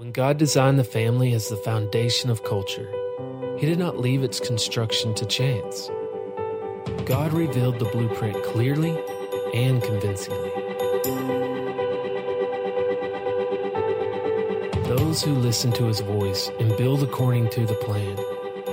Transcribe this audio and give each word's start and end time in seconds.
When 0.00 0.12
God 0.12 0.38
designed 0.38 0.78
the 0.78 0.84
family 0.84 1.34
as 1.34 1.50
the 1.50 1.58
foundation 1.58 2.30
of 2.30 2.42
culture, 2.42 2.90
He 3.58 3.66
did 3.66 3.78
not 3.78 3.98
leave 3.98 4.22
its 4.22 4.40
construction 4.40 5.12
to 5.12 5.26
chance. 5.26 5.90
God 7.04 7.34
revealed 7.34 7.78
the 7.78 7.84
blueprint 7.84 8.42
clearly 8.44 8.98
and 9.52 9.82
convincingly. 9.82 10.52
Those 14.88 15.22
who 15.22 15.34
listen 15.34 15.70
to 15.72 15.84
His 15.84 16.00
voice 16.00 16.50
and 16.58 16.74
build 16.78 17.02
according 17.02 17.50
to 17.50 17.66
the 17.66 17.74
plan 17.74 18.16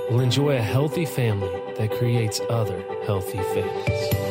will 0.09 0.21
enjoy 0.21 0.51
a 0.51 0.61
healthy 0.61 1.05
family 1.05 1.51
that 1.75 1.91
creates 1.91 2.39
other 2.49 2.81
healthy 3.05 3.39
families. 3.53 4.26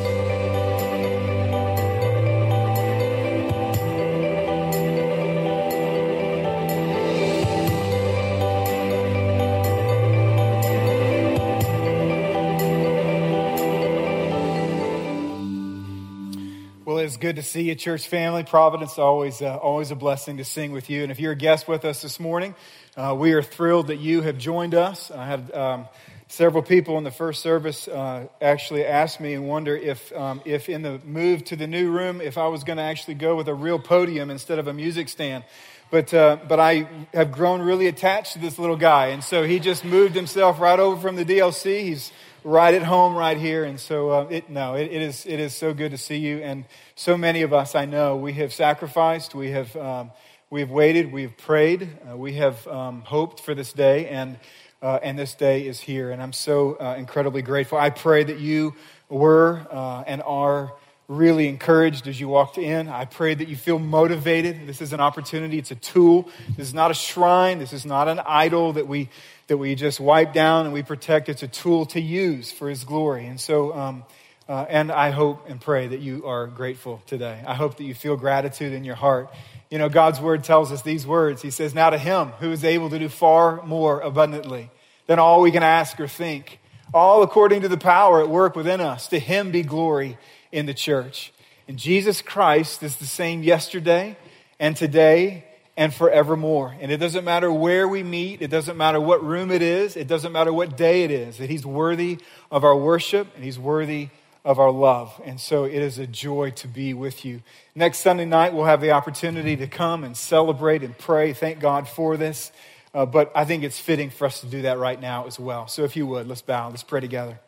Good 17.37 17.43
to 17.43 17.49
see 17.51 17.65
you, 17.65 17.75
church 17.75 18.09
family. 18.09 18.45
Providence, 18.45 18.99
always, 18.99 19.43
uh, 19.43 19.57
always 19.57 19.91
a 19.91 19.95
blessing 19.95 20.39
to 20.39 20.45
sing 20.45 20.73
with 20.73 20.89
you. 20.89 21.03
And 21.03 21.13
if 21.13 21.21
you're 21.21 21.33
a 21.33 21.37
guest 21.37 21.69
with 21.69 21.85
us 21.85 22.01
this 22.01 22.19
morning, 22.19 22.55
uh, 22.97 23.15
we 23.15 23.35
are 23.35 23.43
thrilled 23.43 23.89
that 23.89 23.99
you 23.99 24.23
have 24.23 24.39
joined 24.39 24.75
us. 24.75 25.11
I 25.11 25.27
had 25.27 25.55
um, 25.55 25.87
several 26.29 26.63
people 26.63 26.97
in 26.97 27.05
the 27.05 27.11
first 27.11 27.43
service 27.43 27.89
uh, 27.89 28.29
actually 28.41 28.87
ask 28.87 29.21
me 29.21 29.35
and 29.35 29.47
wonder 29.47 29.77
if, 29.77 30.11
um, 30.15 30.41
if 30.47 30.71
in 30.71 30.81
the 30.81 30.99
move 31.05 31.45
to 31.45 31.57
the 31.57 31.67
new 31.67 31.91
room, 31.91 32.23
if 32.23 32.39
I 32.39 32.47
was 32.49 32.65
going 32.65 32.79
to 32.79 32.83
actually 32.83 33.17
go 33.17 33.37
with 33.37 33.49
a 33.49 33.55
real 33.55 33.79
podium 33.79 34.31
instead 34.31 34.59
of 34.59 34.67
a 34.67 34.73
music 34.73 35.11
stand. 35.11 35.45
But, 35.91 36.15
uh, 36.15 36.39
but 36.49 36.59
I 36.59 36.89
have 37.13 37.33
grown 37.33 37.61
really 37.61 37.87
attached 37.87 38.33
to 38.33 38.39
this 38.39 38.59
little 38.59 38.77
guy. 38.77 39.09
And 39.09 39.23
so 39.23 39.45
he 39.45 39.61
just 39.61 39.85
moved 39.85 40.15
himself 40.15 40.59
right 40.59 40.81
over 40.81 40.99
from 40.99 41.17
the 41.17 41.25
DLC. 41.27 41.83
He's 41.83 42.13
right 42.47 42.75
at 42.75 42.83
home 42.85 43.17
right 43.17 43.37
here. 43.37 43.65
And 43.65 43.79
so, 43.79 44.11
uh, 44.11 44.27
it, 44.31 44.49
no, 44.49 44.75
it, 44.75 44.85
it, 44.85 45.03
is, 45.03 45.27
it 45.27 45.41
is 45.41 45.53
so 45.53 45.75
good 45.75 45.91
to 45.91 45.99
see 45.99 46.19
you. 46.19 46.39
And 46.39 46.65
so 46.95 47.17
many 47.17 47.43
of 47.43 47.53
us, 47.53 47.75
I 47.75 47.87
know, 47.87 48.15
we 48.17 48.35
have 48.35 48.53
sacrificed, 48.53 49.35
we 49.35 49.51
have, 49.51 49.75
um, 49.75 50.13
we 50.49 50.61
have 50.61 50.71
waited, 50.71 51.11
we 51.11 51.23
have 51.23 51.37
prayed, 51.37 51.91
uh, 52.09 52.17
we 52.17 52.35
have 52.35 52.65
um, 52.69 53.03
hoped 53.03 53.41
for 53.41 53.53
this 53.53 53.73
day, 53.73 54.07
and, 54.07 54.39
uh, 54.81 55.01
and 55.03 55.19
this 55.19 55.35
day 55.35 55.67
is 55.67 55.81
here. 55.81 56.13
And 56.13 56.23
I'm 56.23 56.33
so 56.33 56.75
uh, 56.75 56.95
incredibly 56.97 57.43
grateful. 57.43 57.79
I 57.79 57.91
pray 57.91 58.23
that 58.23 58.39
you 58.39 58.77
were 59.09 59.67
uh, 59.69 60.05
and 60.07 60.23
are 60.23 60.73
really 61.09 61.49
encouraged 61.49 62.09
as 62.09 62.19
you 62.19 62.29
walked 62.29 62.59
in. 62.59 62.89
I 62.89 63.05
pray 63.05 63.35
that 63.35 63.49
you 63.49 63.57
feel 63.57 63.79
motivated. 63.79 64.67
This 64.67 64.81
is 64.81 64.93
an 64.93 65.01
opportunity, 65.01 65.59
it's 65.59 65.71
a 65.71 65.77
tool. 65.77 66.29
This 66.57 66.69
is 66.69 66.75
not 66.75 66.91
a 66.91 66.95
shrine, 66.95 67.59
this 67.59 67.73
is 67.73 67.87
not 67.87 68.09
an 68.09 68.21
idol 68.27 68.73
that 68.75 68.89
we 68.89 69.09
that 69.47 69.59
we 69.59 69.75
just 69.77 70.01
wipe 70.01 70.33
down 70.33 70.65
and 70.65 70.75
we 70.75 70.83
protect. 70.83 71.29
It's 71.29 71.43
a 71.43 71.49
tool 71.49 71.87
to 71.87 72.01
use 72.01 72.51
for 72.51 72.69
His 72.69 72.85
glory. 72.85 73.27
And 73.27 73.41
so, 73.41 73.73
um, 73.73 74.05
uh, 74.49 74.67
and 74.69 74.91
I 74.91 75.11
hope 75.11 75.49
and 75.49 75.61
pray 75.61 75.87
that 75.87 76.01
you 76.01 76.27
are 76.27 76.47
grateful 76.49 77.01
today. 77.07 77.43
I 77.47 77.55
hope 77.55 77.77
that 77.77 77.85
you 77.85 77.95
feel 77.95 78.17
gratitude 78.17 78.73
in 78.73 78.85
your 78.85 78.97
heart. 78.97 79.33
You 79.71 79.79
know, 79.79 79.89
God's 79.89 80.21
word 80.21 80.45
tells 80.45 80.73
us 80.73 80.83
these 80.83 81.07
words. 81.07 81.43
He 81.43 81.51
says, 81.51 81.75
Now 81.75 81.91
to 81.91 81.99
Him 81.99 82.29
who 82.41 82.51
is 82.51 82.65
able 82.65 82.91
to 82.91 82.99
do 82.99 83.09
far 83.09 83.63
more 83.65 84.01
abundantly 84.01 84.71
than 85.07 85.19
all 85.19 85.41
we 85.41 85.53
can 85.53 85.63
ask 85.63 86.01
or 86.01 86.09
think, 86.09 86.59
all 86.93 87.23
according 87.23 87.63
to 87.63 87.69
the 87.69 87.77
power 87.77 88.21
at 88.21 88.29
work 88.29 88.57
within 88.57 88.81
us, 88.81 89.09
to 89.09 89.19
Him 89.21 89.53
be 89.53 89.63
glory 89.63 90.19
in 90.57 90.65
the 90.65 90.75
church. 90.75 91.33
And 91.69 91.79
Jesus 91.79 92.23
Christ 92.23 92.83
is 92.83 92.97
the 92.97 93.07
same 93.07 93.43
yesterday 93.43 94.17
and 94.59 94.75
today 94.75 95.45
and 95.77 95.93
forevermore. 95.93 96.75
And 96.81 96.91
it 96.91 96.97
doesn't 96.97 97.27
matter 97.27 97.53
where 97.53 97.87
we 97.87 98.03
meet, 98.03 98.41
it 98.41 98.49
doesn't 98.49 98.79
matter 98.79 98.99
what 98.99 99.23
room 99.23 99.51
it 99.51 99.61
is, 99.61 99.97
it 99.97 100.09
doesn't 100.09 100.33
matter 100.33 100.53
what 100.53 100.77
day 100.77 101.05
it 101.05 101.11
is, 101.11 101.37
that 101.37 101.51
He's 101.51 101.67
worthy 101.67 102.19
of 102.51 102.65
our 102.65 102.75
worship 102.75 103.29
and 103.35 103.45
He's 103.45 103.59
worthy 103.59 104.09
of 104.47 104.59
our 104.59 104.71
love. 104.71 105.21
And 105.27 105.39
so 105.39 105.65
it 105.65 105.75
is 105.75 105.99
a 105.99 106.07
joy 106.07 106.53
to 106.53 106.69
be 106.69 106.95
with 106.95 107.27
you. 107.27 107.43
Next 107.75 107.99
Sunday 107.99 108.25
night, 108.25 108.55
we'll 108.55 108.65
have 108.65 108.81
the 108.81 108.93
opportunity 108.93 109.57
to 109.57 109.67
come 109.67 110.05
and 110.05 110.17
celebrate 110.17 110.83
and 110.83 110.97
pray. 110.97 111.35
Thank 111.35 111.61
God 111.61 111.87
for 111.87 112.17
this. 112.17 112.51
Uh, 112.95 113.05
but 113.05 113.31
I 113.35 113.45
think 113.45 113.63
it's 113.63 113.79
fitting 113.79 114.09
for 114.09 114.25
us 114.25 114.41
to 114.41 114.47
do 114.47 114.63
that 114.63 114.79
right 114.79 114.99
now 114.99 115.27
as 115.27 115.39
well. 115.39 115.69
So 115.69 115.85
if 115.85 115.97
you 115.97 116.07
would, 116.07 116.27
let's 116.27 116.41
bow, 116.41 116.71
let's 116.71 116.83
pray 116.83 117.01
together. 117.01 117.39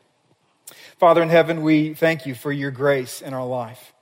Father 0.99 1.23
in 1.23 1.29
heaven, 1.29 1.62
we 1.62 1.95
thank 1.95 2.27
you 2.27 2.34
for 2.34 2.53
your 2.53 2.71
grace 2.71 3.21
in 3.21 3.34
our 3.34 3.47
life. 3.47 3.93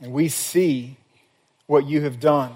And 0.00 0.12
we 0.12 0.28
see 0.28 0.96
what 1.66 1.86
you 1.86 2.02
have 2.02 2.20
done 2.20 2.54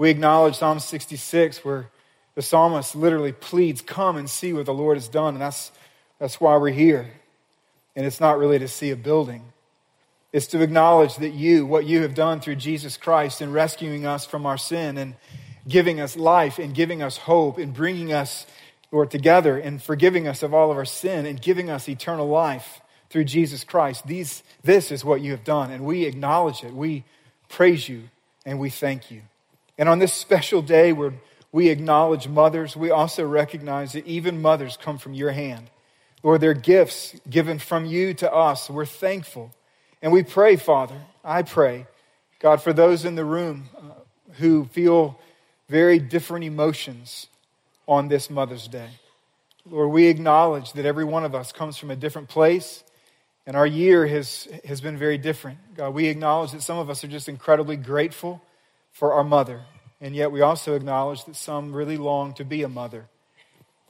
we 0.00 0.08
acknowledge 0.08 0.56
Psalm 0.56 0.80
66, 0.80 1.62
where 1.62 1.90
the 2.34 2.40
psalmist 2.40 2.96
literally 2.96 3.32
pleads, 3.32 3.82
Come 3.82 4.16
and 4.16 4.30
see 4.30 4.54
what 4.54 4.64
the 4.64 4.72
Lord 4.72 4.96
has 4.96 5.08
done. 5.08 5.34
And 5.34 5.42
that's, 5.42 5.72
that's 6.18 6.40
why 6.40 6.56
we're 6.56 6.70
here. 6.70 7.10
And 7.94 8.06
it's 8.06 8.18
not 8.18 8.38
really 8.38 8.58
to 8.60 8.66
see 8.66 8.88
a 8.92 8.96
building, 8.96 9.52
it's 10.32 10.46
to 10.46 10.62
acknowledge 10.62 11.16
that 11.16 11.34
you, 11.34 11.66
what 11.66 11.84
you 11.84 12.00
have 12.00 12.14
done 12.14 12.40
through 12.40 12.56
Jesus 12.56 12.96
Christ 12.96 13.42
in 13.42 13.52
rescuing 13.52 14.06
us 14.06 14.24
from 14.24 14.46
our 14.46 14.56
sin 14.56 14.96
and 14.96 15.16
giving 15.68 16.00
us 16.00 16.16
life 16.16 16.58
and 16.58 16.74
giving 16.74 17.02
us 17.02 17.18
hope 17.18 17.58
and 17.58 17.74
bringing 17.74 18.10
us, 18.10 18.46
Lord, 18.92 19.10
together 19.10 19.56
and 19.56 19.82
forgiving 19.82 20.26
us 20.26 20.42
of 20.42 20.52
all 20.52 20.70
of 20.70 20.76
our 20.76 20.84
sin 20.84 21.26
and 21.26 21.40
giving 21.40 21.70
us 21.70 21.88
eternal 21.88 22.28
life 22.28 22.80
through 23.08 23.24
Jesus 23.24 23.64
Christ. 23.64 24.06
These, 24.06 24.42
this 24.62 24.90
is 24.90 25.04
what 25.04 25.20
you 25.20 25.32
have 25.32 25.44
done, 25.44 25.70
and 25.70 25.84
we 25.84 26.04
acknowledge 26.04 26.64
it. 26.64 26.72
We 26.72 27.04
praise 27.48 27.88
you 27.88 28.04
and 28.44 28.58
we 28.58 28.70
thank 28.70 29.10
you. 29.10 29.22
And 29.78 29.88
on 29.88 29.98
this 29.98 30.12
special 30.12 30.62
day 30.62 30.92
where 30.92 31.14
we 31.52 31.68
acknowledge 31.68 32.28
mothers, 32.28 32.76
we 32.76 32.90
also 32.90 33.26
recognize 33.26 33.92
that 33.92 34.06
even 34.06 34.42
mothers 34.42 34.76
come 34.76 34.98
from 34.98 35.14
your 35.14 35.32
hand. 35.32 35.70
Lord, 36.22 36.40
they're 36.40 36.54
gifts 36.54 37.14
given 37.28 37.58
from 37.58 37.86
you 37.86 38.14
to 38.14 38.32
us. 38.32 38.68
We're 38.68 38.86
thankful. 38.86 39.52
And 40.02 40.12
we 40.12 40.22
pray, 40.22 40.56
Father, 40.56 41.00
I 41.24 41.42
pray, 41.42 41.86
God, 42.40 42.62
for 42.62 42.72
those 42.72 43.04
in 43.04 43.14
the 43.14 43.24
room 43.24 43.68
uh, 43.76 43.80
who 44.34 44.66
feel 44.66 45.18
very 45.68 45.98
different 45.98 46.44
emotions 46.44 47.26
on 47.90 48.06
this 48.06 48.30
Mother's 48.30 48.68
Day. 48.68 48.88
Lord, 49.68 49.90
we 49.90 50.06
acknowledge 50.06 50.74
that 50.74 50.86
every 50.86 51.04
one 51.04 51.24
of 51.24 51.34
us 51.34 51.50
comes 51.50 51.76
from 51.76 51.90
a 51.90 51.96
different 51.96 52.28
place, 52.28 52.84
and 53.48 53.56
our 53.56 53.66
year 53.66 54.06
has, 54.06 54.46
has 54.64 54.80
been 54.80 54.96
very 54.96 55.18
different. 55.18 55.58
God, 55.74 55.92
we 55.92 56.06
acknowledge 56.06 56.52
that 56.52 56.62
some 56.62 56.78
of 56.78 56.88
us 56.88 57.02
are 57.02 57.08
just 57.08 57.28
incredibly 57.28 57.76
grateful 57.76 58.40
for 58.92 59.12
our 59.14 59.24
mother. 59.24 59.62
And 60.00 60.14
yet 60.14 60.30
we 60.30 60.40
also 60.40 60.76
acknowledge 60.76 61.24
that 61.24 61.34
some 61.34 61.72
really 61.72 61.96
long 61.96 62.32
to 62.34 62.44
be 62.44 62.62
a 62.62 62.68
mother. 62.68 63.08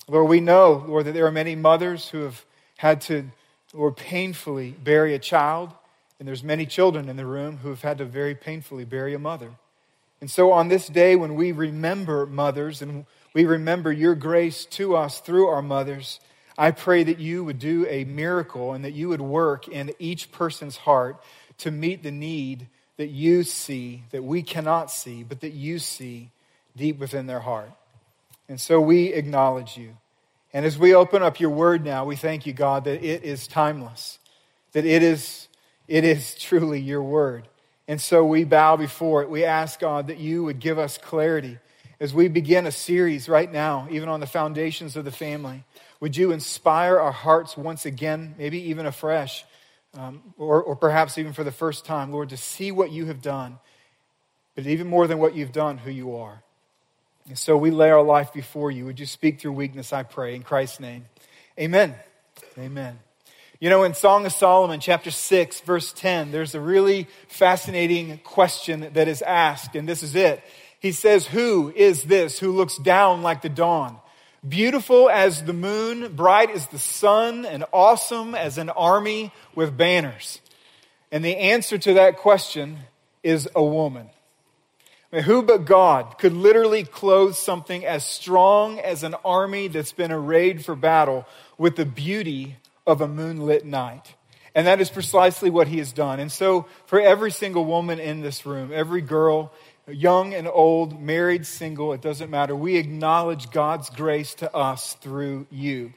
Lord, 0.09 0.31
we 0.31 0.41
know, 0.41 0.83
Lord, 0.89 1.05
that 1.05 1.13
there 1.13 1.27
are 1.27 1.31
many 1.31 1.55
mothers 1.55 2.09
who 2.09 2.23
have 2.23 2.47
had 2.79 3.03
to, 3.03 3.31
Lord, 3.75 3.99
painfully 3.99 4.71
bury 4.71 5.15
a 5.15 5.19
child. 5.19 5.75
And 6.19 6.27
there's 6.27 6.43
many 6.43 6.65
children 6.65 7.11
in 7.11 7.17
the 7.17 7.27
room 7.27 7.59
who 7.59 7.69
have 7.69 7.83
had 7.83 7.99
to 7.99 8.07
very 8.07 8.35
painfully 8.35 8.87
bury 8.87 9.13
a 9.13 9.19
mother. 9.19 9.51
And 10.23 10.31
so 10.31 10.53
on 10.53 10.69
this 10.69 10.87
day, 10.87 11.17
when 11.17 11.35
we 11.35 11.53
remember 11.53 12.25
mothers 12.25 12.81
and 12.81 13.05
we 13.35 13.45
remember 13.45 13.93
your 13.93 14.15
grace 14.15 14.65
to 14.67 14.97
us 14.97 15.21
through 15.21 15.49
our 15.49 15.63
mothers, 15.63 16.21
I 16.59 16.73
pray 16.73 17.05
that 17.05 17.19
you 17.19 17.45
would 17.45 17.59
do 17.59 17.87
a 17.89 18.05
miracle 18.05 18.73
and 18.73 18.85
that 18.85 18.93
you 18.93 19.09
would 19.09 19.21
work 19.21 19.69
in 19.69 19.93
each 19.99 20.33
person's 20.33 20.77
heart 20.77 21.23
to 21.59 21.71
meet 21.71 22.03
the 22.03 22.11
need 22.11 22.67
that 22.97 23.09
you 23.09 23.45
see, 23.45 24.03
that 24.11 24.25
we 24.25 24.43
cannot 24.43 24.91
see, 24.91 25.23
but 25.23 25.41
that 25.41 25.53
you 25.53 25.79
see 25.79 26.31
deep 26.77 26.99
within 26.99 27.27
their 27.27 27.41
heart. 27.41 27.71
And 28.49 28.61
so 28.61 28.81
we 28.81 29.13
acknowledge 29.13 29.77
you. 29.77 29.97
And 30.53 30.67
as 30.67 30.77
we 30.77 30.95
open 30.95 31.23
up 31.23 31.39
your 31.39 31.51
word 31.51 31.85
now, 31.85 32.05
we 32.05 32.17
thank 32.17 32.45
you, 32.45 32.53
God, 32.53 32.85
that 32.85 33.03
it 33.03 33.23
is 33.23 33.47
timeless, 33.47 34.19
that 34.73 34.85
it 34.85 35.03
is, 35.03 35.49
it 35.87 36.05
is 36.05 36.35
truly 36.35 36.81
your 36.81 37.03
word. 37.03 37.47
And 37.87 38.01
so 38.01 38.25
we 38.25 38.45
bow 38.45 38.77
before 38.77 39.23
it. 39.23 39.31
We 39.31 39.45
ask, 39.45 39.81
God, 39.81 40.09
that 40.09 40.19
you 40.19 40.45
would 40.45 40.61
give 40.61 40.79
us 40.79 40.99
clarity 40.99 41.59
as 42.01 42.15
we 42.15 42.29
begin 42.29 42.67
a 42.67 42.73
series 42.73 43.29
right 43.29 43.51
now, 43.53 43.87
even 43.91 44.09
on 44.09 44.21
the 44.21 44.27
foundations 44.27 44.97
of 44.97 45.05
the 45.05 45.13
family. 45.13 45.65
Would 46.01 46.17
you 46.17 46.33
inspire 46.33 46.99
our 46.99 47.13
hearts 47.13 47.59
once 47.59 47.85
again, 47.85 48.35
maybe 48.39 48.71
even 48.71 48.87
afresh, 48.87 49.45
um, 49.95 50.23
or, 50.39 50.63
or 50.63 50.77
perhaps 50.77 51.19
even 51.19 51.35
for 51.35 51.45
the 51.45 51.53
first 51.53 51.85
time, 51.85 52.11
Lord, 52.11 52.31
to 52.31 52.39
see 52.39 52.73
what 52.73 52.91
you 52.91 53.07
have 53.07 53.21
done, 53.21 53.59
but 54.55 54.67
even 54.67 54.87
more 54.87 55.07
than 55.07 55.19
what 55.19 55.35
you've 55.35 55.53
done, 55.53 55.77
who 55.77 55.91
you 55.91 56.17
are. 56.17 56.43
And 57.29 57.39
so 57.39 57.57
we 57.57 57.71
lay 57.71 57.91
our 57.91 58.03
life 58.03 58.33
before 58.33 58.71
you. 58.71 58.87
Would 58.87 58.99
you 58.99 59.07
speak 59.07 59.41
through 59.41 59.53
weakness, 59.53 59.93
I 59.93 60.03
pray, 60.03 60.35
in 60.35 60.43
Christ's 60.43 60.81
name? 60.81 61.05
Amen. 61.59 61.95
Amen. 62.59 62.99
You 63.61 63.69
know, 63.69 63.83
in 63.85 63.93
Song 63.93 64.25
of 64.25 64.33
Solomon, 64.33 64.81
chapter 64.81 65.11
6, 65.11 65.61
verse 65.61 65.93
10, 65.93 66.33
there's 66.33 66.55
a 66.55 66.61
really 66.61 67.09
fascinating 67.29 68.17
question 68.25 68.89
that 68.95 69.07
is 69.07 69.21
asked, 69.21 69.77
and 69.77 69.87
this 69.87 70.03
is 70.03 70.15
it. 70.15 70.43
He 70.81 70.93
says, 70.93 71.27
Who 71.27 71.73
is 71.75 72.05
this 72.05 72.39
who 72.39 72.53
looks 72.53 72.77
down 72.79 73.23
like 73.23 73.43
the 73.43 73.49
dawn? 73.49 73.99
Beautiful 74.47 75.11
as 75.11 75.45
the 75.45 75.53
moon, 75.53 76.17
bright 76.17 76.51
as 76.51 76.67
the 76.69 76.79
sun, 76.79 77.45
and 77.45 77.65
awesome 77.73 78.35
as 78.35 78.57
an 78.57 78.71
army 78.71 79.33
with 79.55 79.77
banners? 79.77 80.41
And 81.13 81.25
the 81.25 81.37
answer 81.37 81.77
to 81.77 81.95
that 81.95 82.17
question 82.17 82.79
is 83.23 83.49
a 83.55 83.63
woman. 83.63 84.09
I 85.13 85.17
mean, 85.17 85.25
who 85.25 85.43
but 85.43 85.67
God 85.67 86.19
could 86.19 86.33
literally 86.33 86.85
clothe 86.85 87.35
something 87.35 87.85
as 87.85 88.05
strong 88.05 88.79
as 88.79 89.03
an 89.03 89.15
army 89.25 89.69
that's 89.69 89.93
been 89.93 90.13
arrayed 90.13 90.65
for 90.65 90.75
battle 90.75 91.27
with 91.59 91.77
the 91.77 91.85
beauty 91.85 92.57
of 92.87 93.01
a 93.01 93.09
moonlit 93.09 93.67
night? 93.67 94.15
And 94.55 94.67
that 94.67 94.81
is 94.81 94.91
precisely 94.91 95.51
what 95.51 95.69
he 95.69 95.79
has 95.79 95.93
done. 95.93 96.19
And 96.19 96.31
so, 96.31 96.67
for 96.87 97.01
every 97.01 97.31
single 97.31 97.65
woman 97.65 98.01
in 98.01 98.21
this 98.21 98.47
room, 98.47 98.71
every 98.73 99.01
girl, 99.01 99.53
young 99.93 100.35
and 100.35 100.49
old, 100.49 101.01
married, 101.01 101.47
single, 101.47 101.93
it 101.93 102.01
doesn't 102.01 102.31
matter, 102.31 102.55
we 102.55 102.77
acknowledge 102.77 103.51
God's 103.51 103.91
grace 103.91 104.35
to 104.35 104.55
us 104.55 104.95
through 104.95 105.47
you. 105.51 105.93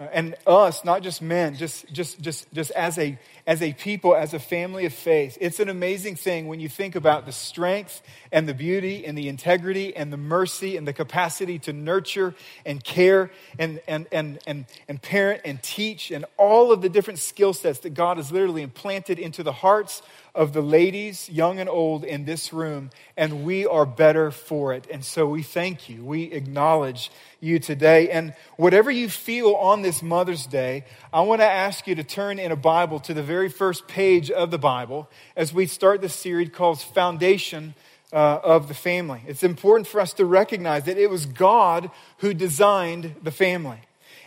Uh, 0.00 0.06
and 0.12 0.36
us, 0.46 0.84
not 0.84 1.02
just 1.02 1.20
men, 1.20 1.56
just, 1.56 1.92
just, 1.92 2.20
just, 2.20 2.52
just 2.52 2.70
as, 2.72 2.98
a, 2.98 3.18
as 3.48 3.62
a 3.62 3.72
people, 3.72 4.14
as 4.14 4.34
a 4.34 4.38
family 4.38 4.84
of 4.84 4.92
faith. 4.92 5.38
It's 5.40 5.58
an 5.58 5.70
amazing 5.70 6.16
thing 6.16 6.48
when 6.48 6.60
you 6.60 6.68
think 6.68 6.94
about 6.94 7.24
the 7.24 7.32
strength 7.32 8.02
and 8.30 8.46
the 8.46 8.52
beauty 8.52 9.06
and 9.06 9.16
the 9.16 9.26
integrity 9.26 9.96
and 9.96 10.12
the 10.12 10.18
mercy 10.18 10.76
and 10.76 10.86
the 10.86 10.92
capacity 10.92 11.58
to 11.60 11.72
nurture 11.72 12.34
and 12.66 12.84
care 12.84 13.30
and, 13.58 13.80
and, 13.88 14.06
and, 14.12 14.38
and, 14.46 14.66
and 14.86 15.00
parent 15.00 15.40
and 15.46 15.62
teach 15.62 16.10
and 16.10 16.26
all 16.36 16.72
of 16.72 16.82
the 16.82 16.90
different 16.90 17.20
skill 17.20 17.54
sets 17.54 17.78
that 17.80 17.94
God 17.94 18.18
has 18.18 18.30
literally 18.30 18.60
implanted 18.60 19.18
into 19.18 19.42
the 19.42 19.52
hearts 19.52 20.02
of 20.34 20.52
the 20.52 20.62
ladies, 20.62 21.28
young 21.28 21.58
and 21.58 21.68
old, 21.68 22.04
in 22.04 22.24
this 22.24 22.52
room, 22.52 22.90
and 23.16 23.44
we 23.44 23.66
are 23.66 23.86
better 23.86 24.30
for 24.30 24.72
it. 24.74 24.86
And 24.90 25.04
so 25.04 25.26
we 25.26 25.42
thank 25.42 25.88
you. 25.88 26.04
We 26.04 26.24
acknowledge 26.32 27.10
you 27.40 27.58
today. 27.58 28.10
And 28.10 28.34
whatever 28.56 28.90
you 28.90 29.08
feel 29.08 29.54
on 29.54 29.82
this 29.82 30.02
Mother's 30.02 30.46
Day, 30.46 30.84
I 31.12 31.22
want 31.22 31.40
to 31.40 31.46
ask 31.46 31.86
you 31.86 31.94
to 31.96 32.04
turn 32.04 32.38
in 32.38 32.52
a 32.52 32.56
Bible 32.56 33.00
to 33.00 33.14
the 33.14 33.22
very 33.22 33.37
first 33.46 33.86
page 33.86 34.32
of 34.32 34.50
the 34.50 34.58
Bible 34.58 35.08
as 35.36 35.54
we 35.54 35.66
start 35.66 36.00
this 36.00 36.14
series 36.14 36.48
called 36.50 36.80
Foundation. 36.80 37.74
Uh, 38.10 38.40
of 38.42 38.68
the 38.68 38.74
family. 38.74 39.20
It's 39.26 39.42
important 39.42 39.86
for 39.86 40.00
us 40.00 40.14
to 40.14 40.24
recognize 40.24 40.84
that 40.84 40.96
it 40.96 41.10
was 41.10 41.26
God 41.26 41.90
who 42.20 42.32
designed 42.32 43.16
the 43.22 43.30
family. 43.30 43.80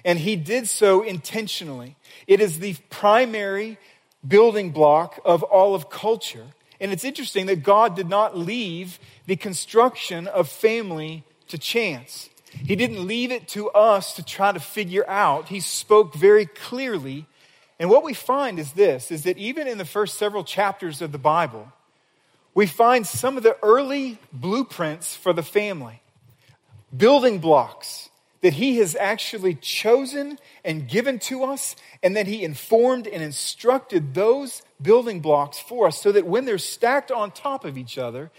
And 0.06 0.20
he 0.20 0.36
did 0.36 0.70
so 0.70 1.02
intentionally. 1.02 1.96
It 2.28 2.42
is 2.42 2.60
the 2.60 2.76
primary 2.92 3.80
building 4.28 4.70
block 4.70 5.20
of 5.26 5.42
all 5.42 5.74
of 5.74 5.90
culture. 5.90 6.46
And 6.80 6.92
it's 6.92 7.04
interesting 7.04 7.48
that 7.48 7.64
God 7.64 7.96
did 7.96 8.10
not 8.10 8.38
leave 8.38 9.00
the 9.26 9.36
construction 9.36 10.28
of 10.28 10.48
family 10.48 11.24
to 11.48 11.58
chance. 11.58 12.30
He 12.52 12.76
didn't 12.76 13.08
leave 13.08 13.32
it 13.32 13.48
to 13.50 13.70
us 13.70 14.16
to 14.16 14.24
try 14.24 14.52
to 14.52 14.60
figure 14.60 15.08
out. 15.08 15.50
He 15.50 15.60
spoke 15.60 16.14
very 16.14 16.46
clearly. 16.46 17.26
And 17.82 17.90
what 17.90 18.04
we 18.04 18.14
find 18.14 18.60
is 18.60 18.74
this 18.74 19.10
is 19.10 19.24
that 19.24 19.40
even 19.40 19.68
in 19.68 19.80
the 19.80 19.86
first 19.86 20.20
several 20.20 20.44
chapters 20.44 21.02
of 21.02 21.12
the 21.12 21.18
Bible, 21.18 21.74
we 22.54 22.68
find 22.68 23.08
some 23.08 23.38
of 23.38 23.44
the 23.44 23.58
early 23.64 24.20
blueprints 24.32 25.16
for 25.16 25.34
the 25.34 25.42
family, 25.42 26.00
building 26.96 27.40
blocks 27.40 28.12
that 28.42 28.54
he 28.54 28.78
has 28.78 28.96
actually 28.96 29.56
chosen 29.56 30.38
and 30.64 30.88
given 30.88 31.18
to 31.18 31.44
us, 31.44 31.76
and 32.04 32.16
that 32.16 32.28
he 32.28 32.44
informed 32.44 33.08
and 33.08 33.24
instructed 33.24 34.14
those 34.14 34.62
building 34.80 35.20
blocks 35.20 35.58
for 35.58 35.88
us 35.88 36.00
so 36.00 36.12
that 36.12 36.28
when 36.28 36.46
they're 36.46 36.60
stacked 36.60 37.10
on 37.10 37.32
top 37.32 37.66
of 37.66 37.80
each 37.80 37.98
other, 37.98 38.30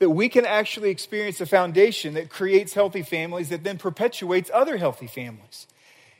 that 0.00 0.10
we 0.10 0.28
can 0.28 0.44
actually 0.44 0.90
experience 0.90 1.40
a 1.40 1.46
foundation 1.46 2.14
that 2.14 2.30
creates 2.30 2.74
healthy 2.74 3.02
families 3.02 3.48
that 3.50 3.62
then 3.62 3.78
perpetuates 3.78 4.50
other 4.52 4.76
healthy 4.76 5.06
families. 5.06 5.68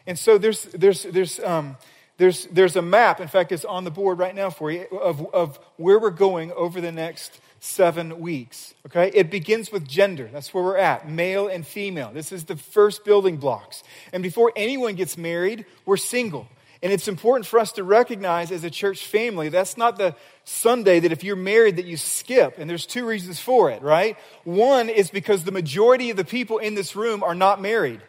And 0.06 0.16
so 0.16 0.38
there's, 0.38 0.62
there's, 0.64 1.02
there's, 1.02 1.40
um, 1.40 1.76
there's, 2.18 2.46
there's 2.46 2.76
a 2.76 2.82
map, 2.82 3.20
in 3.20 3.28
fact, 3.28 3.52
it's 3.52 3.64
on 3.64 3.84
the 3.84 3.90
board 3.90 4.18
right 4.18 4.34
now 4.34 4.50
for 4.50 4.70
you, 4.70 4.82
of, 4.92 5.26
of 5.34 5.58
where 5.76 5.98
we're 5.98 6.10
going 6.10 6.52
over 6.52 6.80
the 6.80 6.92
next 6.92 7.40
seven 7.60 8.20
weeks. 8.20 8.74
Okay? 8.86 9.10
It 9.14 9.30
begins 9.30 9.72
with 9.72 9.86
gender. 9.88 10.28
That's 10.32 10.52
where 10.52 10.62
we're 10.62 10.76
at 10.76 11.08
male 11.08 11.48
and 11.48 11.66
female. 11.66 12.10
This 12.12 12.32
is 12.32 12.44
the 12.44 12.56
first 12.56 13.04
building 13.04 13.38
blocks. 13.38 13.82
And 14.12 14.22
before 14.22 14.52
anyone 14.56 14.94
gets 14.94 15.16
married, 15.16 15.64
we're 15.86 15.96
single. 15.96 16.48
And 16.82 16.92
it's 16.92 17.06
important 17.06 17.46
for 17.46 17.60
us 17.60 17.72
to 17.72 17.84
recognize 17.84 18.50
as 18.50 18.64
a 18.64 18.70
church 18.70 19.06
family 19.06 19.48
that's 19.48 19.76
not 19.76 19.98
the 19.98 20.16
Sunday 20.44 20.98
that 20.98 21.12
if 21.12 21.22
you're 21.22 21.36
married 21.36 21.76
that 21.76 21.84
you 21.84 21.96
skip. 21.96 22.56
And 22.58 22.68
there's 22.68 22.86
two 22.86 23.06
reasons 23.06 23.38
for 23.38 23.70
it, 23.70 23.82
right? 23.82 24.18
One 24.42 24.88
is 24.88 25.08
because 25.08 25.44
the 25.44 25.52
majority 25.52 26.10
of 26.10 26.16
the 26.16 26.24
people 26.24 26.58
in 26.58 26.74
this 26.74 26.96
room 26.96 27.22
are 27.22 27.36
not 27.36 27.62
married. 27.62 28.02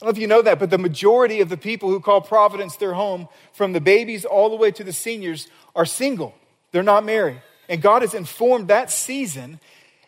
I 0.00 0.06
don't 0.06 0.14
know 0.14 0.16
if 0.16 0.22
you 0.22 0.28
know 0.28 0.42
that, 0.42 0.58
but 0.58 0.70
the 0.70 0.78
majority 0.78 1.42
of 1.42 1.50
the 1.50 1.58
people 1.58 1.90
who 1.90 2.00
call 2.00 2.22
Providence 2.22 2.76
their 2.76 2.94
home, 2.94 3.28
from 3.52 3.74
the 3.74 3.82
babies 3.82 4.24
all 4.24 4.48
the 4.48 4.56
way 4.56 4.70
to 4.70 4.82
the 4.82 4.94
seniors, 4.94 5.48
are 5.76 5.84
single. 5.84 6.34
They're 6.72 6.82
not 6.82 7.04
married. 7.04 7.42
And 7.68 7.82
God 7.82 8.00
has 8.00 8.14
informed 8.14 8.68
that 8.68 8.90
season. 8.90 9.60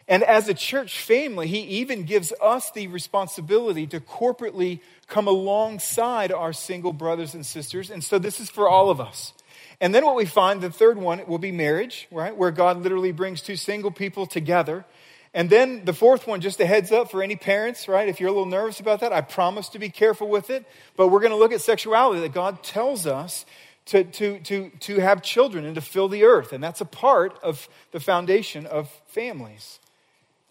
And 0.09 0.23
as 0.23 0.49
a 0.49 0.55
church 0.55 1.01
family, 1.01 1.47
He 1.47 1.61
even 1.61 2.05
gives 2.05 2.33
us 2.41 2.71
the 2.71 2.87
responsibility 2.87 3.87
to 3.89 4.01
corporately 4.01 4.81
come 5.09 5.29
alongside 5.29 6.33
our 6.33 6.55
single 6.55 6.95
brothers 6.95 7.35
and 7.35 7.45
sisters. 7.45 7.91
And 7.91 8.03
so 8.03 8.19
this 8.19 8.41
is 8.41 8.49
for 8.49 8.69
all 8.71 8.89
of 8.89 8.99
us. 8.99 9.35
And 9.79 9.95
then 9.95 10.07
what 10.07 10.17
we 10.17 10.25
find, 10.25 10.63
the 10.63 10.71
third 10.71 10.97
one 10.97 11.27
will 11.27 11.39
be 11.39 11.53
marriage, 11.53 12.09
right? 12.11 12.35
Where 12.35 12.51
God 12.51 12.79
literally 12.83 13.13
brings 13.13 13.43
two 13.43 13.57
single 13.57 13.91
people 13.91 14.27
together. 14.27 14.87
And 15.35 15.49
then 15.49 15.85
the 15.85 15.95
fourth 15.95 16.27
one, 16.27 16.43
just 16.43 16.61
a 16.61 16.67
heads 16.67 16.93
up 16.93 17.11
for 17.11 17.23
any 17.23 17.37
parents, 17.37 17.89
right? 17.89 18.07
If 18.09 18.21
you're 18.21 18.29
a 18.29 18.33
little 18.33 18.47
nervous 18.47 18.81
about 18.81 19.01
that, 19.01 19.13
I 19.13 19.23
promise 19.23 19.71
to 19.71 19.79
be 19.79 19.89
careful 19.89 20.29
with 20.29 20.51
it. 20.51 20.67
But 20.97 21.09
we're 21.09 21.21
going 21.21 21.33
to 21.33 21.39
look 21.39 21.53
at 21.53 21.63
sexuality 21.63 22.21
that 22.21 22.35
God 22.35 22.63
tells 22.63 23.07
us 23.07 23.47
to, 23.87 24.05
to, 24.05 24.39
to, 24.41 24.71
to 24.81 25.01
have 25.01 25.23
children 25.23 25.65
and 25.65 25.75
to 25.75 25.81
fill 25.81 26.09
the 26.09 26.25
earth. 26.25 26.53
And 26.53 26.63
that's 26.63 26.83
a 26.83 26.87
part 26.87 27.39
of 27.43 27.69
the 27.93 28.01
foundation 28.01 28.67
of 28.67 28.91
families. 29.07 29.79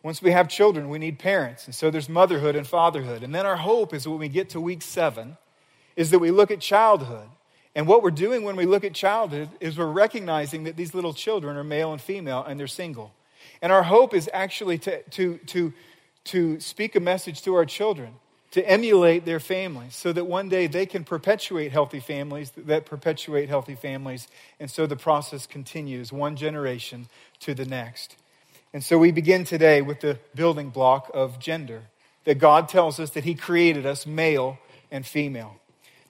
Once 0.03 0.19
we 0.19 0.31
have 0.31 0.49
children, 0.49 0.89
we 0.89 0.97
need 0.97 1.19
parents. 1.19 1.65
And 1.65 1.75
so 1.75 1.91
there's 1.91 2.09
motherhood 2.09 2.55
and 2.55 2.65
fatherhood. 2.65 3.21
And 3.21 3.35
then 3.35 3.45
our 3.45 3.57
hope 3.57 3.93
is 3.93 4.07
when 4.07 4.17
we 4.17 4.29
get 4.29 4.49
to 4.49 4.61
week 4.61 4.81
seven, 4.81 5.37
is 5.95 6.09
that 6.09 6.19
we 6.19 6.31
look 6.31 6.49
at 6.49 6.59
childhood. 6.59 7.27
And 7.75 7.87
what 7.87 8.01
we're 8.01 8.09
doing 8.09 8.43
when 8.43 8.55
we 8.55 8.65
look 8.65 8.83
at 8.83 8.93
childhood 8.93 9.49
is 9.59 9.77
we're 9.77 9.85
recognizing 9.85 10.63
that 10.63 10.75
these 10.75 10.95
little 10.95 11.13
children 11.13 11.55
are 11.55 11.63
male 11.63 11.91
and 11.93 12.01
female 12.01 12.43
and 12.43 12.59
they're 12.59 12.67
single. 12.67 13.13
And 13.61 13.71
our 13.71 13.83
hope 13.83 14.13
is 14.13 14.29
actually 14.33 14.77
to, 14.79 15.03
to, 15.03 15.37
to, 15.37 15.73
to 16.25 16.59
speak 16.59 16.95
a 16.95 16.99
message 16.99 17.41
to 17.43 17.53
our 17.55 17.65
children 17.65 18.15
to 18.51 18.69
emulate 18.69 19.25
their 19.25 19.39
families 19.39 19.95
so 19.95 20.11
that 20.11 20.25
one 20.25 20.49
day 20.49 20.67
they 20.67 20.85
can 20.85 21.05
perpetuate 21.05 21.71
healthy 21.71 22.01
families 22.01 22.51
that 22.57 22.85
perpetuate 22.85 23.47
healthy 23.47 23.75
families. 23.75 24.27
And 24.59 24.69
so 24.69 24.85
the 24.85 24.97
process 24.97 25.47
continues 25.47 26.11
one 26.11 26.35
generation 26.35 27.07
to 27.39 27.53
the 27.53 27.65
next. 27.65 28.17
And 28.73 28.83
so 28.83 28.97
we 28.97 29.11
begin 29.11 29.45
today 29.45 29.81
with 29.81 30.01
the 30.01 30.19
building 30.35 30.69
block 30.69 31.09
of 31.13 31.39
gender 31.39 31.83
that 32.25 32.39
God 32.39 32.69
tells 32.69 32.99
us 32.99 33.11
that 33.11 33.23
He 33.23 33.35
created 33.35 33.85
us 33.85 34.05
male 34.05 34.59
and 34.91 35.05
female. 35.05 35.55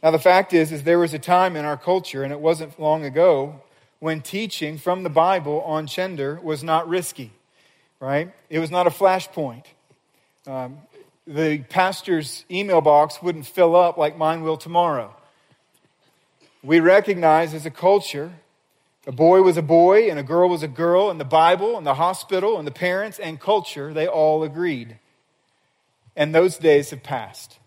Now, 0.03 0.09
the 0.09 0.19
fact 0.19 0.51
is, 0.51 0.71
is 0.71 0.83
there 0.83 0.99
was 0.99 1.13
a 1.13 1.19
time 1.19 1.55
in 1.55 1.63
our 1.63 1.77
culture, 1.77 2.23
and 2.23 2.33
it 2.33 2.39
wasn't 2.39 2.79
long 2.79 3.05
ago, 3.05 3.61
when 3.99 4.21
teaching 4.21 4.79
from 4.79 5.03
the 5.03 5.09
Bible 5.09 5.61
on 5.61 5.85
gender 5.85 6.39
was 6.41 6.63
not 6.63 6.89
risky, 6.89 7.31
right? 8.01 8.33
It 8.49 8.59
was 8.59 8.69
not 8.69 8.87
a 8.87 8.89
flashpoint. 8.89 9.63
Um, 10.45 10.79
the 11.25 11.59
pastor's 11.59 12.43
email 12.51 12.81
box 12.81 13.21
wouldn't 13.21 13.45
fill 13.45 13.77
up 13.77 13.95
like 13.95 14.17
mine 14.17 14.41
will 14.41 14.57
tomorrow. 14.57 15.15
We 16.61 16.81
recognize 16.81 17.53
as 17.53 17.65
a 17.65 17.71
culture 17.71 18.33
a 19.07 19.11
boy 19.11 19.41
was 19.41 19.57
a 19.57 19.63
boy 19.63 20.09
and 20.09 20.19
a 20.19 20.23
girl 20.23 20.47
was 20.47 20.61
a 20.61 20.67
girl, 20.67 21.09
and 21.09 21.19
the 21.19 21.25
Bible 21.25 21.75
and 21.75 21.85
the 21.85 21.95
hospital 21.95 22.57
and 22.57 22.67
the 22.67 22.71
parents 22.71 23.17
and 23.17 23.39
culture, 23.39 23.93
they 23.93 24.07
all 24.07 24.43
agreed. 24.43 24.99
And 26.15 26.35
those 26.35 26.57
days 26.57 26.91
have 26.91 27.01
passed. 27.01 27.57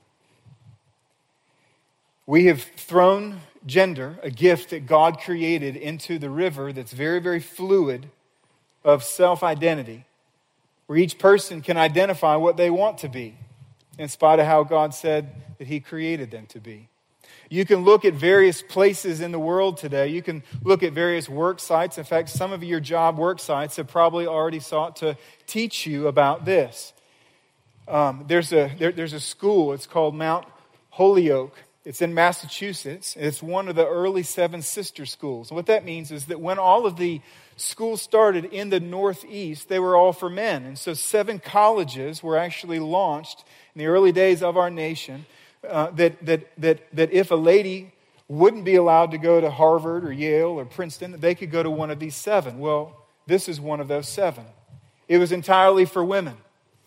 We 2.24 2.46
have 2.46 2.62
thrown 2.62 3.40
gender, 3.66 4.18
a 4.22 4.30
gift 4.30 4.70
that 4.70 4.86
God 4.86 5.18
created, 5.18 5.76
into 5.76 6.18
the 6.18 6.30
river 6.30 6.72
that's 6.72 6.92
very, 6.92 7.20
very 7.20 7.40
fluid 7.40 8.10
of 8.84 9.02
self 9.02 9.42
identity, 9.42 10.04
where 10.86 10.98
each 10.98 11.18
person 11.18 11.60
can 11.60 11.76
identify 11.76 12.36
what 12.36 12.56
they 12.56 12.70
want 12.70 12.98
to 12.98 13.08
be 13.08 13.36
in 13.98 14.08
spite 14.08 14.38
of 14.38 14.46
how 14.46 14.64
God 14.64 14.94
said 14.94 15.30
that 15.58 15.66
He 15.66 15.80
created 15.80 16.30
them 16.30 16.46
to 16.46 16.60
be. 16.60 16.88
You 17.50 17.64
can 17.64 17.84
look 17.84 18.04
at 18.04 18.14
various 18.14 18.62
places 18.62 19.20
in 19.20 19.32
the 19.32 19.38
world 19.38 19.76
today. 19.76 20.08
You 20.08 20.22
can 20.22 20.42
look 20.62 20.82
at 20.82 20.92
various 20.92 21.28
work 21.28 21.60
sites. 21.60 21.98
In 21.98 22.04
fact, 22.04 22.30
some 22.30 22.52
of 22.52 22.64
your 22.64 22.80
job 22.80 23.18
work 23.18 23.38
sites 23.38 23.76
have 23.76 23.88
probably 23.88 24.26
already 24.26 24.60
sought 24.60 24.96
to 24.96 25.16
teach 25.46 25.86
you 25.86 26.08
about 26.08 26.44
this. 26.44 26.92
Um, 27.86 28.24
there's, 28.26 28.52
a, 28.52 28.74
there, 28.78 28.92
there's 28.92 29.12
a 29.12 29.20
school, 29.20 29.72
it's 29.72 29.86
called 29.86 30.14
Mount 30.14 30.46
Holyoke. 30.90 31.56
It's 31.84 32.00
in 32.00 32.14
Massachusetts. 32.14 33.14
It's 33.18 33.42
one 33.42 33.68
of 33.68 33.76
the 33.76 33.86
early 33.86 34.22
seven 34.22 34.62
sister 34.62 35.04
schools. 35.04 35.52
what 35.52 35.66
that 35.66 35.84
means 35.84 36.10
is 36.10 36.26
that 36.26 36.40
when 36.40 36.58
all 36.58 36.86
of 36.86 36.96
the 36.96 37.20
schools 37.56 38.00
started 38.00 38.46
in 38.46 38.70
the 38.70 38.80
Northeast, 38.80 39.68
they 39.68 39.78
were 39.78 39.94
all 39.94 40.14
for 40.14 40.30
men. 40.30 40.64
And 40.64 40.78
so 40.78 40.94
seven 40.94 41.38
colleges 41.38 42.22
were 42.22 42.38
actually 42.38 42.78
launched 42.78 43.44
in 43.74 43.80
the 43.80 43.86
early 43.86 44.12
days 44.12 44.42
of 44.42 44.56
our 44.56 44.70
nation 44.70 45.26
uh, 45.68 45.90
that, 45.90 46.24
that, 46.24 46.50
that, 46.58 46.96
that 46.96 47.12
if 47.12 47.30
a 47.30 47.36
lady 47.36 47.92
wouldn't 48.28 48.64
be 48.64 48.76
allowed 48.76 49.10
to 49.10 49.18
go 49.18 49.40
to 49.40 49.50
Harvard 49.50 50.06
or 50.06 50.12
Yale 50.12 50.58
or 50.58 50.64
Princeton, 50.64 51.20
they 51.20 51.34
could 51.34 51.50
go 51.50 51.62
to 51.62 51.70
one 51.70 51.90
of 51.90 51.98
these 51.98 52.16
seven. 52.16 52.58
Well, 52.58 53.06
this 53.26 53.46
is 53.46 53.60
one 53.60 53.80
of 53.80 53.88
those 53.88 54.08
seven. 54.08 54.44
it 55.06 55.18
was 55.18 55.32
entirely 55.32 55.84
for 55.84 56.02
women. 56.02 56.36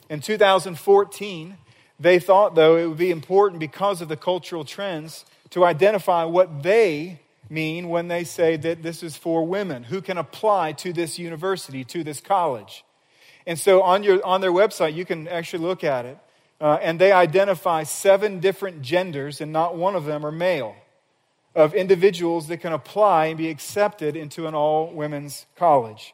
In 0.09 0.21
2014, 0.21 1.57
they 1.99 2.19
thought, 2.19 2.55
though, 2.55 2.77
it 2.77 2.87
would 2.87 2.97
be 2.97 3.11
important 3.11 3.59
because 3.59 4.01
of 4.01 4.07
the 4.07 4.17
cultural 4.17 4.63
trends 4.63 5.25
to 5.49 5.65
identify 5.65 6.23
what 6.23 6.63
they 6.63 7.19
mean 7.49 7.89
when 7.89 8.07
they 8.07 8.23
say 8.23 8.57
that 8.57 8.83
this 8.83 9.01
is 9.01 9.15
for 9.15 9.45
women 9.45 9.83
who 9.83 10.01
can 10.01 10.17
apply 10.17 10.73
to 10.73 10.93
this 10.93 11.17
university, 11.17 11.83
to 11.85 12.03
this 12.03 12.19
college. 12.19 12.83
And 13.45 13.57
so 13.57 13.81
on, 13.81 14.03
your, 14.03 14.23
on 14.25 14.41
their 14.41 14.51
website, 14.51 14.93
you 14.93 15.05
can 15.05 15.27
actually 15.27 15.63
look 15.63 15.83
at 15.83 16.05
it. 16.05 16.17
Uh, 16.59 16.77
and 16.81 16.99
they 16.99 17.11
identify 17.11 17.83
seven 17.83 18.39
different 18.39 18.81
genders, 18.81 19.41
and 19.41 19.53
not 19.53 19.77
one 19.77 19.95
of 19.95 20.05
them 20.05 20.25
are 20.25 20.31
male, 20.31 20.75
of 21.55 21.73
individuals 21.73 22.47
that 22.47 22.57
can 22.57 22.73
apply 22.73 23.27
and 23.27 23.37
be 23.37 23.49
accepted 23.49 24.15
into 24.15 24.47
an 24.47 24.55
all 24.55 24.91
women's 24.91 25.45
college. 25.55 26.13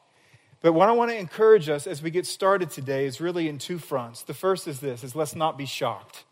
But 0.64 0.72
what 0.72 0.88
I 0.88 0.92
want 0.92 1.10
to 1.10 1.18
encourage 1.18 1.68
us 1.68 1.86
as 1.86 2.00
we 2.00 2.10
get 2.10 2.24
started 2.24 2.70
today 2.70 3.04
is 3.04 3.20
really 3.20 3.50
in 3.50 3.58
two 3.58 3.78
fronts. 3.78 4.22
The 4.22 4.32
first 4.32 4.66
is 4.66 4.80
this 4.80 5.04
is 5.04 5.14
let's 5.14 5.36
not 5.36 5.58
be 5.58 5.66
shocked. 5.66 6.24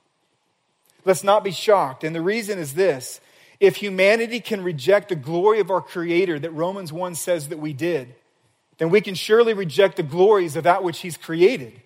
Let's 1.05 1.23
not 1.23 1.45
be 1.45 1.51
shocked. 1.51 2.03
And 2.03 2.17
the 2.17 2.23
reason 2.23 2.59
is 2.59 2.73
this. 2.73 3.21
If 3.61 3.77
humanity 3.77 4.41
can 4.41 4.65
reject 4.65 5.11
the 5.11 5.17
glory 5.17 5.61
of 5.61 5.71
our 5.71 5.83
creator 5.83 6.39
that 6.39 6.51
Romans 6.53 6.95
1 6.95 7.15
says 7.15 7.51
that 7.51 7.59
we 7.59 7.75
did, 7.75 8.15
then 8.79 8.89
we 8.89 9.03
can 9.03 9.15
surely 9.15 9.53
reject 9.53 9.99
the 9.99 10.03
glories 10.03 10.57
of 10.57 10.65
that 10.65 10.83
which 10.83 11.01
he's 11.01 11.19
created. 11.19 11.83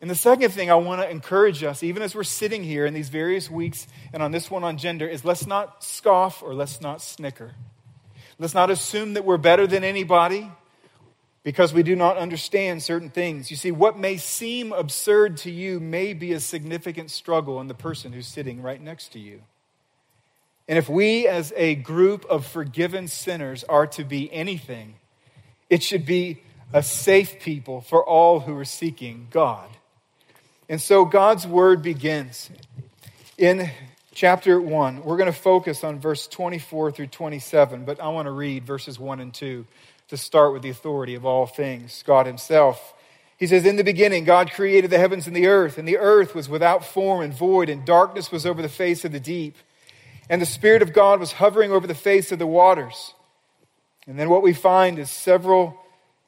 And 0.00 0.10
the 0.10 0.16
second 0.16 0.50
thing 0.50 0.68
I 0.68 0.74
want 0.74 1.00
to 1.00 1.08
encourage 1.08 1.62
us, 1.62 1.84
even 1.84 2.02
as 2.02 2.12
we're 2.12 2.24
sitting 2.24 2.64
here 2.64 2.86
in 2.86 2.92
these 2.92 3.08
various 3.08 3.48
weeks 3.48 3.86
and 4.12 4.20
on 4.20 4.32
this 4.32 4.50
one 4.50 4.64
on 4.64 4.78
gender, 4.78 5.06
is 5.06 5.24
let's 5.24 5.46
not 5.46 5.84
scoff 5.84 6.42
or 6.42 6.54
let's 6.54 6.80
not 6.80 7.00
snicker. 7.00 7.52
Let's 8.40 8.52
not 8.52 8.68
assume 8.68 9.14
that 9.14 9.24
we're 9.24 9.36
better 9.36 9.68
than 9.68 9.84
anybody 9.84 10.50
because 11.44 11.72
we 11.74 11.82
do 11.82 11.96
not 11.96 12.16
understand 12.16 12.82
certain 12.82 13.10
things. 13.10 13.50
You 13.50 13.56
see, 13.56 13.72
what 13.72 13.98
may 13.98 14.16
seem 14.16 14.72
absurd 14.72 15.38
to 15.38 15.50
you 15.50 15.80
may 15.80 16.12
be 16.12 16.32
a 16.32 16.40
significant 16.40 17.10
struggle 17.10 17.60
in 17.60 17.66
the 17.66 17.74
person 17.74 18.12
who's 18.12 18.28
sitting 18.28 18.62
right 18.62 18.80
next 18.80 19.12
to 19.12 19.18
you. 19.18 19.42
And 20.68 20.78
if 20.78 20.88
we, 20.88 21.26
as 21.26 21.52
a 21.56 21.74
group 21.74 22.24
of 22.26 22.46
forgiven 22.46 23.08
sinners, 23.08 23.64
are 23.64 23.86
to 23.88 24.04
be 24.04 24.32
anything, 24.32 24.94
it 25.68 25.82
should 25.82 26.06
be 26.06 26.42
a 26.72 26.82
safe 26.82 27.40
people 27.40 27.80
for 27.80 28.04
all 28.04 28.40
who 28.40 28.56
are 28.56 28.64
seeking 28.64 29.26
God. 29.30 29.68
And 30.68 30.80
so 30.80 31.04
God's 31.04 31.46
word 31.46 31.82
begins 31.82 32.48
in 33.36 33.68
chapter 34.14 34.60
1. 34.60 35.02
We're 35.02 35.16
going 35.16 35.32
to 35.32 35.38
focus 35.38 35.82
on 35.82 35.98
verse 35.98 36.28
24 36.28 36.92
through 36.92 37.08
27, 37.08 37.84
but 37.84 38.00
I 38.00 38.08
want 38.08 38.26
to 38.26 38.32
read 38.32 38.64
verses 38.64 38.98
1 38.98 39.20
and 39.20 39.34
2 39.34 39.66
to 40.12 40.18
start 40.18 40.52
with 40.52 40.60
the 40.60 40.68
authority 40.68 41.14
of 41.14 41.24
all 41.24 41.46
things, 41.46 42.04
God 42.06 42.26
Himself. 42.26 42.92
He 43.38 43.46
says, 43.46 43.64
In 43.64 43.76
the 43.76 43.82
beginning, 43.82 44.24
God 44.24 44.52
created 44.52 44.90
the 44.90 44.98
heavens 44.98 45.26
and 45.26 45.34
the 45.34 45.46
earth, 45.46 45.78
and 45.78 45.88
the 45.88 45.96
earth 45.96 46.34
was 46.34 46.50
without 46.50 46.84
form 46.84 47.22
and 47.22 47.32
void, 47.32 47.70
and 47.70 47.82
darkness 47.86 48.30
was 48.30 48.44
over 48.44 48.60
the 48.60 48.68
face 48.68 49.06
of 49.06 49.12
the 49.12 49.18
deep. 49.18 49.56
And 50.28 50.42
the 50.42 50.46
Spirit 50.46 50.82
of 50.82 50.92
God 50.92 51.18
was 51.18 51.32
hovering 51.32 51.72
over 51.72 51.86
the 51.86 51.94
face 51.94 52.30
of 52.30 52.38
the 52.38 52.46
waters. 52.46 53.14
And 54.06 54.18
then 54.18 54.28
what 54.28 54.42
we 54.42 54.52
find 54.52 54.98
is 54.98 55.10
several 55.10 55.80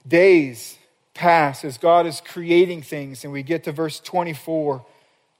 days 0.08 0.78
pass 1.12 1.62
as 1.62 1.76
God 1.76 2.06
is 2.06 2.22
creating 2.22 2.80
things, 2.80 3.22
and 3.22 3.34
we 3.34 3.42
get 3.42 3.64
to 3.64 3.72
verse 3.72 4.00
24, 4.00 4.82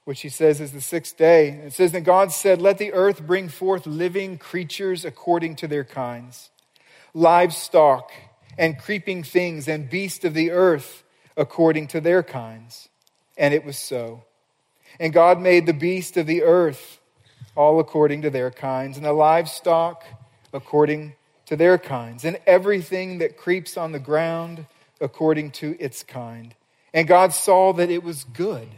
which 0.05 0.21
he 0.21 0.29
says 0.29 0.61
is 0.61 0.73
the 0.73 0.83
sixth 0.83 1.17
day. 1.17 1.49
It 1.49 1.73
says, 1.73 1.93
Then 1.93 2.03
God 2.03 2.31
said, 2.31 2.61
Let 2.61 2.77
the 2.77 2.93
earth 2.93 3.27
bring 3.27 3.49
forth 3.49 3.87
living 3.87 4.37
creatures 4.37 5.07
according 5.07 5.57
to 5.57 5.67
their 5.67 5.85
kinds, 5.85 6.51
livestock 7.15 8.11
and 8.57 8.79
creeping 8.79 9.23
things 9.23 9.69
and 9.69 9.91
beasts 9.91 10.25
of 10.25 10.35
the 10.35 10.51
earth 10.51 11.05
according 11.37 11.89
to 11.89 12.01
their 12.01 12.23
kinds. 12.23 12.89
And 13.37 13.53
it 13.53 13.65
was 13.65 13.79
so. 13.79 14.25
And 15.01 15.13
God 15.13 15.41
made 15.41 15.67
the 15.67 15.73
beasts 15.73 16.17
of 16.17 16.27
the 16.27 16.43
earth 16.43 17.01
all 17.57 17.81
according 17.81 18.23
to 18.23 18.31
their 18.31 18.51
kinds, 18.51 18.97
and 18.97 19.07
the 19.07 19.13
livestock 19.13 20.05
according 20.53 21.15
to 21.47 21.57
their 21.57 21.79
kinds, 21.79 22.25
and 22.25 22.39
everything 22.47 23.19
that 23.19 23.37
creeps 23.37 23.77
on 23.77 23.93
the 23.93 23.99
ground 23.99 24.67
according 25.01 25.51
to 25.51 25.77
its 25.79 26.03
kind. 26.03 26.55
And 26.93 27.07
God 27.07 27.33
saw 27.33 27.73
that 27.75 27.91
it 27.91 28.03
was 28.03 28.25
good. 28.25 28.69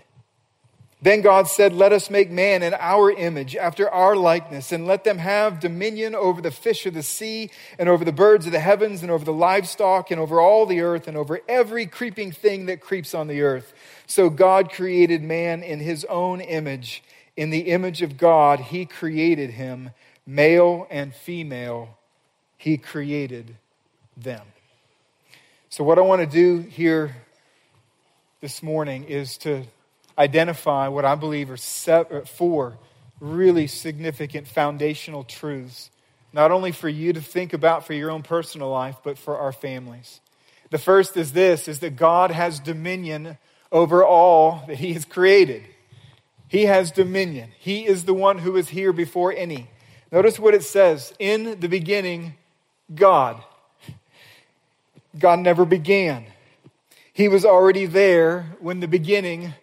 Then 1.06 1.20
God 1.20 1.46
said, 1.46 1.72
Let 1.72 1.92
us 1.92 2.10
make 2.10 2.32
man 2.32 2.64
in 2.64 2.75
our 2.75 3.12
image, 3.12 3.54
after 3.54 3.88
our 3.88 4.16
likeness, 4.16 4.72
and 4.72 4.88
let 4.88 5.04
them 5.04 5.18
have 5.18 5.60
dominion 5.60 6.16
over 6.16 6.42
the 6.42 6.50
fish 6.50 6.84
of 6.84 6.94
the 6.94 7.02
sea, 7.04 7.52
and 7.78 7.88
over 7.88 8.04
the 8.04 8.10
birds 8.10 8.44
of 8.46 8.50
the 8.50 8.58
heavens, 8.58 9.02
and 9.02 9.12
over 9.12 9.25
the 9.25 9.32
livestock, 9.32 10.10
and 10.10 10.18
over 10.18 10.40
all 10.40 10.66
the 10.66 10.80
earth, 10.80 11.06
and 11.06 11.16
over 11.16 11.38
every 11.48 11.86
creeping 11.86 12.32
thing 12.32 12.66
that 12.66 12.80
creeps 12.80 13.14
on 13.14 13.28
the 13.28 13.42
earth. 13.42 13.72
So 14.08 14.28
God 14.28 14.72
created 14.72 15.22
man 15.22 15.62
in 15.62 15.78
his 15.78 16.04
own 16.06 16.40
image. 16.40 17.04
In 17.36 17.50
the 17.50 17.70
image 17.70 18.02
of 18.02 18.16
God, 18.16 18.58
he 18.58 18.84
created 18.84 19.50
him, 19.50 19.90
male 20.26 20.88
and 20.90 21.14
female, 21.14 21.98
he 22.56 22.78
created 22.78 23.54
them. 24.16 24.44
So, 25.68 25.84
what 25.84 26.00
I 26.00 26.02
want 26.02 26.22
to 26.22 26.26
do 26.26 26.68
here 26.68 27.14
this 28.40 28.60
morning 28.60 29.04
is 29.04 29.38
to 29.38 29.66
identify 30.18 30.88
what 30.88 31.04
I 31.04 31.14
believe 31.14 31.50
are 31.50 31.56
seven, 31.56 32.18
uh, 32.18 32.25
four 32.25 32.78
really 33.20 33.66
significant 33.66 34.46
foundational 34.46 35.25
truths, 35.25 35.90
not 36.32 36.50
only 36.50 36.73
for 36.73 36.88
you 36.88 37.12
to 37.12 37.20
think 37.20 37.52
about 37.52 37.87
for 37.87 37.94
your 37.94 38.11
own 38.11 38.23
personal 38.23 38.70
life, 38.70 38.96
but 39.02 39.18
for 39.18 39.38
our 39.38 39.52
families. 39.52 40.20
The 40.70 40.78
first 40.78 41.16
is 41.16 41.32
this 41.32 41.68
is 41.68 41.80
that 41.80 41.96
God 41.96 42.30
has 42.30 42.61
dominion 42.61 43.38
over 43.73 44.04
all 44.04 44.64
that 44.66 44.78
he 44.78 44.92
has 44.92 45.04
created. 45.04 45.64
He 46.49 46.64
has 46.64 46.90
dominion. 46.90 47.50
He 47.58 47.87
is 47.87 48.04
the 48.04 48.14
one 48.14 48.38
who 48.38 48.56
is 48.56 48.68
here 48.68 48.92
before 48.92 49.32
any. 49.32 49.68
Notice 50.12 50.38
what 50.38 50.54
it 50.54 50.62
says, 50.62 51.12
in 51.18 51.58
the 51.61 51.68
beginning 51.68 52.35
God. 52.94 53.42
God 55.18 55.40
never 55.40 55.64
began. 55.64 56.26
He 57.12 57.28
was 57.28 57.44
already 57.44 57.87
there 57.87 58.56
when 58.61 58.80
the 58.80 58.88
beginning 58.88 59.54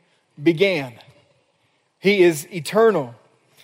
began. 0.42 0.94
He 2.00 2.24
is 2.24 2.48
eternal. 2.52 3.16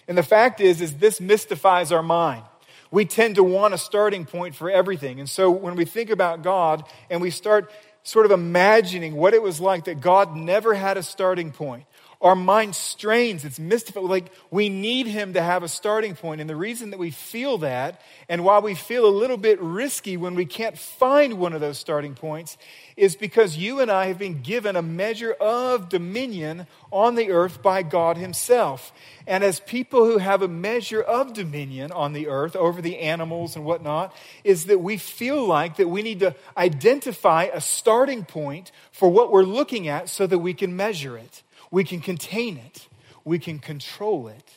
And 0.07 0.17
the 0.17 0.23
fact 0.23 0.61
is, 0.61 0.81
is 0.81 0.95
this 0.95 1.21
mystifies 1.21 1.91
our 1.91 2.03
mind. 2.03 2.43
We 2.91 3.05
tend 3.05 3.35
to 3.35 3.43
want 3.43 3.73
a 3.73 3.77
starting 3.77 4.25
point 4.25 4.55
for 4.55 4.69
everything. 4.69 5.19
And 5.19 5.29
so 5.29 5.51
when 5.51 5.75
we 5.75 5.85
think 5.85 6.09
about 6.09 6.41
God 6.41 6.83
and 7.09 7.21
we 7.21 7.29
start 7.29 7.71
sort 8.03 8.25
of 8.25 8.31
imagining 8.31 9.15
what 9.15 9.33
it 9.33 9.43
was 9.43 9.59
like 9.59 9.85
that 9.85 10.01
God 10.01 10.35
never 10.35 10.73
had 10.73 10.97
a 10.97 11.03
starting 11.03 11.51
point, 11.51 11.85
our 12.21 12.35
mind 12.35 12.75
strains. 12.75 13.45
It's 13.45 13.59
mystified. 13.59 14.03
Like 14.03 14.31
we 14.51 14.67
need 14.67 15.07
him 15.07 15.33
to 15.33 15.41
have 15.41 15.63
a 15.63 15.69
starting 15.69 16.15
point. 16.15 16.41
And 16.41 16.49
the 16.49 16.55
reason 16.55 16.89
that 16.89 16.99
we 16.99 17.11
feel 17.11 17.59
that, 17.59 18.01
and 18.27 18.43
why 18.43 18.59
we 18.59 18.75
feel 18.75 19.07
a 19.07 19.09
little 19.09 19.37
bit 19.37 19.59
risky 19.61 20.17
when 20.17 20.35
we 20.35 20.45
can't 20.45 20.77
find 20.77 21.35
one 21.35 21.53
of 21.53 21.61
those 21.61 21.77
starting 21.77 22.15
points, 22.15 22.57
is 22.97 23.15
because 23.15 23.55
you 23.55 23.79
and 23.79 23.89
I 23.89 24.07
have 24.07 24.19
been 24.19 24.41
given 24.41 24.75
a 24.75 24.81
measure 24.81 25.31
of 25.31 25.87
dominion 25.87 26.67
on 26.91 27.15
the 27.15 27.31
earth 27.31 27.61
by 27.61 27.83
God 27.83 28.17
Himself. 28.17 28.91
And 29.25 29.41
as 29.41 29.61
people 29.61 30.03
who 30.05 30.17
have 30.17 30.41
a 30.41 30.47
measure 30.49 31.01
of 31.01 31.33
dominion 31.33 31.93
on 31.93 32.11
the 32.11 32.27
earth 32.27 32.55
over 32.57 32.81
the 32.81 32.99
animals 32.99 33.55
and 33.55 33.63
whatnot, 33.63 34.13
is 34.43 34.65
that 34.65 34.79
we 34.79 34.97
feel 34.97 35.45
like 35.45 35.77
that 35.77 35.87
we 35.87 36.01
need 36.01 36.19
to 36.19 36.35
identify 36.57 37.43
a 37.53 37.61
starting 37.61 38.25
point 38.25 38.73
for 38.91 39.07
what 39.07 39.31
we're 39.31 39.43
looking 39.43 39.87
at 39.87 40.09
so 40.09 40.27
that 40.27 40.39
we 40.39 40.53
can 40.53 40.75
measure 40.75 41.17
it. 41.17 41.43
We 41.71 41.83
can 41.83 42.01
contain 42.01 42.57
it. 42.57 42.87
We 43.23 43.39
can 43.39 43.59
control 43.59 44.27
it. 44.27 44.53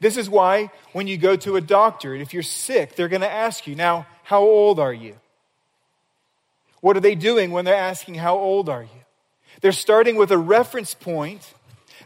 This 0.00 0.16
is 0.16 0.30
why 0.30 0.70
when 0.92 1.06
you 1.06 1.18
go 1.18 1.36
to 1.36 1.56
a 1.56 1.60
doctor, 1.60 2.14
if 2.14 2.32
you're 2.32 2.42
sick, 2.42 2.96
they're 2.96 3.08
going 3.08 3.22
to 3.22 3.30
ask 3.30 3.66
you, 3.66 3.74
now, 3.74 4.06
how 4.22 4.40
old 4.40 4.78
are 4.78 4.92
you? 4.92 5.16
What 6.80 6.96
are 6.96 7.00
they 7.00 7.14
doing 7.14 7.50
when 7.50 7.64
they're 7.64 7.74
asking, 7.74 8.14
how 8.14 8.38
old 8.38 8.68
are 8.68 8.82
you? 8.82 8.88
They're 9.60 9.72
starting 9.72 10.16
with 10.16 10.30
a 10.30 10.38
reference 10.38 10.94
point. 10.94 11.52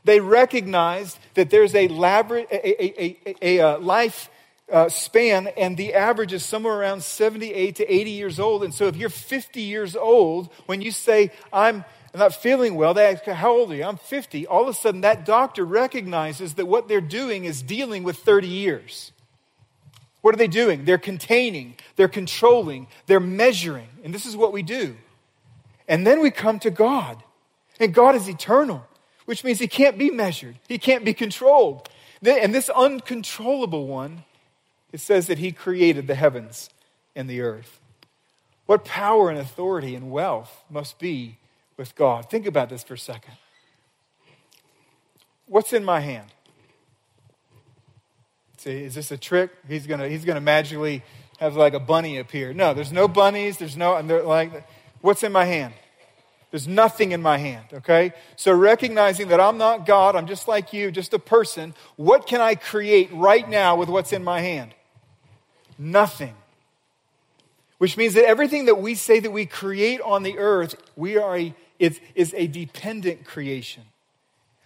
They 0.04 0.20
recognize 0.20 1.18
that 1.34 1.50
there's 1.50 1.74
a, 1.74 1.86
a, 1.86 2.46
a, 2.50 3.36
a, 3.42 3.58
a 3.58 3.78
life 3.78 4.28
uh, 4.72 4.88
span, 4.88 5.48
and 5.56 5.76
the 5.76 5.94
average 5.94 6.32
is 6.32 6.44
somewhere 6.44 6.74
around 6.74 7.02
78 7.02 7.76
to 7.76 7.92
80 7.92 8.10
years 8.10 8.40
old. 8.40 8.64
And 8.64 8.74
so 8.74 8.86
if 8.86 8.96
you're 8.96 9.08
50 9.08 9.60
years 9.60 9.94
old, 9.94 10.50
when 10.66 10.80
you 10.80 10.90
say, 10.90 11.30
I'm 11.52 11.84
and 12.14 12.20
not 12.20 12.32
feeling 12.32 12.76
well, 12.76 12.94
they 12.94 13.12
ask, 13.12 13.24
How 13.24 13.50
old 13.50 13.72
are 13.72 13.74
you? 13.74 13.82
I'm 13.82 13.96
50. 13.96 14.46
All 14.46 14.62
of 14.62 14.68
a 14.68 14.72
sudden, 14.72 15.00
that 15.00 15.24
doctor 15.24 15.64
recognizes 15.64 16.54
that 16.54 16.66
what 16.66 16.86
they're 16.86 17.00
doing 17.00 17.44
is 17.44 17.60
dealing 17.60 18.04
with 18.04 18.18
30 18.18 18.46
years. 18.46 19.10
What 20.20 20.32
are 20.32 20.38
they 20.38 20.46
doing? 20.46 20.84
They're 20.84 20.96
containing, 20.96 21.74
they're 21.96 22.06
controlling, 22.06 22.86
they're 23.06 23.18
measuring. 23.18 23.88
And 24.04 24.14
this 24.14 24.26
is 24.26 24.36
what 24.36 24.52
we 24.52 24.62
do. 24.62 24.96
And 25.88 26.06
then 26.06 26.20
we 26.20 26.30
come 26.30 26.60
to 26.60 26.70
God. 26.70 27.22
And 27.80 27.92
God 27.92 28.14
is 28.14 28.28
eternal, 28.28 28.86
which 29.24 29.42
means 29.42 29.58
He 29.58 29.66
can't 29.66 29.98
be 29.98 30.10
measured, 30.10 30.56
He 30.68 30.78
can't 30.78 31.04
be 31.04 31.14
controlled. 31.14 31.88
And 32.24 32.54
this 32.54 32.70
uncontrollable 32.70 33.88
one, 33.88 34.22
it 34.92 35.00
says 35.00 35.26
that 35.26 35.38
He 35.38 35.50
created 35.50 36.06
the 36.06 36.14
heavens 36.14 36.70
and 37.16 37.28
the 37.28 37.40
earth. 37.40 37.80
What 38.66 38.84
power 38.84 39.30
and 39.30 39.38
authority 39.38 39.96
and 39.96 40.12
wealth 40.12 40.62
must 40.70 41.00
be 41.00 41.38
with 41.76 41.94
God. 41.94 42.30
Think 42.30 42.46
about 42.46 42.68
this 42.68 42.82
for 42.82 42.94
a 42.94 42.98
second. 42.98 43.34
What's 45.46 45.72
in 45.72 45.84
my 45.84 46.00
hand? 46.00 46.28
See, 48.58 48.84
is 48.84 48.94
this 48.94 49.10
a 49.10 49.18
trick? 49.18 49.50
He's 49.68 49.86
gonna 49.86 50.08
he's 50.08 50.24
gonna 50.24 50.40
magically 50.40 51.02
have 51.38 51.56
like 51.56 51.74
a 51.74 51.80
bunny 51.80 52.18
appear. 52.18 52.54
No, 52.54 52.72
there's 52.72 52.92
no 52.92 53.08
bunnies. 53.08 53.58
There's 53.58 53.76
no 53.76 53.96
and 53.96 54.08
they're 54.08 54.22
like. 54.22 54.66
What's 55.04 55.22
in 55.22 55.32
my 55.32 55.44
hand? 55.44 55.74
There's 56.50 56.66
nothing 56.66 57.12
in 57.12 57.20
my 57.20 57.36
hand, 57.36 57.66
okay? 57.74 58.14
So 58.36 58.54
recognizing 58.54 59.28
that 59.28 59.38
I'm 59.38 59.58
not 59.58 59.84
God, 59.84 60.16
I'm 60.16 60.26
just 60.26 60.48
like 60.48 60.72
you, 60.72 60.90
just 60.90 61.12
a 61.12 61.18
person, 61.18 61.74
what 61.96 62.26
can 62.26 62.40
I 62.40 62.54
create 62.54 63.10
right 63.12 63.46
now 63.46 63.76
with 63.76 63.90
what's 63.90 64.14
in 64.14 64.24
my 64.24 64.40
hand? 64.40 64.74
Nothing. 65.76 66.32
Which 67.76 67.98
means 67.98 68.14
that 68.14 68.24
everything 68.24 68.64
that 68.64 68.80
we 68.80 68.94
say 68.94 69.20
that 69.20 69.30
we 69.30 69.44
create 69.44 70.00
on 70.00 70.22
the 70.22 70.38
earth, 70.38 70.74
we 70.96 71.18
are 71.18 71.36
a, 71.36 71.54
is, 71.78 72.00
is 72.14 72.34
a 72.36 72.46
dependent 72.46 73.24
creation. 73.24 73.84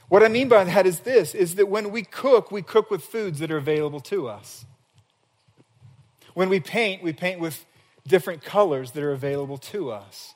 What 0.09 0.23
I 0.23 0.29
mean 0.29 0.49
by 0.49 0.65
that 0.65 0.87
is 0.87 1.01
this 1.01 1.35
is 1.35 1.57
that 1.57 1.69
when 1.69 1.91
we 1.91 2.03
cook, 2.03 2.51
we 2.51 2.63
cook 2.63 2.91
with 2.91 3.03
foods 3.03 3.41
that 3.41 3.51
are 3.51 3.59
available 3.59 4.01
to 4.01 4.29
us. 4.29 4.65
When 6.35 6.49
we 6.49 6.61
paint, 6.61 7.03
we 7.03 7.13
paint 7.13 7.41
with 7.41 7.67
different 8.07 8.43
colors 8.43 8.93
that 8.93 9.03
are 9.03 9.13
available 9.13 9.59
to 9.59 9.91
us. 9.91 10.35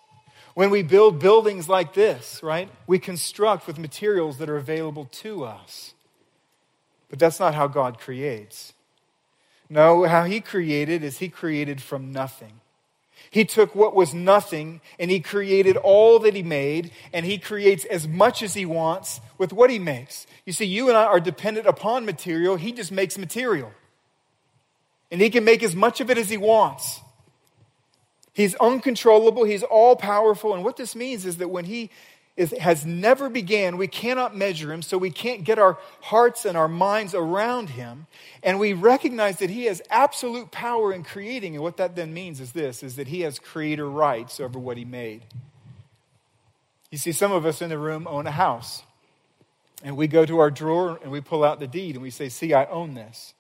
When 0.55 0.69
we 0.69 0.83
build 0.83 1.19
buildings 1.19 1.69
like 1.69 1.95
this, 1.95 2.41
right, 2.43 2.69
we 2.87 2.99
construct 2.99 3.67
with 3.67 3.79
materials 3.79 4.37
that 4.39 4.51
are 4.51 4.59
available 4.59 5.07
to 5.07 5.45
us. 5.45 5.95
But 7.09 7.19
that's 7.19 7.41
not 7.41 7.55
how 7.55 7.69
God 7.69 7.99
creates. 7.99 8.75
No, 9.71 10.05
how 10.05 10.25
He 10.25 10.41
created 10.41 11.03
is 11.03 11.19
He 11.19 11.29
created 11.29 11.81
from 11.81 12.13
nothing. 12.13 12.62
He 13.33 13.47
took 13.47 13.75
what 13.75 13.95
was 13.95 14.13
nothing 14.13 14.83
and 14.99 15.11
He 15.11 15.19
created 15.19 15.79
all 15.79 16.19
that 16.19 16.35
He 16.35 16.43
made, 16.43 16.91
and 17.15 17.25
He 17.25 17.39
creates 17.39 17.87
as 17.87 18.07
much 18.07 18.43
as 18.43 18.53
He 18.53 18.67
wants 18.67 19.23
with 19.39 19.55
what 19.55 19.71
He 19.71 19.79
makes. 19.79 20.27
You 20.45 20.53
see, 20.53 20.67
you 20.67 20.91
and 20.91 20.99
I 20.99 21.05
are 21.05 21.19
dependent 21.19 21.67
upon 21.67 22.05
material, 22.05 22.57
He 22.57 22.73
just 22.73 22.93
makes 22.93 23.17
material. 23.17 23.73
And 25.11 25.19
He 25.19 25.31
can 25.31 25.45
make 25.45 25.63
as 25.63 25.75
much 25.75 26.03
of 26.03 26.11
it 26.11 26.19
as 26.19 26.29
He 26.29 26.37
wants. 26.37 27.01
He's 28.35 28.55
uncontrollable, 28.57 29.45
He's 29.45 29.63
all 29.63 29.97
powerful. 29.97 30.53
And 30.53 30.63
what 30.63 30.77
this 30.77 30.95
means 30.95 31.25
is 31.25 31.39
that 31.39 31.49
when 31.49 31.65
He 31.65 31.89
is, 32.37 32.53
has 32.59 32.87
never 32.87 33.29
began, 33.29 33.77
we 33.77 33.87
cannot 33.87 34.35
measure 34.35 34.73
Him, 34.73 34.83
so 34.83 34.97
we 34.97 35.11
can't 35.11 35.45
get 35.45 35.59
our 35.59 35.79
hearts 36.01 36.45
and 36.45 36.57
our 36.57 36.69
minds 36.69 37.15
around 37.15 37.71
Him. 37.71 38.07
And 38.43 38.59
we 38.59 38.73
recognize 38.73 39.39
that 39.39 39.51
He 39.51 39.65
has 39.67 39.83
absolute 39.91 40.51
power 40.51 40.93
in 40.93 41.05
creating. 41.05 41.55
And 41.55 41.63
what 41.63 41.77
that 41.77 41.95
then 41.95 42.15
means 42.15 42.41
is 42.41 42.53
this 42.53 42.83
is 42.83 42.97
that 42.97 43.09
He 43.09 43.21
has 43.21 43.39
creator 43.39 43.89
rights 43.89 44.41
over 44.41 44.59
what 44.59 44.79
He 44.79 44.85
made. 44.85 45.25
You 46.91 46.99
see, 46.99 47.13
some 47.13 47.33
of 47.33 47.45
us 47.45 47.61
in 47.61 47.71
the 47.71 47.79
room 47.79 48.07
own 48.07 48.27
a 48.27 48.33
house. 48.33 48.83
And 49.83 49.97
we 49.97 50.07
go 50.07 50.25
to 50.25 50.39
our 50.39 50.51
drawer 50.51 51.01
and 51.03 51.11
we 51.11 51.21
pull 51.21 51.45
out 51.45 51.59
the 51.59 51.67
deed 51.67 51.97
and 51.97 52.03
we 52.03 52.11
say, 52.11 52.29
See, 52.29 52.55
I 52.55 52.65
own 52.67 52.95
this. 52.95 53.35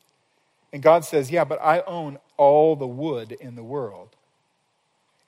And 0.72 0.82
God 0.82 1.04
says, 1.04 1.30
Yeah, 1.30 1.44
but 1.44 1.60
I 1.62 1.80
own 1.86 2.18
all 2.36 2.76
the 2.76 2.86
wood 2.86 3.32
in 3.32 3.54
the 3.54 3.62
world 3.62 4.16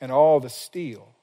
and 0.00 0.12
all 0.12 0.40
the 0.40 0.50
steel. 0.50 1.13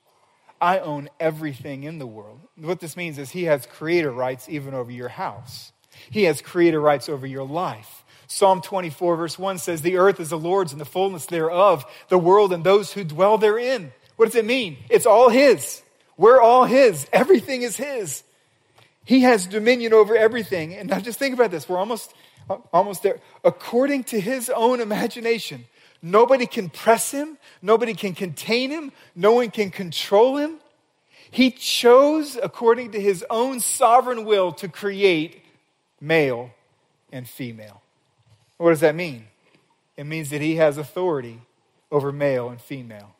I 0.61 0.79
own 0.79 1.09
everything 1.19 1.83
in 1.83 1.97
the 1.97 2.05
world. 2.05 2.39
What 2.55 2.79
this 2.79 2.95
means 2.95 3.17
is 3.17 3.31
He 3.31 3.45
has 3.45 3.65
creator 3.65 4.11
rights 4.11 4.47
even 4.47 4.73
over 4.73 4.91
your 4.91 5.09
house, 5.09 5.73
He 6.09 6.23
has 6.23 6.41
creator 6.41 6.79
rights 6.79 7.09
over 7.09 7.25
your 7.25 7.45
life. 7.45 8.05
Psalm 8.27 8.61
24, 8.61 9.17
verse 9.17 9.37
1 9.37 9.57
says, 9.57 9.81
The 9.81 9.97
earth 9.97 10.21
is 10.21 10.29
the 10.29 10.39
Lord's 10.39 10.71
and 10.71 10.79
the 10.79 10.85
fullness 10.85 11.25
thereof, 11.25 11.83
the 12.07 12.17
world 12.17 12.53
and 12.53 12.63
those 12.63 12.93
who 12.93 13.03
dwell 13.03 13.37
therein. 13.37 13.91
What 14.15 14.27
does 14.27 14.35
it 14.35 14.45
mean? 14.45 14.77
It's 14.89 15.05
all 15.05 15.29
His. 15.29 15.81
We're 16.15 16.39
all 16.39 16.63
His. 16.63 17.07
Everything 17.11 17.63
is 17.63 17.75
His. 17.75 18.23
He 19.03 19.21
has 19.21 19.47
dominion 19.47 19.91
over 19.91 20.15
everything. 20.15 20.73
And 20.73 20.89
now 20.89 21.01
just 21.01 21.19
think 21.19 21.33
about 21.33 21.51
this. 21.51 21.67
We're 21.67 21.77
almost, 21.77 22.13
almost 22.71 23.03
there. 23.03 23.19
According 23.43 24.05
to 24.05 24.21
His 24.21 24.49
own 24.49 24.79
imagination, 24.79 25.65
Nobody 26.01 26.47
can 26.47 26.69
press 26.69 27.11
him, 27.11 27.37
nobody 27.61 27.93
can 27.93 28.13
contain 28.13 28.71
him, 28.71 28.91
no 29.15 29.33
one 29.33 29.51
can 29.51 29.69
control 29.69 30.37
him. 30.37 30.57
He 31.29 31.51
chose, 31.51 32.37
according 32.41 32.91
to 32.91 32.99
his 32.99 33.23
own 33.29 33.59
sovereign 33.59 34.25
will, 34.25 34.51
to 34.53 34.67
create 34.67 35.43
male 35.99 36.51
and 37.11 37.27
female. 37.29 37.81
What 38.57 38.71
does 38.71 38.79
that 38.81 38.95
mean? 38.95 39.27
It 39.95 40.05
means 40.05 40.31
that 40.31 40.41
he 40.41 40.55
has 40.55 40.77
authority 40.77 41.41
over 41.91 42.11
male 42.11 42.49
and 42.49 42.59
female. 42.59 43.15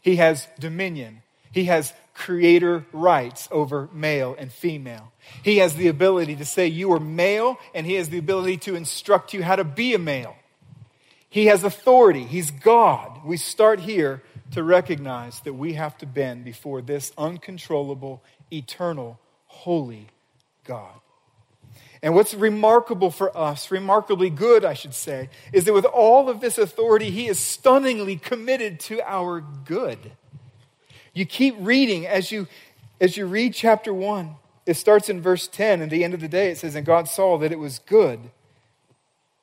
He 0.00 0.16
has 0.16 0.46
dominion. 0.58 1.22
He 1.52 1.64
has 1.64 1.92
creator 2.14 2.86
rights 2.92 3.48
over 3.50 3.88
male 3.92 4.34
and 4.38 4.52
female. 4.52 5.12
He 5.42 5.58
has 5.58 5.74
the 5.74 5.88
ability 5.88 6.36
to 6.36 6.44
say 6.44 6.66
you 6.66 6.92
are 6.92 7.00
male, 7.00 7.58
and 7.74 7.86
he 7.86 7.94
has 7.94 8.08
the 8.08 8.18
ability 8.18 8.58
to 8.58 8.76
instruct 8.76 9.34
you 9.34 9.42
how 9.42 9.56
to 9.56 9.64
be 9.64 9.94
a 9.94 9.98
male. 9.98 10.36
He 11.36 11.48
has 11.48 11.64
authority. 11.64 12.24
He's 12.24 12.50
God. 12.50 13.20
We 13.22 13.36
start 13.36 13.80
here 13.80 14.22
to 14.52 14.62
recognize 14.62 15.40
that 15.40 15.52
we 15.52 15.74
have 15.74 15.98
to 15.98 16.06
bend 16.06 16.46
before 16.46 16.80
this 16.80 17.12
uncontrollable, 17.18 18.22
eternal, 18.50 19.20
holy 19.44 20.06
God. 20.64 20.94
And 22.02 22.14
what's 22.14 22.32
remarkable 22.32 23.10
for 23.10 23.36
us, 23.36 23.70
remarkably 23.70 24.30
good, 24.30 24.64
I 24.64 24.72
should 24.72 24.94
say, 24.94 25.28
is 25.52 25.66
that 25.66 25.74
with 25.74 25.84
all 25.84 26.30
of 26.30 26.40
this 26.40 26.56
authority, 26.56 27.10
he 27.10 27.26
is 27.26 27.38
stunningly 27.38 28.16
committed 28.16 28.80
to 28.80 29.02
our 29.02 29.42
good. 29.42 30.12
You 31.12 31.26
keep 31.26 31.54
reading 31.58 32.06
as 32.06 32.32
you 32.32 32.48
as 32.98 33.18
you 33.18 33.26
read 33.26 33.52
chapter 33.52 33.92
1. 33.92 34.36
It 34.64 34.78
starts 34.78 35.10
in 35.10 35.20
verse 35.20 35.48
10, 35.48 35.82
and 35.82 35.82
at 35.82 35.90
the 35.90 36.02
end 36.02 36.14
of 36.14 36.20
the 36.20 36.28
day, 36.28 36.50
it 36.50 36.56
says, 36.56 36.74
And 36.74 36.86
God 36.86 37.08
saw 37.08 37.36
that 37.36 37.52
it 37.52 37.58
was 37.58 37.78
good. 37.78 38.30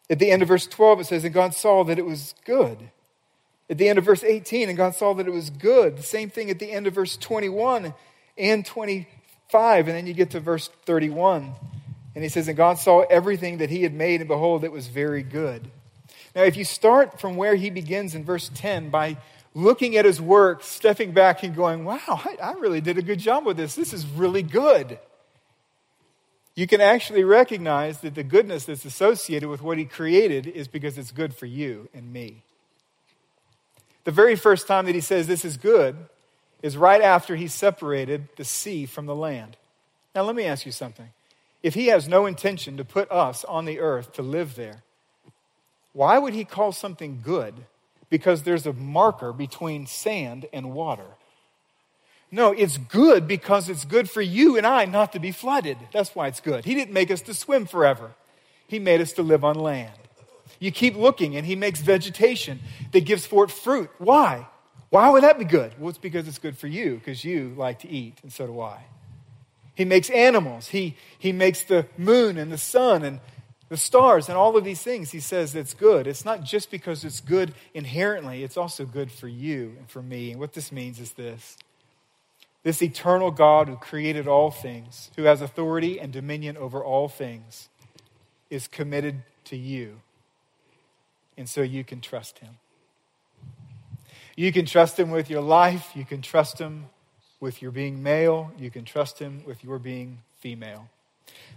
At 0.10 0.20
the 0.20 0.32
end 0.32 0.42
of 0.42 0.48
verse 0.48 0.68
12, 0.68 1.02
it 1.02 1.06
says, 1.06 1.24
And 1.24 1.34
God 1.34 1.54
saw 1.54 1.84
that 1.86 1.98
it 1.98 2.06
was 2.06 2.36
good. 2.46 2.90
At 3.70 3.78
the 3.78 3.88
end 3.88 3.98
of 3.98 4.06
verse 4.06 4.24
18, 4.24 4.70
and 4.70 4.78
God 4.78 4.96
saw 4.96 5.14
that 5.14 5.28
it 5.28 5.32
was 5.32 5.50
good. 5.50 5.98
The 5.98 6.04
same 6.04 6.30
thing 6.30 6.50
at 6.50 6.60
the 6.60 6.72
end 6.72 6.88
of 6.88 6.94
verse 6.94 7.16
21 7.16 7.94
and 8.38 8.66
25. 8.66 9.88
And 9.88 9.98
then 9.98 10.06
you 10.06 10.14
get 10.14 10.32
to 10.32 10.40
verse 10.40 10.70
31. 10.86 11.54
And 12.16 12.24
he 12.24 12.30
says, 12.30 12.48
And 12.48 12.58
God 12.58 12.78
saw 12.78 13.02
everything 13.02 13.60
that 13.60 13.70
he 13.70 13.84
had 13.84 13.94
made, 13.94 14.20
and 14.20 14.28
behold, 14.28 14.64
it 14.64 14.72
was 14.72 14.88
very 14.88 15.24
good. 15.24 15.72
Now, 16.36 16.44
if 16.44 16.58
you 16.58 16.66
start 16.66 17.22
from 17.22 17.38
where 17.38 17.56
he 17.56 17.70
begins 17.70 18.16
in 18.16 18.26
verse 18.26 18.52
10 18.54 18.90
by 18.90 19.18
looking 19.54 19.96
at 19.96 20.04
his 20.04 20.20
work, 20.20 20.64
stepping 20.64 21.14
back 21.14 21.44
and 21.44 21.56
going, 21.56 21.86
Wow, 21.86 22.00
I, 22.08 22.38
I 22.42 22.52
really 22.54 22.82
did 22.82 22.98
a 22.98 23.02
good 23.02 23.20
job 23.20 23.46
with 23.46 23.56
this. 23.56 23.76
This 23.76 23.94
is 23.94 24.06
really 24.06 24.44
good 24.44 25.00
you 26.56 26.68
can 26.68 26.82
actually 26.82 27.24
recognize 27.24 28.00
that 28.02 28.16
the 28.16 28.24
goodness 28.24 28.66
that's 28.66 28.86
associated 28.86 29.50
with 29.50 29.62
what 29.62 29.78
he 29.78 29.86
created 29.86 30.46
is 30.46 30.68
because 30.68 30.98
it's 30.98 31.12
good 31.12 31.34
for 31.34 31.48
you 31.48 31.90
and 31.94 32.14
me. 32.14 32.44
The 34.04 34.12
very 34.12 34.36
first 34.36 34.68
time 34.68 34.86
that 34.86 34.96
he 34.96 35.02
says 35.02 35.28
this 35.28 35.46
is 35.46 35.58
good 35.58 35.96
is 36.62 36.78
right 36.78 37.02
after 37.02 37.36
he 37.36 37.48
separated 37.48 38.30
the 38.36 38.46
sea 38.46 38.86
from 38.86 39.06
the 39.06 39.16
land. 39.16 39.58
Now, 40.14 40.24
let 40.24 40.36
me 40.36 40.46
ask 40.46 40.66
you 40.66 40.72
something. 40.72 41.10
If 41.64 41.74
he 41.74 41.88
has 41.88 42.08
no 42.08 42.26
intention 42.26 42.78
to 42.78 42.86
put 42.86 43.10
us 43.12 43.44
on 43.46 43.66
the 43.66 43.80
earth 43.80 44.14
to 44.14 44.22
live 44.22 44.56
there, 44.56 44.84
why 45.94 46.18
would 46.18 46.34
he 46.34 46.46
call 46.46 46.72
something 46.72 47.22
good? 47.24 47.66
Because 48.10 48.44
there's 48.44 48.68
a 48.68 48.74
marker 48.74 49.34
between 49.34 49.88
sand 49.88 50.46
and 50.54 50.74
water. 50.74 51.16
No, 52.34 52.52
it's 52.52 52.80
good 52.80 53.28
because 53.28 53.70
it's 53.70 53.86
good 53.86 54.10
for 54.10 54.20
you 54.20 54.58
and 54.58 54.66
I 54.66 54.86
not 54.86 55.14
to 55.14 55.20
be 55.20 55.32
flooded. 55.32 55.78
That's 55.92 56.16
why 56.16 56.26
it's 56.26 56.40
good. 56.40 56.66
He 56.66 56.74
didn't 56.74 56.92
make 56.92 57.12
us 57.12 57.22
to 57.22 57.34
swim 57.36 57.68
forever, 57.68 58.16
He 58.66 58.80
made 58.80 59.02
us 59.02 59.14
to 59.14 59.22
live 59.22 59.44
on 59.44 59.54
land. 59.54 59.94
You 60.60 60.72
keep 60.72 60.96
looking, 60.96 61.36
and 61.36 61.46
He 61.46 61.56
makes 61.56 61.82
vegetation 61.82 62.60
that 62.92 63.06
gives 63.06 63.24
forth 63.24 63.52
fruit. 63.52 63.92
Why? 64.00 64.48
Why 64.90 65.12
would 65.12 65.22
that 65.22 65.38
be 65.38 65.46
good? 65.46 65.74
Well, 65.78 65.90
it's 65.90 66.00
because 66.00 66.28
it's 66.28 66.40
good 66.40 66.58
for 66.58 66.66
you, 66.66 66.96
because 66.96 67.24
you 67.24 67.54
like 67.56 67.80
to 67.80 67.90
eat, 67.90 68.18
and 68.24 68.34
so 68.34 68.48
do 68.48 68.60
I. 68.60 68.84
He 69.76 69.86
makes 69.86 70.10
animals. 70.10 70.70
He, 70.70 70.98
he 71.20 71.34
makes 71.34 71.64
the 71.64 71.86
moon 72.00 72.40
and 72.40 72.52
the 72.52 72.58
sun 72.58 73.04
and 73.04 73.20
the 73.70 73.78
stars 73.78 74.28
and 74.28 74.36
all 74.36 74.58
of 74.58 74.64
these 74.64 74.82
things. 74.82 75.12
He 75.12 75.20
says 75.20 75.54
it's 75.54 75.76
good. 75.76 76.08
It's 76.08 76.26
not 76.26 76.44
just 76.44 76.72
because 76.72 77.06
it's 77.06 77.22
good 77.22 77.54
inherently, 77.76 78.44
it's 78.44 78.58
also 78.58 78.86
good 78.86 79.12
for 79.12 79.28
you 79.28 79.76
and 79.78 79.88
for 79.88 80.02
me. 80.02 80.32
And 80.32 80.40
what 80.40 80.54
this 80.54 80.72
means 80.72 81.00
is 81.00 81.12
this 81.12 81.58
this 82.64 82.82
eternal 82.82 83.30
God 83.30 83.68
who 83.68 83.76
created 83.76 84.28
all 84.28 84.50
things, 84.50 85.12
who 85.16 85.24
has 85.24 85.42
authority 85.42 86.00
and 86.00 86.12
dominion 86.12 86.58
over 86.58 86.84
all 86.84 87.10
things, 87.10 87.70
is 88.50 88.68
committed 88.68 89.24
to 89.46 89.58
you. 89.58 90.00
And 91.38 91.50
so 91.50 91.62
you 91.62 91.84
can 91.84 92.00
trust 92.00 92.40
him. 92.40 92.58
You 94.36 94.52
can 94.52 94.66
trust 94.66 95.00
him 95.00 95.12
with 95.12 95.30
your 95.30 95.42
life. 95.42 95.92
You 95.94 96.06
can 96.06 96.22
trust 96.22 96.60
him 96.60 96.86
with 97.40 97.62
your 97.62 97.72
being 97.72 98.02
male. 98.02 98.52
You 98.58 98.72
can 98.72 98.86
trust 98.86 99.20
him 99.20 99.44
with 99.46 99.64
your 99.64 99.78
being 99.78 100.20
female. 100.40 100.90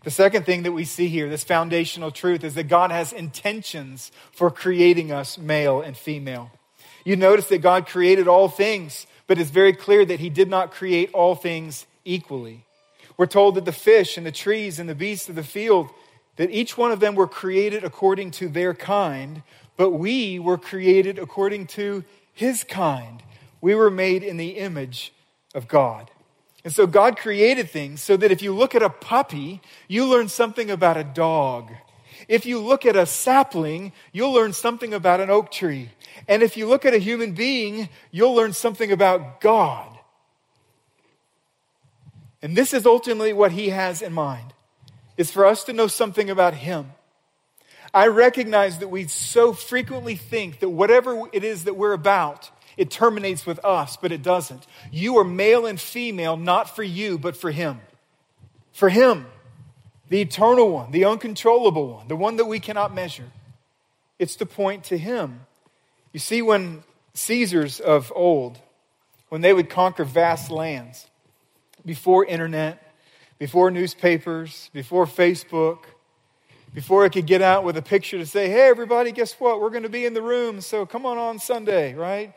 The 0.03 0.11
second 0.11 0.45
thing 0.45 0.65
that 0.65 0.73
we 0.73 0.85
see 0.85 1.09
here, 1.09 1.29
this 1.29 1.45
foundational 1.45 2.11
truth, 2.11 2.45
is 2.45 2.55
that 2.55 2.69
God 2.69 2.91
has 2.91 3.13
intentions 3.13 4.11
for 4.33 4.51
creating 4.51 5.13
us 5.13 5.39
male 5.39 5.81
and 5.81 5.97
female. 5.97 6.51
You 7.05 7.17
notice 7.17 7.47
that 7.49 7.59
God 7.59 7.87
created 7.87 8.29
all 8.29 8.49
things 8.49 9.07
but 9.27 9.39
it's 9.39 9.51
very 9.51 9.73
clear 9.73 10.05
that 10.05 10.21
he 10.21 10.31
did 10.31 10.49
not 10.49 10.71
create 10.71 11.11
all 11.13 11.35
things 11.35 11.87
equally. 12.05 12.65
We're 13.17 13.27
told 13.27 13.55
that 13.55 13.65
the 13.65 13.73
fish 13.73 14.17
and 14.17 14.27
the 14.27 14.33
trees 14.33 14.79
and 14.79 14.89
the 14.89 14.95
beasts 14.95 15.29
of 15.29 15.35
the 15.35 15.43
field, 15.43 15.89
that 16.37 16.51
each 16.51 16.77
one 16.77 16.93
of 16.93 17.01
them 17.01 17.15
were 17.15 17.27
created 17.27 17.83
according 17.83 18.31
to 18.33 18.49
their 18.49 18.75
kind, 18.75 19.43
but 19.77 19.91
we 19.91 20.39
were 20.39 20.59
created 20.59 21.19
according 21.19 21.67
to 21.69 22.05
his 22.33 22.63
kind. 22.65 23.23
We 23.61 23.75
were 23.75 23.91
made 23.91 24.23
in 24.23 24.37
the 24.37 24.59
image 24.59 25.13
of 25.55 25.67
God. 25.67 26.11
And 26.65 26.75
so 26.75 26.87
God 26.87 27.17
created 27.17 27.71
things 27.71 28.03
so 28.03 28.17
that 28.17 28.33
if 28.33 28.43
you 28.43 28.55
look 28.55 28.75
at 28.75 28.83
a 28.83 28.91
puppy, 28.91 29.63
you 29.89 30.05
learn 30.05 30.29
something 30.29 30.71
about 30.71 30.97
a 30.97 31.05
dog. 31.05 31.71
If 32.29 32.47
you 32.47 32.59
look 32.61 32.87
at 32.87 32.97
a 32.97 33.07
sapling, 33.07 33.93
you'll 34.13 34.33
learn 34.33 34.53
something 34.53 34.95
about 34.95 35.21
an 35.21 35.31
oak 35.31 35.51
tree. 35.51 35.91
And 36.29 36.43
if 36.43 36.57
you 36.57 36.67
look 36.67 36.85
at 36.85 36.95
a 36.95 36.99
human 36.99 37.33
being, 37.33 37.89
you'll 38.11 38.35
learn 38.35 38.53
something 38.53 38.93
about 38.93 39.41
God. 39.41 39.99
And 42.43 42.57
this 42.57 42.75
is 42.75 42.87
ultimately 42.87 43.33
what 43.33 43.53
he 43.53 43.71
has 43.71 44.03
in 44.03 44.13
mind. 44.13 44.53
Is 45.17 45.31
for 45.31 45.47
us 45.47 45.65
to 45.65 45.73
know 45.73 45.87
something 45.87 46.29
about 46.29 46.55
him. 46.55 46.93
I 47.95 48.09
recognize 48.09 48.79
that 48.81 48.89
we 48.89 49.07
so 49.09 49.55
frequently 49.55 50.17
think 50.17 50.59
that 50.61 50.69
whatever 50.69 51.23
it 51.33 51.43
is 51.43 51.65
that 51.65 51.77
we're 51.77 51.95
about, 51.95 52.51
it 52.77 52.91
terminates 52.91 53.47
with 53.47 53.65
us, 53.65 53.97
but 53.97 54.13
it 54.13 54.23
doesn't. 54.23 54.67
You 54.93 55.17
are 55.19 55.25
male 55.25 55.65
and 55.65 55.81
female, 55.81 56.37
not 56.37 56.77
for 56.77 56.83
you, 56.83 57.19
but 57.19 57.37
for 57.37 57.51
him. 57.51 57.81
For 58.73 58.91
him, 58.91 59.27
the 60.09 60.21
eternal 60.21 60.71
one, 60.71 60.91
the 60.93 61.05
uncontrollable 61.05 61.95
one, 61.95 62.09
the 62.09 62.17
one 62.17 62.37
that 62.37 62.47
we 62.47 62.61
cannot 62.61 62.95
measure. 62.95 63.31
It's 64.19 64.37
to 64.37 64.47
point 64.47 64.85
to 64.85 64.99
him. 64.99 65.41
You 66.13 66.21
see, 66.21 66.43
when 66.43 66.83
Caesars 67.15 67.81
of 67.81 68.13
old, 68.15 68.59
when 69.29 69.41
they 69.41 69.53
would 69.53 69.69
conquer 69.69 70.05
vast 70.05 70.51
lands, 70.51 71.09
before 71.85 72.25
internet, 72.25 72.95
before 73.39 73.71
newspapers, 73.71 74.71
before 74.73 75.07
Facebook, 75.07 75.81
before 76.75 77.07
it 77.07 77.11
could 77.11 77.27
get 77.27 77.43
out 77.43 77.65
with 77.65 77.77
a 77.77 77.83
picture 77.83 78.19
to 78.19 78.27
say, 78.27 78.49
hey, 78.49 78.69
everybody, 78.69 79.13
guess 79.13 79.35
what? 79.35 79.61
We're 79.61 79.71
going 79.71 79.85
to 79.85 79.89
be 79.89 80.05
in 80.05 80.15
the 80.15 80.23
room, 80.23 80.61
so 80.61 80.85
come 80.85 81.07
on 81.07 81.17
on 81.17 81.39
Sunday, 81.39 81.95
right? 81.95 82.35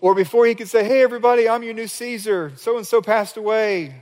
Or 0.00 0.14
before 0.14 0.46
he 0.46 0.54
could 0.54 0.68
say, 0.68 0.82
hey, 0.82 1.02
everybody, 1.02 1.48
I'm 1.48 1.62
your 1.62 1.74
new 1.74 1.86
Caesar. 1.86 2.52
So 2.56 2.78
and 2.78 2.86
so 2.86 3.02
passed 3.02 3.36
away. 3.36 3.94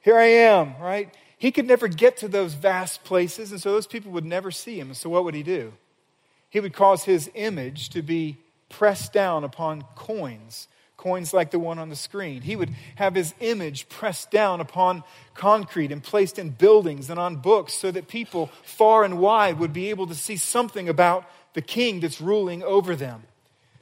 Here 0.00 0.16
I 0.16 0.26
am, 0.26 0.74
right? 0.80 1.14
He 1.40 1.50
could 1.50 1.66
never 1.66 1.88
get 1.88 2.18
to 2.18 2.28
those 2.28 2.54
vast 2.54 3.02
places, 3.02 3.50
and 3.50 3.60
so 3.60 3.72
those 3.72 3.88
people 3.88 4.12
would 4.12 4.24
never 4.24 4.52
see 4.52 4.78
him. 4.78 4.94
So 4.94 5.10
what 5.10 5.24
would 5.24 5.34
he 5.34 5.42
do? 5.42 5.72
he 6.50 6.60
would 6.60 6.74
cause 6.74 7.04
his 7.04 7.30
image 7.34 7.88
to 7.90 8.02
be 8.02 8.36
pressed 8.68 9.12
down 9.12 9.44
upon 9.44 9.84
coins, 9.94 10.68
coins 10.96 11.32
like 11.32 11.52
the 11.52 11.58
one 11.58 11.78
on 11.78 11.88
the 11.88 11.96
screen. 11.96 12.42
He 12.42 12.56
would 12.56 12.70
have 12.96 13.14
his 13.14 13.34
image 13.40 13.88
pressed 13.88 14.30
down 14.30 14.60
upon 14.60 15.04
concrete 15.34 15.92
and 15.92 16.02
placed 16.02 16.38
in 16.38 16.50
buildings 16.50 17.08
and 17.08 17.18
on 17.18 17.36
books 17.36 17.72
so 17.72 17.90
that 17.92 18.08
people 18.08 18.50
far 18.64 19.04
and 19.04 19.18
wide 19.18 19.58
would 19.58 19.72
be 19.72 19.90
able 19.90 20.08
to 20.08 20.14
see 20.14 20.36
something 20.36 20.88
about 20.88 21.24
the 21.54 21.62
king 21.62 22.00
that's 22.00 22.20
ruling 22.20 22.62
over 22.64 22.94
them. 22.94 23.22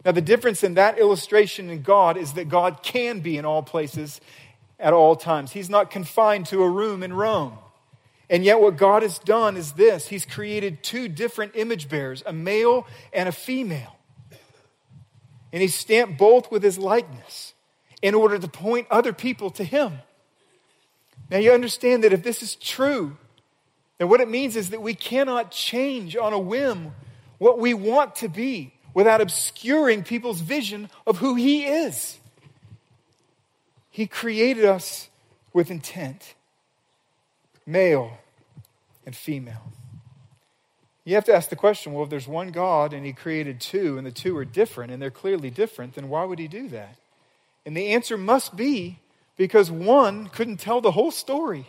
Now, 0.05 0.13
the 0.13 0.23
difference 0.23 0.63
in 0.63 0.75
that 0.75 0.99
illustration 0.99 1.71
in 1.71 1.83
God 1.83 2.17
is 2.17 2.35
that 2.35 2.49
God 2.49 2.83
can 2.83 3.21
be 3.21 3.37
in 3.37 3.45
all 3.45 3.63
places 3.63 4.21
at 4.79 4.93
all 4.93 5.17
times. 5.17 5.53
He's 5.53 5.71
not 5.71 5.91
confined 5.91 6.47
to 6.47 6.63
a 6.63 6.69
room 6.69 7.03
in 7.03 7.13
Rome. 7.13 7.59
And 8.31 8.45
yet, 8.45 8.61
what 8.61 8.77
God 8.77 9.03
has 9.03 9.19
done 9.19 9.57
is 9.57 9.73
this 9.73 10.09
He's 10.09 10.27
created 10.27 10.83
two 10.83 11.09
different 11.09 11.53
image 11.55 11.89
bearers, 11.89 12.23
a 12.27 12.33
male 12.33 12.87
and 13.13 13.29
a 13.29 13.33
female. 13.33 13.97
And 15.53 15.63
He 15.63 15.69
stamped 15.69 16.19
both 16.19 16.51
with 16.51 16.63
His 16.63 16.79
likeness 16.79 17.55
in 18.03 18.15
order 18.15 18.39
to 18.39 18.49
point 18.49 18.87
other 18.91 19.13
people 19.13 19.51
to 19.53 19.65
Him. 19.65 19.99
Now, 21.31 21.39
you 21.39 21.53
understand 21.53 22.05
that 22.05 22.13
if 22.13 22.23
this 22.23 22.43
is 22.43 22.55
true, 22.55 23.17
then 23.99 24.09
what 24.09 24.21
it 24.21 24.29
means 24.29 24.57
is 24.57 24.71
that 24.71 24.83
we 24.83 24.95
cannot 24.95 25.51
change 25.51 26.17
on 26.17 26.33
a 26.33 26.39
whim 26.39 26.93
what 27.39 27.59
we 27.59 27.75
want 27.75 28.17
to 28.17 28.29
be 28.29 28.75
without 28.95 29.21
obscuring 29.21 30.03
people's 30.03 30.41
vision 30.41 30.91
of 31.07 31.19
who 31.19 31.35
He 31.35 31.65
is. 31.65 32.19
He 33.99 34.07
created 34.07 34.65
us 34.65 35.09
with 35.53 35.73
intent 35.73 36.37
male 37.67 38.17
and 39.05 39.17
female. 39.17 39.73
You 41.05 41.17
have 41.17 41.25
to 41.25 41.35
ask 41.35 41.51
the 41.51 41.57
question 41.57 41.93
well, 41.93 42.05
if 42.05 42.09
there's 42.09 42.29
one 42.29 42.53
God 42.53 42.93
and 42.93 43.05
he 43.05 43.13
created 43.13 43.61
two 43.61 43.99
and 43.99 44.07
the 44.07 44.13
two 44.13 44.37
are 44.37 44.45
different 44.45 44.93
and 44.93 45.03
they're 45.03 45.11
clearly 45.11 45.51
different, 45.51 45.97
then 45.97 46.09
why 46.09 46.23
would 46.23 46.39
he 46.39 46.47
do 46.47 46.69
that? 46.69 46.95
And 47.67 47.77
the 47.77 47.89
answer 47.89 48.17
must 48.17 48.55
be 48.55 49.01
because 49.37 49.69
one 49.69 50.29
couldn't 50.29 50.59
tell 50.59 50.81
the 50.81 50.93
whole 50.93 51.11
story. 51.11 51.67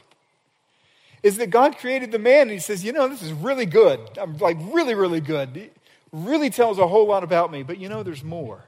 Is 1.23 1.37
that 1.37 1.49
God 1.49 1.79
created 1.79 2.11
the 2.11 2.19
man 2.19 2.41
and 2.41 2.51
he 2.51 2.59
says, 2.59 2.83
you 2.83 2.91
know, 2.93 3.07
this 3.07 3.23
is 3.23 3.33
really 3.33 3.65
good. 3.65 4.01
I'm 4.19 4.37
like 4.37 4.57
really, 4.59 4.93
really 4.93 5.19
good. 5.19 5.57
It 5.57 5.75
really 6.11 6.51
tells 6.51 6.77
a 6.77 6.87
whole 6.87 7.07
lot 7.07 7.23
about 7.23 7.51
me, 7.51 7.63
but 7.63 7.79
you 7.79 7.89
know, 7.89 8.03
there's 8.03 8.23
more. 8.23 8.65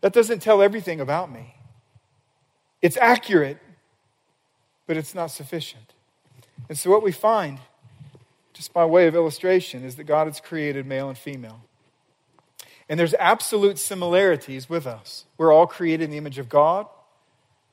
That 0.00 0.12
doesn't 0.12 0.42
tell 0.42 0.62
everything 0.62 1.00
about 1.00 1.32
me. 1.32 1.56
It's 2.82 2.96
accurate, 2.96 3.58
but 4.86 4.96
it's 4.96 5.14
not 5.14 5.28
sufficient. 5.28 5.94
And 6.68 6.78
so, 6.78 6.90
what 6.90 7.02
we 7.02 7.12
find, 7.12 7.58
just 8.52 8.72
by 8.72 8.84
way 8.84 9.06
of 9.06 9.14
illustration, 9.14 9.84
is 9.84 9.96
that 9.96 10.04
God 10.04 10.26
has 10.26 10.40
created 10.40 10.86
male 10.86 11.08
and 11.08 11.18
female. 11.18 11.62
And 12.88 12.98
there's 12.98 13.14
absolute 13.14 13.78
similarities 13.78 14.68
with 14.68 14.86
us. 14.86 15.24
We're 15.38 15.52
all 15.52 15.66
created 15.66 16.04
in 16.04 16.10
the 16.10 16.18
image 16.18 16.38
of 16.38 16.48
God. 16.48 16.86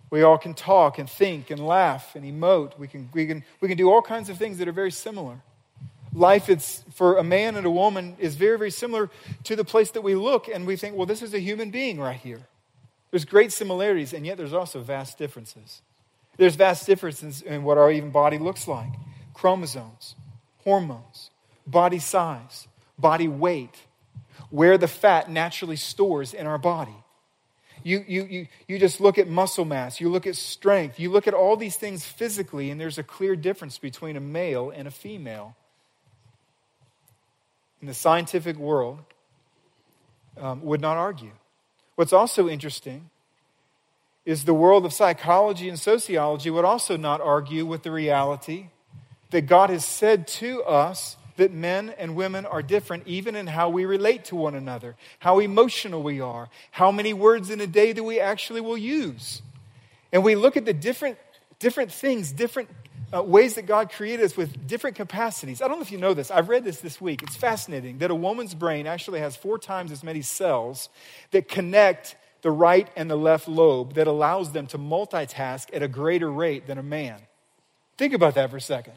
We 0.10 0.22
all 0.22 0.38
can 0.38 0.54
talk 0.54 1.00
and 1.00 1.10
think 1.10 1.50
and 1.50 1.66
laugh 1.66 2.16
and 2.16 2.24
emote. 2.24 2.78
We 2.78 2.88
can, 2.88 3.10
we 3.14 3.26
can, 3.26 3.44
we 3.60 3.68
can 3.68 3.78
do 3.78 3.90
all 3.90 4.02
kinds 4.02 4.30
of 4.30 4.38
things 4.38 4.60
that 4.60 4.68
are 4.68 4.74
very 4.74 4.92
similar. 4.92 5.42
Life 6.14 6.50
it's, 6.50 6.84
for 6.94 7.18
a 7.18 7.24
man 7.24 7.56
and 7.56 7.66
a 7.66 7.70
woman 7.70 8.16
is 8.20 8.36
very, 8.36 8.58
very 8.58 8.72
similar 8.72 9.10
to 9.44 9.56
the 9.56 9.66
place 9.66 9.92
that 9.92 10.02
we 10.02 10.16
look 10.16 10.48
and 10.48 10.66
we 10.66 10.76
think, 10.76 10.96
well, 10.96 11.06
this 11.06 11.22
is 11.22 11.34
a 11.34 11.40
human 11.40 11.72
being 11.72 12.00
right 12.00 12.20
here. 12.20 12.42
There's 13.12 13.26
great 13.26 13.52
similarities, 13.52 14.14
and 14.14 14.26
yet 14.26 14.38
there's 14.38 14.54
also 14.54 14.80
vast 14.80 15.18
differences. 15.18 15.82
There's 16.38 16.56
vast 16.56 16.86
differences 16.86 17.42
in 17.42 17.64
what 17.64 17.78
our 17.78 17.92
even 17.92 18.12
body 18.12 18.38
looks 18.38 18.68
like 18.68 18.92
chromosomes, 19.34 20.16
hormones, 20.64 21.30
body 21.66 22.00
size, 22.00 22.68
body 22.98 23.28
weight, 23.28 23.76
where 24.50 24.78
the 24.78 24.88
fat 24.88 25.30
naturally 25.30 25.76
stores 25.76 26.34
in 26.34 26.48
our 26.48 26.58
body. 26.58 26.96
You, 27.84 28.04
you, 28.08 28.24
you, 28.24 28.48
you 28.68 28.80
just 28.80 29.00
look 29.00 29.18
at 29.18 29.28
muscle 29.28 29.64
mass, 29.64 30.02
you 30.02 30.10
look 30.10 30.26
at 30.26 30.36
strength, 30.36 31.00
you 31.00 31.12
look 31.12 31.28
at 31.28 31.34
all 31.34 31.56
these 31.56 31.76
things 31.76 32.04
physically, 32.04 32.72
and 32.72 32.82
there's 32.82 32.98
a 32.98 33.04
clear 33.04 33.36
difference 33.36 33.78
between 33.78 34.18
a 34.18 34.20
male 34.20 34.72
and 34.72 34.88
a 34.88 34.92
female. 34.92 35.56
In 37.80 37.88
the 37.88 37.94
scientific 37.94 38.58
world, 38.58 39.00
um, 40.38 40.64
would 40.64 40.82
not 40.82 40.98
argue. 40.98 41.32
What's 41.98 42.14
also 42.14 42.48
interesting 42.48 43.10
is 44.24 44.46
the 44.46 44.54
world 44.54 44.86
of 44.86 44.94
psychology 44.94 45.68
and 45.68 45.80
sociology 45.80 46.52
would 46.52 46.64
also 46.64 46.96
not 46.96 47.22
argue 47.22 47.66
with 47.66 47.82
the 47.82 47.90
reality 47.90 48.68
that 49.32 49.48
God 49.48 49.72
has 49.72 49.84
said 49.84 50.28
to 50.28 50.62
us 50.62 51.18
that 51.38 51.52
men 51.52 51.90
and 51.98 52.16
women 52.16 52.46
are 52.46 52.62
different 52.62 53.08
even 53.08 53.36
in 53.36 53.48
how 53.48 53.70
we 53.70 53.86
relate 53.86 54.26
to 54.26 54.36
one 54.36 54.54
another, 54.54 54.96
how 55.18 55.40
emotional 55.40 56.04
we 56.04 56.22
are, 56.22 56.50
how 56.70 56.92
many 56.92 57.14
words 57.14 57.50
in 57.50 57.60
a 57.62 57.68
day 57.68 57.94
that 57.94 58.04
we 58.04 58.20
actually 58.20 58.62
will 58.62 58.78
use. 58.78 59.42
And 60.14 60.24
we 60.24 60.36
look 60.36 60.56
at 60.56 60.66
the 60.66 60.74
different, 60.74 61.18
different 61.58 61.92
things, 61.92 62.32
different 62.32 62.70
uh, 63.14 63.24
ways 63.24 63.56
that 63.56 63.66
God 63.66 63.92
created 63.92 64.26
us 64.26 64.36
with 64.36 64.68
different 64.68 64.96
capacities. 64.96 65.62
I 65.62 65.68
don't 65.68 65.78
know 65.78 65.84
if 65.84 65.92
you 65.92 65.98
know 65.98 66.14
this. 66.14 66.30
I've 66.30 66.50
read 66.50 66.64
this 66.64 66.82
this 66.82 67.00
week. 67.00 67.24
It's 67.24 67.36
fascinating 67.36 68.00
that 68.00 68.12
a 68.12 68.16
woman's 68.16 68.54
brain 68.54 68.88
actually 68.88 69.20
has 69.20 69.36
four 69.36 69.58
times 69.58 69.92
as 69.92 70.04
many 70.04 70.22
cells 70.22 70.90
that 71.32 71.48
connect 71.48 72.16
the 72.42 72.52
right 72.52 72.90
and 72.96 73.10
the 73.10 73.16
left 73.16 73.48
lobe 73.48 73.94
that 73.94 74.08
allows 74.08 74.52
them 74.52 74.68
to 74.68 74.78
multitask 74.78 75.74
at 75.74 75.82
a 75.82 75.88
greater 75.88 76.32
rate 76.32 76.68
than 76.68 76.78
a 76.78 76.84
man. 76.84 77.20
Think 77.98 78.14
about 78.14 78.36
that 78.36 78.52
for 78.52 78.58
a 78.58 78.62
second, 78.62 78.94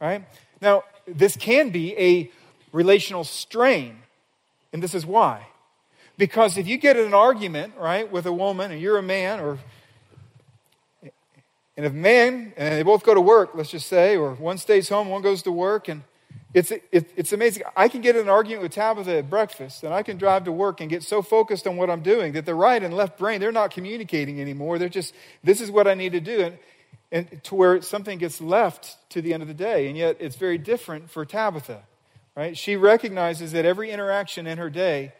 right? 0.00 0.24
Now, 0.60 0.84
this 1.06 1.36
can 1.36 1.70
be 1.70 1.96
a 1.96 2.30
relational 2.72 3.24
strain, 3.24 3.98
and 4.72 4.82
this 4.82 4.94
is 4.94 5.06
why. 5.06 5.46
Because 6.18 6.56
if 6.56 6.66
you 6.66 6.78
get 6.78 6.96
in 6.96 7.06
an 7.06 7.14
argument, 7.14 7.74
right, 7.78 8.10
with 8.10 8.26
a 8.26 8.32
woman 8.32 8.72
and 8.72 8.80
you're 8.80 8.98
a 8.98 9.02
man, 9.02 9.38
or 9.40 9.58
and 11.76 11.86
if 11.86 11.92
men 11.92 12.54
and 12.56 12.74
they 12.74 12.82
both 12.82 13.04
go 13.04 13.14
to 13.14 13.20
work, 13.20 13.50
let's 13.54 13.70
just 13.70 13.86
say, 13.86 14.16
or 14.16 14.34
one 14.34 14.58
stays 14.58 14.88
home, 14.88 15.08
one 15.08 15.22
goes 15.22 15.42
to 15.42 15.52
work, 15.52 15.88
and 15.88 16.02
it's, 16.54 16.70
it, 16.70 17.10
it's 17.16 17.32
amazing. 17.32 17.64
I 17.76 17.88
can 17.88 18.00
get 18.00 18.16
in 18.16 18.22
an 18.22 18.28
argument 18.30 18.62
with 18.62 18.72
Tabitha 18.72 19.18
at 19.18 19.28
breakfast, 19.28 19.84
and 19.84 19.92
I 19.92 20.02
can 20.02 20.16
drive 20.16 20.44
to 20.44 20.52
work 20.52 20.80
and 20.80 20.88
get 20.88 21.02
so 21.02 21.20
focused 21.20 21.66
on 21.66 21.76
what 21.76 21.90
I'm 21.90 22.00
doing 22.00 22.32
that 22.32 22.46
the 22.46 22.54
right 22.54 22.82
and 22.82 22.94
left 22.94 23.18
brain, 23.18 23.40
they're 23.40 23.52
not 23.52 23.72
communicating 23.72 24.40
anymore. 24.40 24.78
They're 24.78 24.88
just, 24.88 25.14
this 25.44 25.60
is 25.60 25.70
what 25.70 25.86
I 25.86 25.94
need 25.94 26.12
to 26.12 26.20
do. 26.20 26.40
And, 26.40 26.58
and 27.12 27.44
to 27.44 27.54
where 27.54 27.82
something 27.82 28.18
gets 28.18 28.40
left 28.40 28.96
to 29.10 29.20
the 29.20 29.34
end 29.34 29.42
of 29.42 29.48
the 29.48 29.54
day. 29.54 29.88
And 29.88 29.98
yet 29.98 30.16
it's 30.18 30.36
very 30.36 30.58
different 30.58 31.10
for 31.10 31.26
Tabitha, 31.26 31.82
right? 32.34 32.56
She 32.56 32.76
recognizes 32.76 33.52
that 33.52 33.66
every 33.66 33.90
interaction 33.90 34.46
in 34.46 34.56
her 34.58 34.70
day 34.70 35.12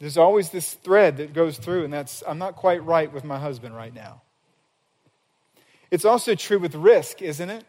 There's 0.00 0.16
always 0.16 0.48
this 0.48 0.72
thread 0.72 1.18
that 1.18 1.34
goes 1.34 1.58
through, 1.58 1.84
and 1.84 1.92
that's 1.92 2.22
I'm 2.26 2.38
not 2.38 2.56
quite 2.56 2.82
right 2.84 3.12
with 3.12 3.22
my 3.22 3.38
husband 3.38 3.76
right 3.76 3.94
now. 3.94 4.22
It's 5.90 6.04
also 6.04 6.34
true 6.34 6.58
with 6.58 6.74
risk, 6.74 7.22
isn't 7.22 7.50
it? 7.50 7.64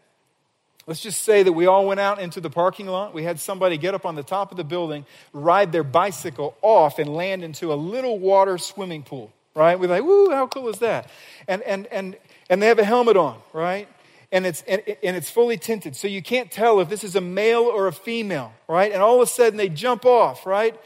Let's 0.86 1.00
just 1.00 1.22
say 1.22 1.44
that 1.44 1.52
we 1.52 1.66
all 1.66 1.86
went 1.86 2.00
out 2.00 2.20
into 2.20 2.40
the 2.40 2.50
parking 2.50 2.86
lot. 2.86 3.14
We 3.14 3.22
had 3.22 3.38
somebody 3.38 3.78
get 3.78 3.94
up 3.94 4.04
on 4.04 4.16
the 4.16 4.22
top 4.24 4.50
of 4.50 4.56
the 4.56 4.64
building, 4.64 5.06
ride 5.32 5.70
their 5.70 5.84
bicycle 5.84 6.56
off, 6.60 6.98
and 6.98 7.14
land 7.14 7.44
into 7.44 7.72
a 7.72 7.76
little 7.76 8.18
water 8.18 8.58
swimming 8.58 9.04
pool, 9.04 9.32
right? 9.54 9.78
We're 9.78 9.88
like, 9.88 10.02
woo, 10.02 10.30
how 10.30 10.48
cool 10.48 10.68
is 10.68 10.80
that? 10.80 11.08
And, 11.46 11.62
and, 11.62 11.86
and, 11.86 12.16
and 12.50 12.60
they 12.60 12.66
have 12.66 12.80
a 12.80 12.84
helmet 12.84 13.16
on, 13.16 13.38
right? 13.52 13.88
And 14.32 14.44
it's, 14.44 14.62
and, 14.62 14.82
and 15.04 15.14
it's 15.14 15.30
fully 15.30 15.56
tinted. 15.56 15.94
So 15.94 16.08
you 16.08 16.22
can't 16.22 16.50
tell 16.50 16.80
if 16.80 16.88
this 16.88 17.04
is 17.04 17.14
a 17.14 17.20
male 17.20 17.62
or 17.62 17.86
a 17.86 17.92
female, 17.92 18.52
right? 18.66 18.90
And 18.90 19.00
all 19.00 19.16
of 19.16 19.22
a 19.22 19.26
sudden 19.26 19.56
they 19.56 19.68
jump 19.68 20.04
off, 20.04 20.46
right? 20.46 20.78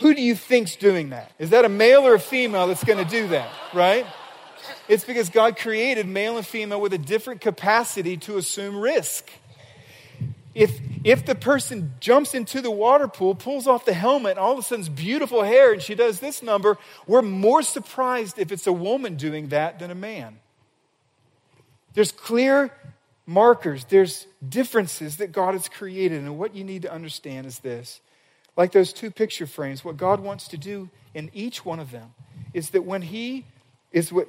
Who 0.00 0.14
do 0.14 0.20
you 0.20 0.34
think's 0.34 0.76
doing 0.76 1.10
that? 1.10 1.32
Is 1.38 1.50
that 1.50 1.64
a 1.64 1.68
male 1.68 2.06
or 2.06 2.14
a 2.14 2.20
female 2.20 2.66
that's 2.66 2.84
going 2.84 3.02
to 3.02 3.10
do 3.10 3.28
that, 3.28 3.50
right? 3.72 4.06
It's 4.88 5.04
because 5.04 5.28
God 5.28 5.56
created 5.56 6.06
male 6.06 6.36
and 6.36 6.46
female 6.46 6.80
with 6.80 6.92
a 6.92 6.98
different 6.98 7.40
capacity 7.40 8.16
to 8.18 8.38
assume 8.38 8.78
risk. 8.78 9.30
If, 10.54 10.80
if 11.04 11.24
the 11.26 11.36
person 11.36 11.92
jumps 12.00 12.34
into 12.34 12.60
the 12.60 12.70
water 12.70 13.06
pool, 13.06 13.34
pulls 13.36 13.66
off 13.66 13.84
the 13.84 13.94
helmet, 13.94 14.36
all 14.36 14.52
of 14.52 14.58
a 14.58 14.62
sudden 14.62 14.92
beautiful 14.94 15.44
hair, 15.44 15.72
and 15.72 15.80
she 15.80 15.94
does 15.94 16.18
this 16.18 16.42
number, 16.42 16.76
we're 17.06 17.22
more 17.22 17.62
surprised 17.62 18.38
if 18.38 18.50
it's 18.50 18.66
a 18.66 18.72
woman 18.72 19.14
doing 19.14 19.48
that 19.48 19.78
than 19.78 19.90
a 19.90 19.94
man. 19.94 20.40
There's 21.94 22.10
clear 22.10 22.72
markers, 23.26 23.84
there's 23.84 24.26
differences 24.46 25.18
that 25.18 25.30
God 25.30 25.54
has 25.54 25.68
created. 25.68 26.22
And 26.22 26.36
what 26.36 26.54
you 26.54 26.64
need 26.64 26.82
to 26.82 26.92
understand 26.92 27.46
is 27.46 27.60
this 27.60 28.00
like 28.56 28.72
those 28.72 28.92
two 28.92 29.10
picture 29.10 29.46
frames, 29.46 29.84
what 29.84 29.96
God 29.96 30.20
wants 30.20 30.48
to 30.48 30.58
do 30.58 30.90
in 31.14 31.30
each 31.32 31.64
one 31.64 31.78
of 31.78 31.92
them 31.92 32.12
is 32.52 32.70
that 32.70 32.82
when 32.82 33.02
He 33.02 33.46
is 33.92 34.12
what 34.12 34.28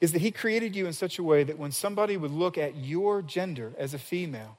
is 0.00 0.12
that 0.12 0.20
He 0.20 0.30
created 0.30 0.76
you 0.76 0.86
in 0.86 0.92
such 0.92 1.18
a 1.18 1.22
way 1.22 1.44
that 1.44 1.58
when 1.58 1.72
somebody 1.72 2.16
would 2.16 2.30
look 2.30 2.58
at 2.58 2.76
your 2.76 3.22
gender 3.22 3.72
as 3.78 3.94
a 3.94 3.98
female, 3.98 4.58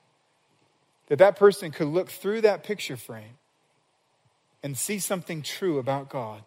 that 1.07 1.19
that 1.19 1.35
person 1.35 1.71
could 1.71 1.87
look 1.87 2.09
through 2.09 2.41
that 2.41 2.63
picture 2.63 2.97
frame 2.97 3.37
and 4.63 4.77
see 4.77 4.99
something 4.99 5.41
true 5.41 5.77
about 5.79 6.09
God. 6.09 6.41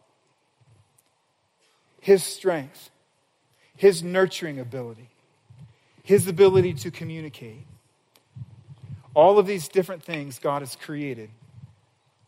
His 2.00 2.24
strength, 2.24 2.90
His 3.76 4.02
nurturing 4.02 4.58
ability, 4.58 5.08
His 6.02 6.26
ability 6.26 6.74
to 6.74 6.90
communicate. 6.90 7.66
All 9.14 9.38
of 9.38 9.46
these 9.46 9.68
different 9.68 10.02
things 10.02 10.38
God 10.38 10.62
has 10.62 10.76
created 10.76 11.30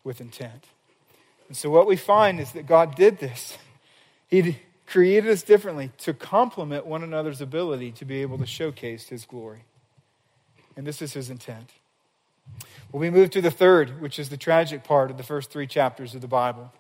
with 0.05 0.20
intent. 0.20 0.66
And 1.48 1.57
so, 1.57 1.70
what 1.70 1.87
we 1.87 1.96
find 1.96 2.40
is 2.40 2.53
that 2.53 2.66
God 2.66 2.94
did 2.94 3.18
this. 3.18 3.59
He 4.29 4.59
created 4.92 5.31
us 5.31 5.42
differently 5.42 5.90
to 5.96 6.12
complement 6.12 6.85
one 6.85 7.02
another's 7.02 7.40
ability 7.40 7.90
to 7.92 8.05
be 8.05 8.20
able 8.20 8.37
to 8.37 8.44
showcase 8.44 9.09
His 9.09 9.24
glory. 9.24 9.64
And 10.76 10.87
this 10.87 11.00
is 11.00 11.14
His 11.14 11.31
intent. 11.31 11.70
Well, 12.90 13.00
we 13.00 13.09
move 13.09 13.31
to 13.31 13.40
the 13.40 13.50
third, 13.50 14.02
which 14.02 14.18
is 14.18 14.28
the 14.28 14.37
tragic 14.37 14.85
part 14.85 15.11
of 15.11 15.16
the 15.16 15.22
first 15.22 15.50
three 15.50 15.66
chapters 15.66 16.14
of 16.14 16.20
the 16.20 16.28
Bible. 16.28 16.74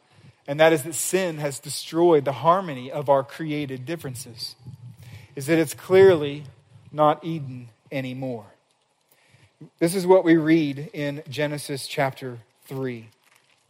And 0.46 0.60
that 0.60 0.74
is 0.74 0.82
that 0.82 0.94
sin 0.94 1.38
has 1.38 1.58
destroyed 1.58 2.26
the 2.26 2.32
harmony 2.32 2.92
of 2.92 3.08
our 3.08 3.24
created 3.24 3.86
differences. 3.86 4.56
Is 5.34 5.46
that 5.46 5.58
it's 5.58 5.72
clearly 5.72 6.44
not 6.92 7.24
Eden 7.24 7.70
anymore. 7.90 8.44
This 9.78 9.94
is 9.94 10.06
what 10.06 10.22
we 10.22 10.36
read 10.36 10.90
in 10.92 11.22
Genesis 11.30 11.86
chapter 11.86 12.40
3. 12.66 13.08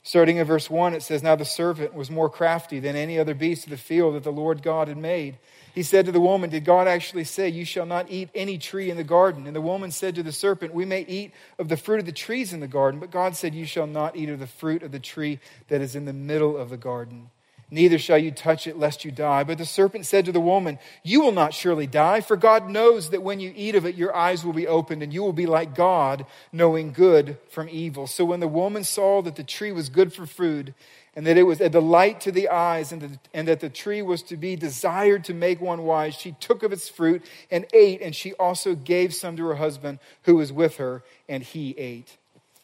Starting 0.05 0.39
in 0.39 0.47
verse 0.47 0.69
1, 0.69 0.95
it 0.95 1.03
says, 1.03 1.23
Now 1.23 1.37
the 1.37 1.45
serpent 1.45 1.95
was 1.95 2.11
more 2.11 2.29
crafty 2.29 2.81
than 2.81 2.97
any 2.97 3.21
other 3.21 3.35
beast 3.35 3.65
of 3.65 3.71
the 3.71 3.77
field 3.77 4.17
that 4.17 4.25
the 4.25 4.33
Lord 4.33 4.61
God 4.63 4.89
had 4.89 4.97
made. 4.97 5.39
He 5.75 5.85
said 5.85 6.07
to 6.07 6.13
the 6.13 6.21
woman, 6.21 6.51
Did 6.51 6.65
God 6.65 6.89
actually 6.89 7.23
say, 7.23 7.49
You 7.49 7.65
shall 7.65 7.87
not 7.87 8.11
eat 8.11 8.29
any 8.35 8.59
tree 8.59 8.91
in 8.91 8.97
the 8.97 9.05
garden? 9.05 9.47
And 9.47 9.55
the 9.55 9.61
woman 9.61 9.93
said 9.93 10.17
to 10.17 10.25
the 10.25 10.33
serpent, 10.33 10.75
We 10.75 10.85
may 10.85 11.03
eat 11.03 11.33
of 11.57 11.69
the 11.69 11.77
fruit 11.77 12.01
of 12.01 12.07
the 12.07 12.13
trees 12.13 12.53
in 12.53 12.59
the 12.59 12.67
garden, 12.67 12.99
but 12.99 13.13
God 13.13 13.37
said, 13.37 13.55
You 13.55 13.65
shall 13.65 13.87
not 13.87 14.17
eat 14.17 14.29
of 14.29 14.41
the 14.41 14.47
fruit 14.49 14.83
of 14.83 14.91
the 14.91 14.99
tree 14.99 15.39
that 15.69 15.81
is 15.81 15.95
in 15.95 16.05
the 16.05 16.13
middle 16.13 16.57
of 16.57 16.69
the 16.69 16.77
garden 16.77 17.31
neither 17.73 17.99
shall 17.99 18.19
you 18.19 18.31
touch 18.31 18.67
it 18.67 18.79
lest 18.79 19.05
you 19.05 19.11
die. 19.11 19.43
But 19.43 19.59
the 19.59 19.65
serpent 19.65 20.05
said 20.07 20.27
to 20.27 20.33
the 20.33 20.41
woman, 20.41 20.79
You 21.03 21.23
will 21.23 21.33
not 21.33 21.55
surely 21.55 21.87
die, 21.87 22.21
for 22.21 22.37
God 22.37 22.69
knows 22.69 23.11
that 23.11 23.23
when 23.23 23.41
you 23.41 23.53
eat 23.57 23.75
of 23.75 23.87
it, 23.87 23.97
your 23.97 24.15
eyes 24.15 24.45
will 24.45 24.53
be 24.53 24.69
opened, 24.69 25.03
and 25.03 25.13
you 25.13 25.23
will 25.23 25.33
be 25.33 25.47
like 25.47 25.75
God, 25.75 26.27
knowing 26.53 26.93
good 26.93 27.39
from 27.51 27.69
evil. 27.71 28.07
So 28.07 28.25
when 28.25 28.41
the 28.41 28.47
woman 28.47 28.85
saw 28.85 29.23
that 29.23 29.37
the 29.37 29.43
tree 29.43 29.73
was 29.73 29.89
good 29.89 30.13
for 30.13 30.27
food, 30.27 30.75
and 31.17 31.27
that 31.27 31.39
it 31.39 31.45
was 31.45 31.61
a 31.61 31.69
delight 31.69 32.21
to 32.23 32.33
the 32.33 32.51
eyes, 32.51 32.93
and, 32.93 33.01
the, 33.01 33.19
and 33.33 33.49
that 33.49 33.61
the 33.61 33.71
tree 33.71 34.03
was 34.03 34.23
to 34.25 34.37
be 34.37 34.55
desired 34.55 35.25
to 35.25 35.35
make 35.35 35.61
one 35.61 35.85
wise, 35.85 36.15
she 36.15 36.33
took 36.33 36.63
of 36.63 36.73
its 36.73 36.89
fruit 36.89 37.25
and 37.51 37.67
ate, 37.73 38.03
and 38.03 38.15
she 38.15 38.35
also 38.35 38.75
gave 38.75 39.15
some 39.15 39.37
to 39.37 39.47
her 39.47 39.57
husband 39.57 39.99
who 40.25 40.37
was 40.37 40.53
with 40.53 40.77
her, 40.77 41.03
and 41.29 41.43
he 41.43 41.71
ate. 41.79 42.19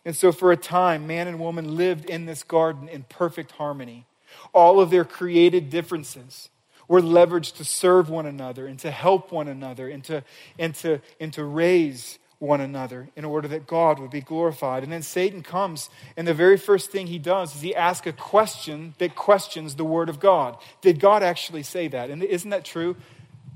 And 0.04 0.14
so 0.14 0.32
for 0.32 0.52
a 0.52 0.56
time, 0.56 1.06
man 1.06 1.28
and 1.28 1.40
woman 1.40 1.76
lived 1.76 2.04
in 2.08 2.26
this 2.26 2.42
garden 2.42 2.88
in 2.88 3.04
perfect 3.04 3.52
harmony 3.52 4.06
all 4.52 4.80
of 4.80 4.90
their 4.90 5.04
created 5.04 5.70
differences 5.70 6.48
were 6.88 7.02
leveraged 7.02 7.56
to 7.56 7.64
serve 7.64 8.08
one 8.08 8.26
another 8.26 8.66
and 8.66 8.78
to 8.78 8.90
help 8.90 9.30
one 9.30 9.48
another 9.48 9.88
and 9.88 10.02
to, 10.04 10.24
and 10.58 10.74
to, 10.76 11.00
and 11.20 11.32
to 11.34 11.44
raise 11.44 12.18
one 12.38 12.60
another 12.60 13.08
in 13.16 13.24
order 13.24 13.48
that 13.48 13.66
God 13.66 13.98
would 13.98 14.10
be 14.10 14.20
glorified. 14.20 14.84
And 14.84 14.92
then 14.92 15.02
Satan 15.02 15.42
comes, 15.42 15.90
and 16.16 16.26
the 16.26 16.34
very 16.34 16.56
first 16.56 16.90
thing 16.90 17.08
he 17.08 17.18
does 17.18 17.54
is 17.54 17.60
he 17.60 17.74
asks 17.74 18.06
a 18.06 18.12
question 18.12 18.94
that 18.98 19.16
questions 19.16 19.74
the 19.74 19.84
Word 19.84 20.08
of 20.08 20.20
God. 20.20 20.56
Did 20.80 21.00
God 21.00 21.22
actually 21.22 21.62
say 21.64 21.88
that? 21.88 22.10
And 22.10 22.22
isn't 22.22 22.50
that 22.50 22.64
true? 22.64 22.96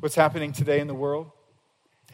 What's 0.01 0.17
happening 0.17 0.53
today 0.53 0.81
in 0.81 0.89
the 0.89 0.95
world? 0.95 1.31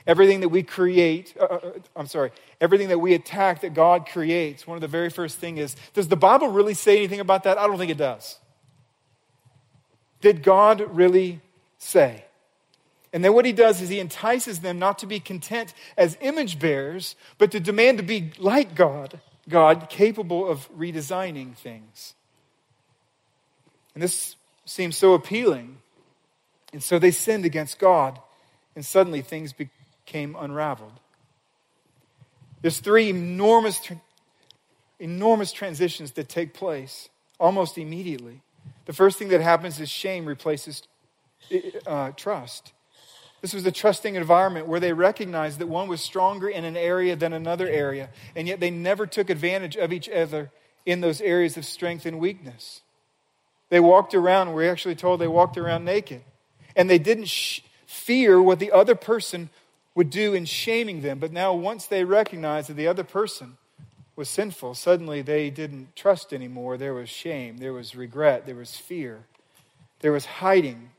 Everything 0.07 0.41
that 0.41 0.49
we 0.51 0.63
create, 0.63 1.35
uh, 1.39 1.45
uh, 1.45 1.73
I'm 1.97 2.07
sorry, 2.07 2.33
everything 2.61 2.89
that 2.89 2.99
we 2.99 3.15
attack 3.15 3.63
that 3.63 3.75
God 3.75 4.07
creates, 4.07 4.67
one 4.67 4.77
of 4.77 4.81
the 4.81 4.89
very 4.89 5.11
first 5.11 5.39
thing 5.39 5.59
is, 5.59 5.75
does 5.95 6.09
the 6.09 6.17
Bible 6.17 6.49
really 6.49 6.75
say 6.75 6.97
anything 6.97 7.21
about 7.21 7.45
that? 7.45 7.59
I 7.59 7.67
don't 7.67 7.79
think 7.79 7.91
it 7.91 7.99
does. 7.99 8.39
Did 10.21 10.43
God 10.43 10.81
really 10.97 11.41
say? 11.79 12.25
And 13.13 13.25
then 13.25 13.33
what 13.33 13.45
he 13.45 13.53
does 13.53 13.81
is 13.81 13.89
he 13.89 14.01
entices 14.01 14.61
them 14.61 14.79
not 14.79 14.99
to 14.99 15.07
be 15.07 15.21
content 15.21 15.73
as 15.97 16.19
image 16.21 16.59
bearers, 16.59 17.17
but 17.39 17.51
to 17.53 17.61
demand 17.61 17.99
to 17.99 18.05
be 18.05 18.33
like 18.39 18.75
God, 18.75 19.21
God 19.49 19.89
capable 19.89 20.47
of 20.47 20.71
redesigning 20.77 21.57
things. 21.57 22.15
And 23.95 24.03
this 24.03 24.37
seems 24.67 24.97
so 24.97 25.15
appealing. 25.15 25.79
And 26.73 26.83
so 26.83 26.99
they 26.99 27.11
sinned 27.11 27.47
against 27.47 27.79
God, 27.79 28.21
and 28.77 28.85
suddenly 28.85 29.23
things 29.23 29.55
became 29.55 30.37
unraveled. 30.39 31.01
There's 32.61 32.81
three 32.81 33.09
enormous, 33.09 33.81
enormous 35.01 35.53
transitions 35.53 36.13
that 36.13 36.29
take 36.29 36.53
place 36.53 37.09
almost 37.41 37.79
immediately. 37.79 38.43
The 38.89 38.95
first 38.95 39.19
thing 39.19 39.29
that 39.29 39.43
happens 39.43 39.79
is 39.81 39.91
shame 39.91 40.25
replaces 40.25 40.83
uh, 41.87 42.13
trust. 42.13 42.73
This 43.43 43.53
was 43.53 43.67
a 43.67 43.71
trusting 43.71 44.15
environment 44.15 44.67
where 44.67 44.81
they 44.81 44.95
recognized 44.95 45.59
that 45.59 45.67
one 45.67 45.89
was 45.89 46.01
stronger 46.01 46.49
in 46.49 46.65
an 46.65 46.75
area 46.75 47.15
than 47.15 47.35
another 47.35 47.69
area, 47.69 48.09
and 48.35 48.49
yet 48.49 48.61
they 48.61 48.71
never 48.71 49.07
took 49.07 49.29
advantage 49.29 49.77
of 49.77 49.93
each 49.93 50.09
other 50.09 50.51
in 50.87 51.03
those 51.03 51.21
areas 51.21 51.59
of 51.59 51.67
strength 51.67 52.07
and 52.07 52.19
weakness. 52.19 52.81
They 53.69 53.79
walked 53.79 54.15
around, 54.15 54.55
we're 54.55 54.73
actually 54.73 54.95
told 54.95 55.21
they 55.21 55.29
walked 55.29 55.59
around 55.59 55.85
naked, 55.85 56.23
and 56.75 56.89
they 56.89 56.99
didn't 56.99 57.29
sh- 57.29 57.61
fear 57.87 58.41
what 58.41 58.59
the 58.59 58.73
other 58.73 58.95
person 58.95 59.51
would 59.95 60.09
do 60.09 60.33
in 60.33 60.47
shaming 60.47 61.03
them. 61.03 61.19
But 61.19 61.31
now, 61.31 61.53
once 61.53 61.85
they 61.85 62.05
recognized 62.05 62.71
that 62.71 62.75
the 62.79 62.89
other 62.89 63.05
person 63.05 63.58
was 64.19 64.29
sinful, 64.29 64.75
suddenly 64.75 65.23
they 65.23 65.49
didn't 65.49 65.95
trust 65.95 66.33
anymore. 66.33 66.77
There 66.77 66.93
was 66.93 67.09
shame, 67.09 67.59
there 67.59 67.73
was 67.73 67.95
regret, 67.95 68.45
there 68.45 68.57
was 68.57 68.77
fear, 68.77 69.21
there 70.01 70.13
was 70.13 70.27
hiding. 70.27 70.91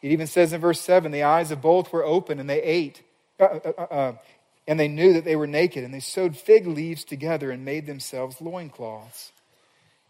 It 0.00 0.12
even 0.12 0.28
says 0.28 0.52
in 0.52 0.60
verse 0.60 0.80
7 0.80 1.10
the 1.10 1.24
eyes 1.24 1.50
of 1.50 1.60
both 1.60 1.92
were 1.92 2.04
open 2.04 2.38
and 2.38 2.48
they 2.48 2.62
ate. 2.62 3.02
Uh, 3.40 3.44
uh, 3.44 3.72
uh, 3.76 3.82
uh, 3.82 4.12
and 4.68 4.78
they 4.78 4.86
knew 4.86 5.14
that 5.14 5.24
they 5.24 5.34
were 5.34 5.46
naked, 5.46 5.82
and 5.82 5.94
they 5.94 6.00
sewed 6.00 6.36
fig 6.36 6.66
leaves 6.66 7.02
together 7.02 7.50
and 7.50 7.64
made 7.64 7.86
themselves 7.86 8.40
loincloths. 8.40 9.32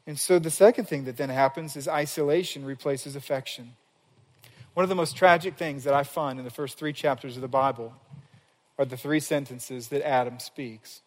And 0.05 0.19
so 0.19 0.39
the 0.39 0.51
second 0.51 0.87
thing 0.87 1.05
that 1.05 1.17
then 1.17 1.29
happens 1.29 1.77
is 1.77 1.87
isolation 1.87 2.65
replaces 2.65 3.15
affection. 3.15 3.77
One 4.75 4.83
of 4.83 4.89
the 4.89 4.97
most 4.97 5.17
tragic 5.17 5.57
things 5.57 5.85
that 5.85 5.95
I 5.95 6.03
find 6.03 6.39
in 6.39 6.45
the 6.45 6.51
first 6.51 6.77
three 6.77 6.93
chapters 6.93 7.37
of 7.37 7.43
the 7.43 7.49
Bible 7.49 7.95
are 8.79 8.85
the 8.85 8.97
three 8.97 9.21
sentences 9.21 9.89
that 9.89 10.07
Adam 10.07 10.41
speaks. 10.41 11.03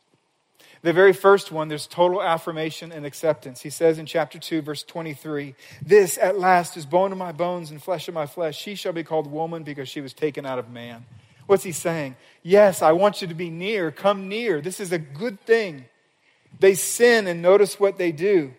The 0.82 0.94
very 0.94 1.14
first 1.14 1.52
one, 1.52 1.68
there's 1.68 1.88
total 1.88 2.22
affirmation 2.22 2.92
and 2.92 3.06
acceptance. 3.06 3.62
He 3.62 3.70
says 3.70 4.00
in 4.00 4.06
chapter 4.06 4.40
2, 4.40 4.62
verse 4.62 4.84
23, 4.84 5.56
This 5.82 6.18
at 6.18 6.40
last 6.40 6.76
is 6.76 6.86
bone 6.86 7.12
of 7.12 7.18
my 7.18 7.32
bones 7.32 7.72
and 7.72 7.82
flesh 7.82 8.08
of 8.08 8.14
my 8.14 8.26
flesh. 8.26 8.58
She 8.58 8.76
shall 8.76 8.94
be 8.94 9.04
called 9.04 9.28
woman 9.28 9.64
because 9.64 9.90
she 9.90 10.02
was 10.02 10.14
taken 10.14 10.46
out 10.46 10.60
of 10.60 10.70
man. 10.70 11.06
What's 11.46 11.64
he 11.64 11.72
saying? 11.72 12.16
Yes, 12.44 12.82
I 12.82 12.94
want 12.94 13.22
you 13.22 13.28
to 13.28 13.34
be 13.34 13.50
near. 13.50 13.92
Come 13.92 14.28
near. 14.28 14.62
This 14.62 14.80
is 14.80 14.92
a 14.92 14.98
good 14.98 15.40
thing. 15.42 15.86
They 16.60 16.76
sin 16.76 17.28
and 17.28 17.42
notice 17.42 17.80
what 17.80 17.98
they 17.98 18.12
do. 18.12 18.54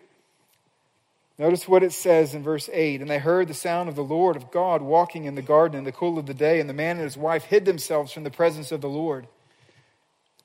Notice 1.37 1.67
what 1.67 1.83
it 1.83 1.91
says 1.91 2.35
in 2.35 2.43
verse 2.43 2.69
8. 2.71 3.01
And 3.01 3.09
they 3.09 3.17
heard 3.17 3.47
the 3.47 3.53
sound 3.53 3.89
of 3.89 3.95
the 3.95 4.03
Lord 4.03 4.35
of 4.35 4.51
God 4.51 4.81
walking 4.81 5.25
in 5.25 5.35
the 5.35 5.41
garden 5.41 5.77
in 5.77 5.83
the 5.83 5.91
cool 5.91 6.17
of 6.17 6.25
the 6.25 6.33
day, 6.33 6.59
and 6.59 6.69
the 6.69 6.73
man 6.73 6.97
and 6.97 7.03
his 7.03 7.17
wife 7.17 7.45
hid 7.45 7.65
themselves 7.65 8.11
from 8.11 8.23
the 8.23 8.31
presence 8.31 8.71
of 8.71 8.81
the 8.81 8.89
Lord 8.89 9.27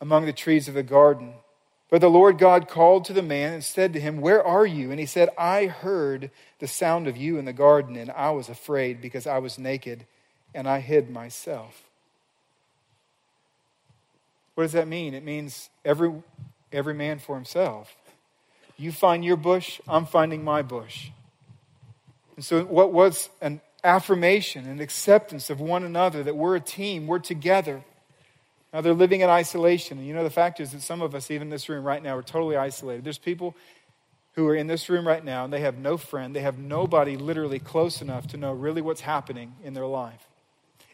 among 0.01 0.27
the 0.27 0.33
trees 0.33 0.69
of 0.69 0.75
the 0.75 0.83
garden. 0.83 1.35
But 1.91 2.03
the 2.03 2.11
Lord 2.11 2.39
God 2.39 2.69
called 2.69 3.07
to 3.07 3.13
the 3.15 3.23
man 3.23 3.55
and 3.55 3.65
said 3.65 3.95
to 3.95 4.01
him, 4.01 4.21
Where 4.21 4.45
are 4.45 4.67
you? 4.67 4.91
And 4.91 5.01
he 5.01 5.07
said, 5.07 5.31
I 5.39 5.67
heard 5.67 6.31
the 6.59 6.67
sound 6.67 7.09
of 7.09 7.17
you 7.17 7.39
in 7.39 7.47
the 7.47 7.53
garden, 7.53 7.97
and 7.97 8.11
I 8.11 8.31
was 8.31 8.49
afraid 8.49 9.01
because 9.01 9.27
I 9.27 9.39
was 9.39 9.59
naked, 9.59 10.05
and 10.55 10.69
I 10.69 10.81
hid 10.81 11.11
myself. 11.11 11.83
What 14.55 14.65
does 14.65 14.73
that 14.73 14.89
mean? 14.89 15.15
It 15.15 15.25
means 15.25 15.71
every, 15.85 16.13
every 16.73 16.95
man 16.95 17.21
for 17.21 17.37
himself. 17.37 17.97
You 18.77 18.93
find 18.93 19.25
your 19.25 19.37
bush, 19.37 19.81
I'm 19.89 20.05
finding 20.05 20.45
my 20.45 20.63
bush. 20.63 21.11
And 22.37 22.45
so, 22.45 22.65
what 22.65 22.93
was 22.93 23.31
an 23.41 23.61
affirmation, 23.83 24.67
an 24.67 24.81
acceptance 24.81 25.49
of 25.49 25.61
one 25.61 25.85
another 25.85 26.23
that 26.23 26.37
we're 26.37 26.57
a 26.57 26.61
team, 26.61 27.07
we're 27.07 27.19
together. 27.19 27.83
Now, 28.73 28.81
they're 28.81 28.95
living 28.95 29.23
in 29.23 29.31
isolation. 29.31 29.99
And 29.99 30.07
you 30.07 30.15
know, 30.15 30.25
the 30.25 30.31
fact 30.31 30.61
is 30.61 30.73
that 30.73 30.83
some 30.83 31.01
of 31.01 31.15
us, 31.15 31.31
even 31.31 31.49
in 31.49 31.51
this 31.51 31.69
room 31.69 31.85
right 31.85 32.03
now, 32.03 32.17
are 32.17 32.23
totally 32.23 32.57
isolated. 32.57 33.05
There's 33.05 33.19
people 33.19 33.57
who 34.35 34.47
are 34.47 34.55
in 34.55 34.69
this 34.69 34.89
room 34.89 35.07
right 35.07 35.25
now 35.25 35.45
and 35.45 35.53
they 35.53 35.63
have 35.63 35.79
no 35.79 35.97
friend, 35.97 36.37
they 36.37 36.43
have 36.43 36.59
nobody 36.59 37.17
literally 37.17 37.59
close 37.59 38.01
enough 38.01 38.29
to 38.29 38.37
know 38.37 38.53
really 38.53 38.81
what's 38.81 39.01
happening 39.01 39.55
in 39.65 39.75
their 39.75 39.87
life. 39.87 40.29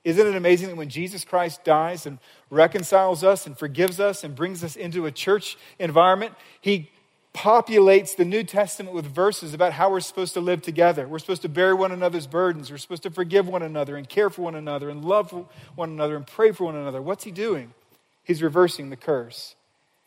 Isn't 0.02 0.26
it 0.26 0.34
amazing 0.34 0.68
that 0.68 0.76
when 0.76 0.88
Jesus 0.88 1.24
Christ 1.24 1.64
dies 1.64 2.06
and 2.06 2.18
reconciles 2.48 3.22
us 3.24 3.46
and 3.46 3.56
forgives 3.56 4.00
us 4.00 4.24
and 4.24 4.34
brings 4.34 4.64
us 4.64 4.76
into 4.76 5.04
a 5.04 5.10
church 5.10 5.58
environment, 5.78 6.34
he 6.60 6.90
populates 7.34 8.16
the 8.16 8.24
New 8.24 8.44
Testament 8.44 8.94
with 8.94 9.06
verses 9.06 9.54
about 9.54 9.72
how 9.72 9.90
we're 9.90 10.00
supposed 10.00 10.34
to 10.34 10.40
live 10.40 10.62
together. 10.62 11.06
We're 11.06 11.18
supposed 11.18 11.42
to 11.42 11.48
bear 11.48 11.74
one 11.74 11.90
another's 11.90 12.28
burdens. 12.28 12.70
We're 12.70 12.78
supposed 12.78 13.02
to 13.02 13.10
forgive 13.10 13.48
one 13.48 13.62
another 13.62 13.96
and 13.96 14.08
care 14.08 14.30
for 14.30 14.42
one 14.42 14.54
another 14.54 14.88
and 14.88 15.04
love 15.04 15.32
one 15.74 15.90
another 15.90 16.14
and 16.16 16.26
pray 16.26 16.52
for 16.52 16.64
one 16.64 16.76
another. 16.76 17.02
What's 17.02 17.24
he 17.24 17.32
doing? 17.32 17.74
He's 18.22 18.40
reversing 18.40 18.90
the 18.90 18.96
curse. 18.96 19.56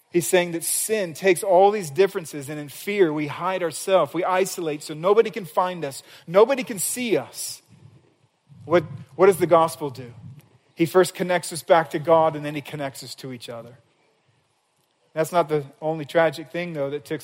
He's 0.09 0.25
saying 0.25 0.53
that 0.53 0.63
sin 0.63 1.13
takes 1.13 1.43
all 1.43 1.69
these 1.69 1.91
differences, 1.91 2.47
and 2.47 2.57
in 2.57 2.69
fear, 2.69 3.11
we 3.11 3.27
hide 3.27 3.61
ourselves, 3.61 4.13
we 4.13 4.23
isolate 4.23 4.81
so 4.81 4.93
nobody 4.93 5.29
can 5.29 5.43
find 5.43 5.83
us, 5.83 6.01
nobody 6.25 6.63
can 6.63 6.79
see 6.79 7.17
us. 7.17 7.61
What, 8.63 8.85
what 9.15 9.25
does 9.25 9.37
the 9.37 9.47
gospel 9.47 9.89
do? 9.89 10.13
He 10.75 10.85
first 10.85 11.13
connects 11.13 11.51
us 11.51 11.61
back 11.61 11.89
to 11.89 11.99
God 11.99 12.35
and 12.35 12.45
then 12.45 12.55
he 12.55 12.61
connects 12.61 13.03
us 13.03 13.15
to 13.15 13.33
each 13.33 13.49
other. 13.49 13.77
That's 15.17 15.31
not 15.31 15.49
the 15.49 15.65
only 15.81 16.05
tragic 16.05 16.51
thing, 16.51 16.73
though, 16.73 16.91
that 16.91 17.03
took 17.03 17.21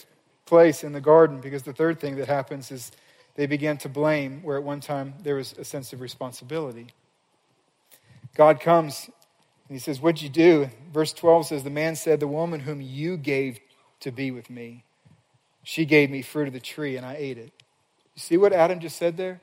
place 0.47 0.83
in 0.83 0.93
the 0.93 0.99
garden, 0.99 1.41
because 1.41 1.61
the 1.61 1.73
third 1.73 1.99
thing 1.99 2.15
that 2.15 2.27
happens 2.27 2.71
is 2.71 2.91
they 3.35 3.45
began 3.45 3.77
to 3.77 3.87
blame 3.87 4.41
where 4.41 4.57
at 4.57 4.63
one 4.63 4.79
time 4.79 5.13
there 5.21 5.35
was 5.35 5.53
a 5.59 5.63
sense 5.63 5.93
of 5.93 6.01
responsibility. 6.01 6.87
God 8.33 8.59
comes 8.59 9.11
and 9.67 9.75
he 9.75 9.77
says, 9.77 10.01
What'd 10.01 10.23
you 10.23 10.29
do? 10.29 10.71
Verse 10.91 11.13
12 11.13 11.45
says, 11.45 11.63
The 11.63 11.69
man 11.69 11.95
said, 11.95 12.19
The 12.19 12.27
woman 12.27 12.61
whom 12.61 12.81
you 12.81 13.15
gave 13.15 13.59
to 13.99 14.11
be 14.11 14.31
with 14.31 14.49
me, 14.49 14.85
she 15.61 15.85
gave 15.85 16.09
me 16.09 16.23
fruit 16.23 16.47
of 16.47 16.53
the 16.53 16.59
tree 16.59 16.97
and 16.97 17.05
I 17.05 17.13
ate 17.19 17.37
it. 17.37 17.51
You 18.15 18.19
see 18.19 18.37
what 18.37 18.53
Adam 18.53 18.79
just 18.79 18.97
said 18.97 19.17
there? 19.17 19.39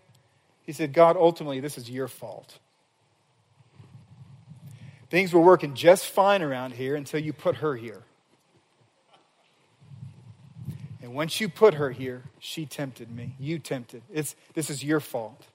He 0.65 0.73
said, 0.73 0.93
God, 0.93 1.17
ultimately, 1.17 1.61
this 1.61 1.79
is 1.79 1.89
your 1.89 2.09
fault. 2.09 2.59
Things 5.09 5.33
were 5.33 5.41
working 5.41 5.75
just 5.77 6.07
fine 6.07 6.43
around 6.43 6.73
here 6.73 6.97
until 6.97 7.21
you 7.21 7.33
put 7.33 7.55
her 7.59 7.77
here. 7.77 8.03
And 11.03 11.15
once 11.15 11.41
you 11.41 11.49
put 11.49 11.75
her 11.75 11.91
here, 11.91 12.25
she 12.39 12.67
tempted 12.67 13.11
me. 13.11 13.35
You 13.39 13.59
tempted. 13.59 14.03
It's, 14.13 14.37
this 14.55 14.69
is 14.69 14.85
your 14.85 15.01
fault. 15.01 15.47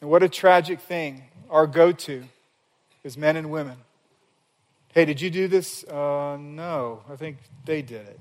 And 0.00 0.10
what 0.10 0.22
a 0.22 0.28
tragic 0.28 0.80
thing, 0.80 1.24
our 1.48 1.66
go 1.66 1.92
to 1.92 2.24
is 3.02 3.16
men 3.16 3.36
and 3.36 3.50
women. 3.50 3.76
Hey, 4.92 5.04
did 5.04 5.20
you 5.20 5.30
do 5.30 5.48
this? 5.48 5.84
Uh, 5.84 6.36
no, 6.38 7.02
I 7.10 7.16
think 7.16 7.38
they 7.64 7.82
did 7.82 8.06
it. 8.06 8.20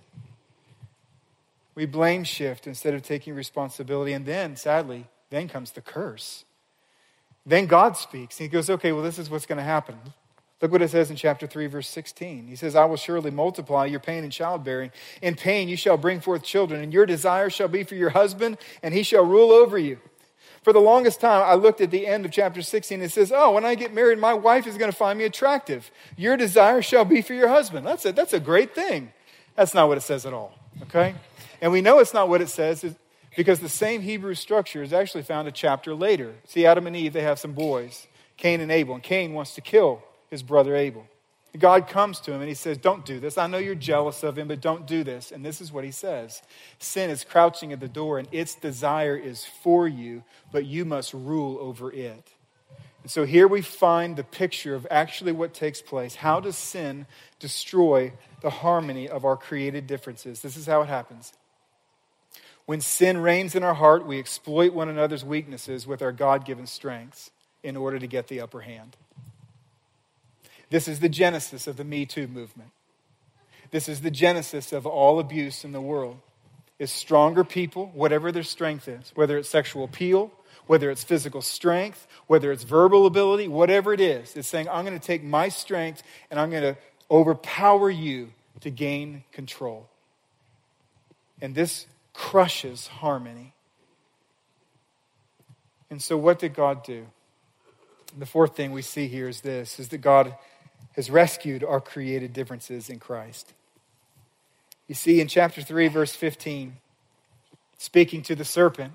We 1.76 1.86
blame 1.86 2.24
shift 2.24 2.68
instead 2.68 2.94
of 2.94 3.02
taking 3.02 3.36
responsibility. 3.36 4.14
And 4.14 4.26
then, 4.26 4.56
sadly, 4.56 5.08
then 5.30 5.48
comes 5.48 5.72
the 5.72 5.82
curse. 5.82 6.46
Then 7.46 7.66
God 7.66 7.98
speaks. 7.98 8.38
He 8.38 8.48
goes, 8.48 8.70
okay, 8.70 8.92
well, 8.92 9.04
this 9.04 9.20
is 9.20 9.30
what's 9.30 9.46
going 9.46 9.58
to 9.58 9.64
happen. 9.64 9.98
Look 10.64 10.72
what 10.72 10.82
it 10.82 10.92
says 10.92 11.10
in 11.10 11.18
chapter 11.18 11.46
3, 11.46 11.68
verse 11.68 11.90
16. 11.90 12.48
He 12.48 12.56
says, 12.56 12.74
I 12.74 12.86
will 12.86 12.96
surely 12.96 13.32
multiply 13.32 13.86
your 13.86 14.00
pain 14.00 14.24
in 14.24 14.30
childbearing. 14.30 14.92
In 15.22 15.36
pain 15.36 15.68
you 15.68 15.76
shall 15.76 15.98
bring 15.98 16.22
forth 16.22 16.42
children, 16.42 16.82
and 16.82 16.94
your 16.94 17.06
desire 17.06 17.50
shall 17.50 17.68
be 17.68 17.84
for 17.84 17.96
your 17.96 18.12
husband, 18.12 18.58
and 18.82 18.94
he 18.94 19.04
shall 19.04 19.26
rule 19.26 19.52
over 19.52 19.78
you. 19.78 20.00
For 20.62 20.72
the 20.72 20.80
longest 20.80 21.20
time, 21.20 21.44
I 21.44 21.56
looked 21.56 21.82
at 21.82 21.92
the 21.92 22.08
end 22.08 22.24
of 22.24 22.32
chapter 22.32 22.62
16. 22.62 22.96
and 22.96 23.04
It 23.04 23.12
says, 23.12 23.34
Oh, 23.36 23.52
when 23.52 23.66
I 23.66 23.76
get 23.76 23.94
married, 23.94 24.20
my 24.20 24.34
wife 24.34 24.66
is 24.66 24.78
going 24.78 24.90
to 24.90 24.96
find 24.96 25.20
me 25.20 25.26
attractive. 25.26 25.92
Your 26.16 26.38
desire 26.38 26.82
shall 26.82 27.04
be 27.04 27.22
for 27.22 27.34
your 27.34 27.50
husband. 27.50 27.86
That's 27.86 28.06
a, 28.06 28.14
that's 28.14 28.32
a 28.32 28.40
great 28.40 28.74
thing. 28.74 29.12
That's 29.58 29.74
not 29.74 29.90
what 29.90 29.98
it 29.98 30.02
says 30.02 30.26
at 30.26 30.32
all, 30.32 30.58
okay? 30.84 31.14
And 31.60 31.74
we 31.74 31.82
know 31.82 32.00
it's 32.00 32.14
not 32.14 32.30
what 32.30 32.40
it 32.40 32.48
says 32.48 32.86
because 33.36 33.60
the 33.60 33.68
same 33.68 34.00
Hebrew 34.00 34.34
structure 34.34 34.82
is 34.82 34.94
actually 34.94 35.24
found 35.24 35.50
a 35.50 35.52
chapter 35.52 35.94
later. 35.94 36.36
See, 36.48 36.66
Adam 36.66 36.88
and 36.88 36.96
Eve, 36.96 37.12
they 37.12 37.24
have 37.24 37.38
some 37.38 37.52
boys, 37.52 38.08
Cain 38.38 38.62
and 38.62 38.72
Abel, 38.72 38.94
and 38.96 39.04
Cain 39.04 39.34
wants 39.34 39.56
to 39.56 39.62
kill 39.62 40.02
his 40.34 40.44
brother 40.44 40.76
Abel. 40.76 41.08
God 41.58 41.88
comes 41.88 42.20
to 42.22 42.34
him 42.34 42.42
and 42.42 42.50
he 42.50 42.56
says, 42.56 42.78
Don't 42.78 43.06
do 43.06 43.20
this. 43.20 43.38
I 43.38 43.48
know 43.48 43.60
you're 43.60 43.76
jealous 43.76 44.24
of 44.24 44.38
him, 44.38 44.48
but 44.48 44.60
don't 44.60 44.88
do 44.88 45.04
this. 45.04 45.32
And 45.32 45.46
this 45.46 45.62
is 45.62 45.72
what 45.72 45.84
he 45.84 45.92
says 45.92 46.42
Sin 46.80 47.10
is 47.10 47.24
crouching 47.24 47.72
at 47.72 47.80
the 47.80 47.88
door, 47.88 48.20
and 48.20 48.28
its 48.32 48.56
desire 48.56 49.16
is 49.16 49.46
for 49.46 49.88
you, 49.88 50.24
but 50.52 50.66
you 50.66 50.84
must 50.84 51.14
rule 51.14 51.58
over 51.60 51.92
it. 51.92 52.32
And 53.04 53.12
so 53.12 53.26
here 53.26 53.48
we 53.48 53.62
find 53.62 54.16
the 54.16 54.24
picture 54.24 54.76
of 54.76 54.88
actually 54.90 55.34
what 55.34 55.54
takes 55.54 55.82
place. 55.82 56.16
How 56.16 56.40
does 56.40 56.58
sin 56.58 57.06
destroy 57.40 58.14
the 58.42 58.50
harmony 58.50 59.10
of 59.10 59.26
our 59.26 59.38
created 59.38 59.88
differences? 59.88 60.42
This 60.42 60.58
is 60.58 60.66
how 60.66 60.82
it 60.82 60.88
happens 60.88 61.34
when 62.66 62.82
sin 62.82 63.18
reigns 63.18 63.56
in 63.56 63.64
our 63.64 63.74
heart, 63.74 64.06
we 64.06 64.20
exploit 64.20 64.74
one 64.74 64.90
another's 64.90 65.26
weaknesses 65.26 65.86
with 65.86 66.02
our 66.02 66.12
God 66.12 66.46
given 66.46 66.66
strengths 66.66 67.32
in 67.62 67.76
order 67.76 68.00
to 68.00 68.08
get 68.08 68.28
the 68.28 68.42
upper 68.42 68.62
hand. 68.62 68.96
This 70.74 70.88
is 70.88 71.02
the 71.02 71.08
genesis 71.08 71.68
of 71.68 71.78
the 71.78 71.84
Me 71.84 72.04
Too 72.04 72.28
movement. 72.28 72.72
This 73.70 73.88
is 73.88 74.02
the 74.02 74.10
genesis 74.10 74.74
of 74.74 74.88
all 74.88 75.20
abuse 75.20 75.64
in 75.64 75.72
the 75.72 75.80
world. 75.80 76.18
Is 76.80 76.92
stronger 76.92 77.44
people, 77.44 77.92
whatever 77.94 78.32
their 78.32 78.42
strength 78.42 78.88
is, 78.88 79.12
whether 79.14 79.38
it's 79.38 79.48
sexual 79.48 79.84
appeal, 79.84 80.32
whether 80.66 80.90
it's 80.90 81.04
physical 81.04 81.44
strength, 81.44 82.08
whether 82.26 82.52
it's 82.52 82.64
verbal 82.64 83.06
ability, 83.06 83.48
whatever 83.48 83.94
it 83.94 84.02
is, 84.02 84.36
it's 84.36 84.48
saying, 84.48 84.68
I'm 84.68 84.84
going 84.84 85.00
to 85.00 85.06
take 85.06 85.24
my 85.24 85.48
strength 85.50 86.02
and 86.32 86.40
I'm 86.40 86.50
going 86.50 86.64
to 86.64 86.76
overpower 87.12 87.92
you 87.92 88.34
to 88.62 88.72
gain 88.72 89.26
control. 89.32 89.88
And 91.40 91.54
this 91.54 91.86
crushes 92.16 92.88
harmony. 92.88 93.54
And 95.92 96.02
so 96.02 96.18
what 96.18 96.40
did 96.40 96.56
God 96.56 96.84
do? 96.84 97.06
The 98.18 98.26
fourth 98.26 98.56
thing 98.56 98.72
we 98.72 98.82
see 98.82 99.08
here 99.08 99.28
is 99.28 99.42
this 99.42 99.80
is 99.80 99.90
that 99.90 100.00
God 100.00 100.36
has 100.94 101.10
rescued 101.10 101.64
our 101.64 101.82
created 101.82 102.34
differences 102.34 102.90
in 102.90 103.00
Christ. 103.00 103.54
You 104.88 104.96
see 104.96 105.22
in 105.22 105.28
chapter 105.28 105.62
3 105.62 105.88
verse 105.88 106.16
15 106.16 106.78
speaking 107.78 108.22
to 108.24 108.36
the 108.36 108.46
serpent 108.46 108.94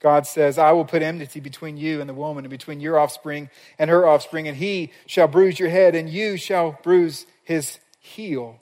God 0.00 0.26
says, 0.26 0.58
I 0.58 0.72
will 0.72 0.84
put 0.84 1.02
enmity 1.02 1.40
between 1.40 1.76
you 1.76 2.00
and 2.00 2.08
the 2.08 2.14
woman, 2.14 2.44
and 2.44 2.50
between 2.50 2.80
your 2.80 2.98
offspring 2.98 3.48
and 3.78 3.88
her 3.88 4.06
offspring, 4.06 4.46
and 4.46 4.56
he 4.56 4.92
shall 5.06 5.26
bruise 5.26 5.58
your 5.58 5.70
head, 5.70 5.94
and 5.94 6.08
you 6.08 6.36
shall 6.36 6.78
bruise 6.82 7.26
his 7.42 7.78
heel. 7.98 8.60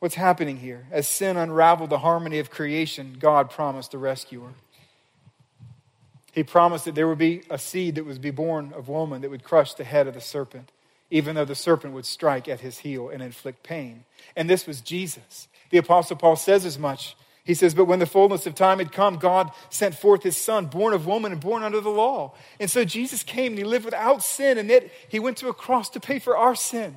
What's 0.00 0.16
happening 0.16 0.58
here? 0.58 0.86
As 0.90 1.08
sin 1.08 1.36
unraveled 1.36 1.90
the 1.90 1.98
harmony 1.98 2.38
of 2.38 2.50
creation, 2.50 3.16
God 3.18 3.50
promised 3.50 3.94
a 3.94 3.98
rescuer. 3.98 4.50
He 6.32 6.44
promised 6.44 6.84
that 6.84 6.94
there 6.94 7.08
would 7.08 7.18
be 7.18 7.42
a 7.48 7.58
seed 7.58 7.94
that 7.94 8.04
would 8.04 8.20
be 8.20 8.30
born 8.30 8.72
of 8.74 8.88
woman 8.88 9.22
that 9.22 9.30
would 9.30 9.42
crush 9.42 9.74
the 9.74 9.84
head 9.84 10.06
of 10.06 10.14
the 10.14 10.20
serpent, 10.20 10.70
even 11.10 11.34
though 11.34 11.44
the 11.44 11.54
serpent 11.54 11.94
would 11.94 12.06
strike 12.06 12.48
at 12.48 12.60
his 12.60 12.78
heel 12.78 13.08
and 13.08 13.22
inflict 13.22 13.62
pain. 13.62 14.04
And 14.36 14.48
this 14.48 14.66
was 14.66 14.80
Jesus. 14.80 15.48
The 15.70 15.78
Apostle 15.78 16.16
Paul 16.16 16.36
says 16.36 16.64
as 16.64 16.78
much. 16.78 17.16
He 17.44 17.54
says, 17.54 17.74
But 17.74 17.86
when 17.86 17.98
the 17.98 18.06
fullness 18.06 18.46
of 18.46 18.54
time 18.54 18.78
had 18.78 18.92
come, 18.92 19.16
God 19.16 19.50
sent 19.70 19.94
forth 19.94 20.22
his 20.22 20.36
son, 20.36 20.66
born 20.66 20.92
of 20.92 21.06
woman 21.06 21.32
and 21.32 21.40
born 21.40 21.62
under 21.62 21.80
the 21.80 21.88
law. 21.88 22.34
And 22.60 22.70
so 22.70 22.84
Jesus 22.84 23.22
came 23.22 23.52
and 23.52 23.58
he 23.58 23.64
lived 23.64 23.86
without 23.86 24.22
sin, 24.22 24.58
and 24.58 24.68
yet 24.68 24.90
he 25.08 25.18
went 25.18 25.38
to 25.38 25.48
a 25.48 25.54
cross 25.54 25.88
to 25.90 26.00
pay 26.00 26.18
for 26.18 26.36
our 26.36 26.54
sin. 26.54 26.96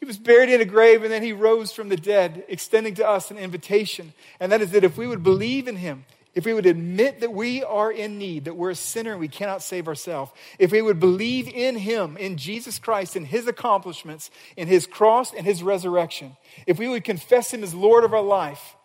He 0.00 0.04
was 0.04 0.18
buried 0.18 0.48
in 0.48 0.60
a 0.60 0.64
grave 0.64 1.04
and 1.04 1.12
then 1.12 1.22
he 1.22 1.32
rose 1.32 1.70
from 1.70 1.88
the 1.88 1.96
dead, 1.96 2.42
extending 2.48 2.94
to 2.94 3.08
us 3.08 3.30
an 3.30 3.38
invitation. 3.38 4.14
And 4.40 4.50
that 4.50 4.60
is 4.60 4.72
that 4.72 4.82
if 4.82 4.96
we 4.96 5.06
would 5.06 5.22
believe 5.22 5.68
in 5.68 5.76
him, 5.76 6.06
if 6.34 6.46
we 6.46 6.54
would 6.54 6.66
admit 6.66 7.20
that 7.20 7.32
we 7.32 7.62
are 7.62 7.92
in 7.92 8.18
need, 8.18 8.46
that 8.46 8.56
we're 8.56 8.70
a 8.70 8.74
sinner 8.74 9.12
and 9.12 9.20
we 9.20 9.28
cannot 9.28 9.62
save 9.62 9.86
ourselves, 9.86 10.32
if 10.58 10.72
we 10.72 10.80
would 10.80 10.98
believe 10.98 11.46
in 11.48 11.76
him, 11.76 12.16
in 12.16 12.36
Jesus 12.36 12.78
Christ, 12.78 13.16
in 13.16 13.24
his 13.26 13.46
accomplishments, 13.46 14.30
in 14.56 14.66
his 14.68 14.86
cross 14.86 15.34
and 15.34 15.46
his 15.46 15.62
resurrection, 15.62 16.36
if 16.66 16.78
we 16.78 16.88
would 16.88 17.04
confess 17.04 17.52
him 17.52 17.62
as 17.62 17.74
Lord 17.74 18.04
of 18.04 18.14
our 18.14 18.22
life, 18.22 18.76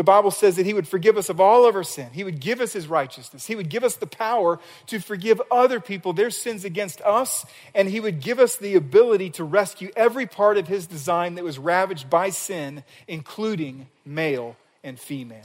The 0.00 0.04
Bible 0.04 0.30
says 0.30 0.56
that 0.56 0.64
He 0.64 0.72
would 0.72 0.88
forgive 0.88 1.18
us 1.18 1.28
of 1.28 1.40
all 1.40 1.68
of 1.68 1.74
our 1.76 1.84
sin. 1.84 2.08
He 2.14 2.24
would 2.24 2.40
give 2.40 2.62
us 2.62 2.72
His 2.72 2.86
righteousness. 2.86 3.46
He 3.46 3.54
would 3.54 3.68
give 3.68 3.84
us 3.84 3.96
the 3.96 4.06
power 4.06 4.58
to 4.86 4.98
forgive 4.98 5.42
other 5.50 5.78
people 5.78 6.14
their 6.14 6.30
sins 6.30 6.64
against 6.64 7.02
us, 7.02 7.44
and 7.74 7.86
He 7.86 8.00
would 8.00 8.20
give 8.20 8.38
us 8.38 8.56
the 8.56 8.76
ability 8.76 9.28
to 9.32 9.44
rescue 9.44 9.90
every 9.94 10.26
part 10.26 10.56
of 10.56 10.68
His 10.68 10.86
design 10.86 11.34
that 11.34 11.44
was 11.44 11.58
ravaged 11.58 12.08
by 12.08 12.30
sin, 12.30 12.82
including 13.08 13.88
male 14.04 14.56
and 14.82 14.98
female. 14.98 15.44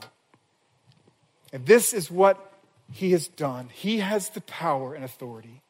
And 1.56 1.66
this 1.66 1.94
is 1.94 2.12
what 2.12 2.52
He 2.92 3.14
has 3.14 3.30
done. 3.30 3.70
He 3.72 4.00
has 4.00 4.30
the 4.30 4.42
power 4.42 4.94
and 4.94 5.06
authority. 5.06 5.62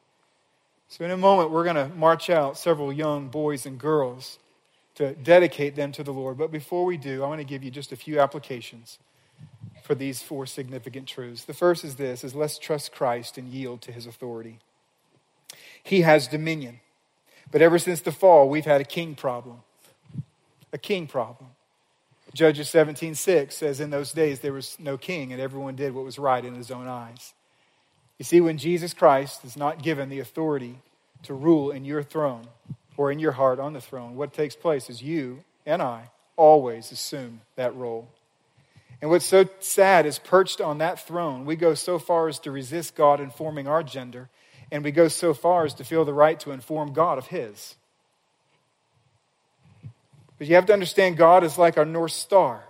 So, 0.88 1.04
in 1.04 1.12
a 1.12 1.16
moment, 1.16 1.52
we're 1.52 1.62
going 1.62 1.76
to 1.76 1.88
march 1.94 2.28
out 2.28 2.58
several 2.58 2.92
young 2.92 3.28
boys 3.28 3.66
and 3.66 3.78
girls 3.78 4.40
to 4.96 5.14
dedicate 5.14 5.76
them 5.76 5.92
to 5.92 6.02
the 6.02 6.12
Lord. 6.12 6.38
But 6.38 6.50
before 6.50 6.84
we 6.84 6.96
do, 6.96 7.22
I 7.22 7.28
want 7.28 7.40
to 7.40 7.46
give 7.46 7.62
you 7.62 7.70
just 7.70 7.92
a 7.92 7.96
few 7.96 8.18
applications 8.18 8.98
for 9.84 9.94
these 9.94 10.20
four 10.20 10.44
significant 10.44 11.06
truths. 11.06 11.44
The 11.44 11.54
first 11.54 11.84
is 11.84 11.94
this 11.94 12.24
is 12.24 12.34
let's 12.34 12.58
trust 12.58 12.90
Christ 12.90 13.38
and 13.38 13.46
yield 13.46 13.80
to 13.82 13.92
his 13.92 14.06
authority. 14.06 14.58
He 15.84 16.00
has 16.00 16.26
dominion. 16.26 16.80
But 17.52 17.62
ever 17.62 17.78
since 17.78 18.00
the 18.00 18.10
fall, 18.10 18.48
we've 18.48 18.64
had 18.64 18.80
a 18.80 18.84
king 18.84 19.14
problem. 19.14 19.62
A 20.72 20.78
king 20.78 21.06
problem. 21.06 21.50
Judges 22.36 22.68
17:6 22.68 23.56
says 23.56 23.80
in 23.80 23.88
those 23.88 24.12
days 24.12 24.40
there 24.40 24.52
was 24.52 24.78
no 24.78 24.98
king 24.98 25.32
and 25.32 25.40
everyone 25.40 25.74
did 25.74 25.94
what 25.94 26.04
was 26.04 26.18
right 26.18 26.44
in 26.44 26.54
his 26.54 26.70
own 26.70 26.86
eyes. 26.86 27.32
You 28.18 28.24
see 28.24 28.42
when 28.42 28.58
Jesus 28.58 28.92
Christ 28.92 29.42
is 29.44 29.56
not 29.56 29.82
given 29.82 30.10
the 30.10 30.20
authority 30.20 30.80
to 31.22 31.32
rule 31.32 31.70
in 31.70 31.86
your 31.86 32.02
throne, 32.02 32.46
or 32.98 33.10
in 33.10 33.18
your 33.18 33.32
heart 33.32 33.58
on 33.58 33.72
the 33.72 33.80
throne, 33.80 34.16
what 34.16 34.34
takes 34.34 34.54
place 34.54 34.90
is 34.90 35.02
you 35.02 35.44
and 35.64 35.80
I 35.80 36.10
always 36.36 36.92
assume 36.92 37.40
that 37.56 37.74
role. 37.74 38.08
And 39.00 39.10
what's 39.10 39.24
so 39.24 39.48
sad 39.60 40.04
is 40.06 40.18
perched 40.18 40.60
on 40.60 40.78
that 40.78 41.06
throne, 41.06 41.46
we 41.46 41.56
go 41.56 41.74
so 41.74 41.98
far 41.98 42.28
as 42.28 42.38
to 42.40 42.50
resist 42.50 42.94
God 42.94 43.20
informing 43.20 43.66
our 43.66 43.82
gender, 43.82 44.28
and 44.70 44.84
we 44.84 44.90
go 44.90 45.08
so 45.08 45.34
far 45.34 45.64
as 45.64 45.74
to 45.74 45.84
feel 45.84 46.04
the 46.04 46.12
right 46.12 46.38
to 46.40 46.52
inform 46.52 46.92
God 46.92 47.16
of 47.16 47.28
His. 47.28 47.76
But 50.38 50.48
you 50.48 50.54
have 50.54 50.66
to 50.66 50.72
understand 50.72 51.16
God 51.16 51.44
is 51.44 51.58
like 51.58 51.78
our 51.78 51.84
North 51.84 52.12
Star. 52.12 52.62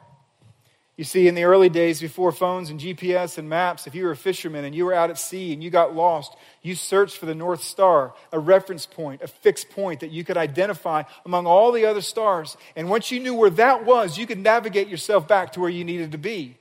You 0.97 1.05
see, 1.05 1.29
in 1.29 1.35
the 1.35 1.45
early 1.45 1.69
days 1.69 2.01
before 2.01 2.33
phones 2.33 2.71
and 2.71 2.81
GPS 2.81 3.37
and 3.37 3.51
maps, 3.51 3.87
if 3.87 3.95
you 3.95 4.05
were 4.05 4.13
a 4.13 4.17
fisherman 4.17 4.65
and 4.65 4.75
you 4.75 4.87
were 4.87 4.95
out 4.95 5.11
at 5.11 5.19
sea 5.19 5.53
and 5.53 5.63
you 5.63 5.69
got 5.69 5.95
lost, 5.95 6.35
you 6.63 6.75
searched 6.75 7.19
for 7.19 7.27
the 7.27 7.35
North 7.35 7.63
Star, 7.63 8.15
a 8.33 8.39
reference 8.39 8.87
point, 8.87 9.21
a 9.21 9.27
fixed 9.27 9.69
point 9.69 10.01
that 10.01 10.11
you 10.11 10.25
could 10.25 10.39
identify 10.39 11.03
among 11.27 11.47
all 11.47 11.71
the 11.71 11.85
other 11.85 12.01
stars. 12.01 12.57
And 12.77 12.89
once 12.89 13.11
you 13.11 13.21
knew 13.21 13.35
where 13.35 13.51
that 13.51 13.85
was, 13.85 14.17
you 14.17 14.27
could 14.27 14.39
navigate 14.39 14.89
yourself 14.89 15.29
back 15.29 15.53
to 15.53 15.61
where 15.61 15.69
you 15.69 15.85
needed 15.85 16.13
to 16.13 16.19
be. 16.19 16.57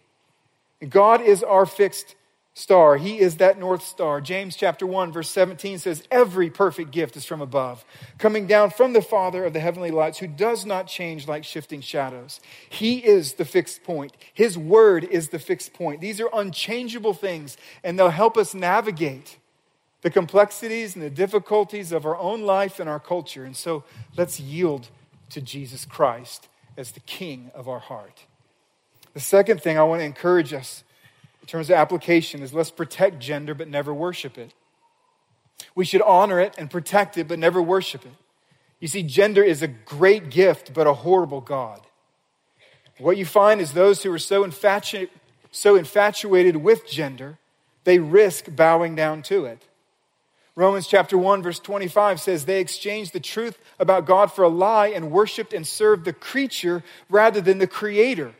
And 0.81 0.91
God 0.91 1.21
is 1.21 1.41
our 1.41 1.65
fixed 1.65 2.15
star. 2.55 2.95
He 2.95 3.19
is 3.19 3.37
that 3.37 3.59
North 3.59 3.83
Star. 3.83 4.21
James 4.21 4.55
chapter 4.55 4.87
1 4.87 5.11
verse 5.11 5.29
17 5.29 5.77
says, 5.77 6.01
Every 6.09 6.49
perfect 6.49 6.89
gift 6.91 7.15
is 7.15 7.25
from 7.25 7.41
above, 7.41 7.85
coming 8.17 8.47
down 8.47 8.71
from 8.71 8.93
the 8.93 9.01
Father 9.01 9.43
of 9.45 9.53
the 9.53 9.59
heavenly 9.59 9.91
lights, 9.91 10.17
who 10.17 10.27
does 10.27 10.65
not 10.65 10.87
change 10.87 11.27
like 11.27 11.43
shifting 11.43 11.81
shadows. 11.81 12.39
He 12.69 13.05
is 13.05 13.33
the 13.33 13.45
fixed 13.45 13.83
point. 13.83 14.13
His 14.33 14.57
word 14.57 15.03
is 15.03 15.29
the 15.29 15.37
fixed 15.37 15.73
point. 15.73 16.01
These 16.01 16.21
are 16.21 16.29
unchangeable 16.33 17.13
things, 17.13 17.57
and 17.83 17.99
they'll 17.99 18.09
help 18.09 18.37
us 18.37 18.55
navigate 18.55 19.37
the 20.01 20.09
complexities 20.09 20.95
and 20.95 21.03
the 21.03 21.09
difficulties 21.09 21.91
of 21.91 22.05
our 22.05 22.17
own 22.17 22.43
life 22.43 22.79
and 22.79 22.89
our 22.89 22.99
culture. 22.99 23.43
And 23.43 23.55
so 23.55 23.83
let's 24.15 24.39
yield 24.39 24.89
to 25.31 25.41
Jesus 25.41 25.83
Christ 25.83 26.47
as 26.77 26.91
the 26.91 26.99
King 27.01 27.51
of 27.53 27.67
our 27.67 27.79
heart. 27.79 28.23
The 29.13 29.19
second 29.19 29.61
thing 29.61 29.77
I 29.77 29.83
want 29.83 30.01
to 30.01 30.05
encourage 30.05 30.53
us 30.53 30.83
in 31.45 31.47
terms 31.47 31.69
of 31.69 31.75
application 31.75 32.41
is 32.41 32.55
let's 32.55 32.71
protect 32.71 33.19
gender 33.19 33.53
but 33.53 33.67
never 33.67 33.93
worship 33.93 34.35
it. 34.35 34.51
We 35.75 35.85
should 35.85 36.01
honor 36.01 36.39
it 36.39 36.55
and 36.57 36.71
protect 36.71 37.19
it 37.19 37.27
but 37.27 37.37
never 37.37 37.61
worship 37.61 38.03
it. 38.03 38.13
You 38.79 38.87
see, 38.87 39.03
gender 39.03 39.43
is 39.43 39.61
a 39.61 39.67
great 39.67 40.31
gift 40.31 40.73
but 40.73 40.87
a 40.87 40.93
horrible 40.93 41.41
God. 41.41 41.81
What 42.97 43.17
you 43.17 43.27
find 43.27 43.61
is 43.61 43.73
those 43.73 44.01
who 44.01 44.11
are 44.11 44.17
so, 44.17 44.49
so 45.51 45.75
infatuated 45.75 46.55
with 46.55 46.89
gender, 46.89 47.37
they 47.83 47.99
risk 47.99 48.47
bowing 48.55 48.95
down 48.95 49.21
to 49.23 49.45
it. 49.45 49.61
Romans 50.55 50.87
chapter 50.87 51.15
1 51.15 51.43
verse 51.43 51.59
25 51.59 52.21
says 52.21 52.45
they 52.45 52.59
exchanged 52.59 53.13
the 53.13 53.19
truth 53.19 53.59
about 53.77 54.07
God 54.07 54.31
for 54.31 54.43
a 54.43 54.49
lie 54.49 54.87
and 54.87 55.11
worshiped 55.11 55.53
and 55.53 55.67
served 55.67 56.05
the 56.05 56.13
creature 56.13 56.83
rather 57.07 57.39
than 57.39 57.59
the 57.59 57.67
creator. 57.67 58.33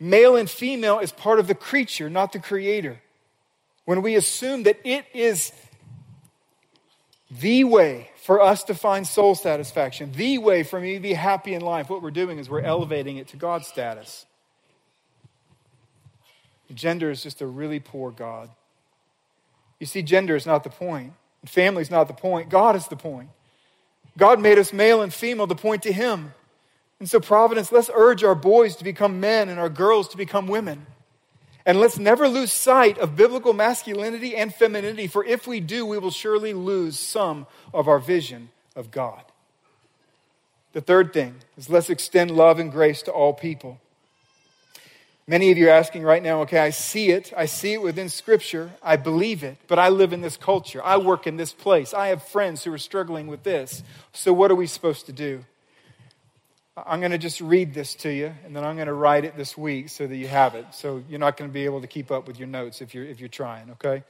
Male 0.00 0.36
and 0.36 0.48
female 0.48 1.00
is 1.00 1.12
part 1.12 1.38
of 1.38 1.48
the 1.48 1.54
creature, 1.54 2.08
not 2.08 2.32
the 2.32 2.38
creator. 2.38 3.00
When 3.84 4.02
we 4.02 4.14
assume 4.16 4.64
that 4.64 4.78
it 4.84 5.06
is 5.12 5.52
the 7.30 7.64
way 7.64 8.10
for 8.16 8.40
us 8.40 8.64
to 8.64 8.74
find 8.74 9.06
soul 9.06 9.34
satisfaction, 9.34 10.12
the 10.12 10.38
way 10.38 10.62
for 10.62 10.80
me 10.80 10.94
to 10.94 11.00
be 11.00 11.14
happy 11.14 11.54
in 11.54 11.62
life, 11.62 11.90
what 11.90 12.02
we're 12.02 12.10
doing 12.10 12.38
is 12.38 12.48
we're 12.48 12.60
elevating 12.60 13.16
it 13.16 13.28
to 13.28 13.36
God's 13.36 13.66
status. 13.66 14.26
Gender 16.74 17.10
is 17.10 17.22
just 17.22 17.40
a 17.40 17.46
really 17.46 17.80
poor 17.80 18.10
God. 18.10 18.50
You 19.80 19.86
see, 19.86 20.02
gender 20.02 20.36
is 20.36 20.46
not 20.46 20.64
the 20.64 20.70
point. 20.70 21.14
Family 21.46 21.82
is 21.82 21.90
not 21.90 22.08
the 22.08 22.14
point. 22.14 22.50
God 22.50 22.76
is 22.76 22.88
the 22.88 22.96
point. 22.96 23.30
God 24.16 24.40
made 24.40 24.58
us 24.58 24.72
male 24.72 25.00
and 25.00 25.14
female 25.14 25.46
to 25.46 25.54
point 25.54 25.84
to 25.84 25.92
Him. 25.92 26.34
And 27.00 27.08
so, 27.08 27.20
Providence, 27.20 27.70
let's 27.70 27.90
urge 27.94 28.24
our 28.24 28.34
boys 28.34 28.76
to 28.76 28.84
become 28.84 29.20
men 29.20 29.48
and 29.48 29.58
our 29.58 29.68
girls 29.68 30.08
to 30.08 30.16
become 30.16 30.48
women. 30.48 30.86
And 31.64 31.78
let's 31.80 31.98
never 31.98 32.28
lose 32.28 32.52
sight 32.52 32.98
of 32.98 33.14
biblical 33.14 33.52
masculinity 33.52 34.34
and 34.34 34.54
femininity, 34.54 35.06
for 35.06 35.24
if 35.24 35.46
we 35.46 35.60
do, 35.60 35.84
we 35.84 35.98
will 35.98 36.10
surely 36.10 36.54
lose 36.54 36.98
some 36.98 37.46
of 37.74 37.88
our 37.88 37.98
vision 37.98 38.48
of 38.74 38.90
God. 38.90 39.22
The 40.72 40.80
third 40.80 41.12
thing 41.12 41.34
is 41.56 41.68
let's 41.68 41.90
extend 41.90 42.30
love 42.30 42.58
and 42.58 42.72
grace 42.72 43.02
to 43.02 43.12
all 43.12 43.32
people. 43.32 43.80
Many 45.26 45.50
of 45.50 45.58
you 45.58 45.68
are 45.68 45.72
asking 45.72 46.04
right 46.04 46.22
now, 46.22 46.40
okay, 46.40 46.58
I 46.58 46.70
see 46.70 47.10
it. 47.10 47.34
I 47.36 47.44
see 47.44 47.74
it 47.74 47.82
within 47.82 48.08
Scripture. 48.08 48.70
I 48.82 48.96
believe 48.96 49.44
it, 49.44 49.58
but 49.66 49.78
I 49.78 49.90
live 49.90 50.14
in 50.14 50.22
this 50.22 50.38
culture. 50.38 50.82
I 50.82 50.96
work 50.96 51.26
in 51.26 51.36
this 51.36 51.52
place. 51.52 51.92
I 51.92 52.08
have 52.08 52.22
friends 52.22 52.64
who 52.64 52.72
are 52.72 52.78
struggling 52.78 53.26
with 53.26 53.42
this. 53.42 53.82
So, 54.14 54.32
what 54.32 54.50
are 54.50 54.54
we 54.54 54.66
supposed 54.66 55.04
to 55.04 55.12
do? 55.12 55.44
I'm 56.86 57.00
going 57.00 57.12
to 57.12 57.18
just 57.18 57.40
read 57.40 57.74
this 57.74 57.94
to 57.96 58.12
you, 58.12 58.32
and 58.44 58.54
then 58.54 58.64
I'm 58.64 58.76
going 58.76 58.88
to 58.88 58.92
write 58.92 59.24
it 59.24 59.36
this 59.36 59.56
week 59.56 59.88
so 59.88 60.06
that 60.06 60.16
you 60.16 60.28
have 60.28 60.54
it. 60.54 60.66
So 60.72 61.02
you're 61.08 61.18
not 61.18 61.36
going 61.36 61.50
to 61.50 61.52
be 61.52 61.64
able 61.64 61.80
to 61.80 61.86
keep 61.86 62.10
up 62.10 62.26
with 62.26 62.38
your 62.38 62.48
notes 62.48 62.80
if 62.80 62.94
you're, 62.94 63.04
if 63.04 63.20
you're 63.20 63.28
trying, 63.28 63.70
okay? 63.72 64.04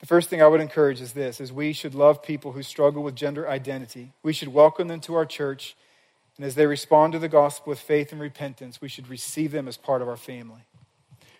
The 0.00 0.06
first 0.06 0.28
thing 0.28 0.42
I 0.42 0.48
would 0.48 0.60
encourage 0.60 1.00
is 1.00 1.12
this, 1.12 1.40
is 1.40 1.52
we 1.52 1.72
should 1.72 1.94
love 1.94 2.22
people 2.22 2.52
who 2.52 2.62
struggle 2.62 3.02
with 3.02 3.14
gender 3.14 3.48
identity. 3.48 4.12
We 4.22 4.32
should 4.32 4.48
welcome 4.48 4.88
them 4.88 5.00
to 5.02 5.14
our 5.14 5.24
church, 5.24 5.76
and 6.36 6.44
as 6.44 6.54
they 6.54 6.66
respond 6.66 7.12
to 7.12 7.18
the 7.18 7.28
gospel 7.28 7.70
with 7.70 7.78
faith 7.78 8.10
and 8.10 8.20
repentance, 8.20 8.80
we 8.80 8.88
should 8.88 9.08
receive 9.08 9.52
them 9.52 9.68
as 9.68 9.76
part 9.76 10.02
of 10.02 10.08
our 10.08 10.16
family. 10.16 10.62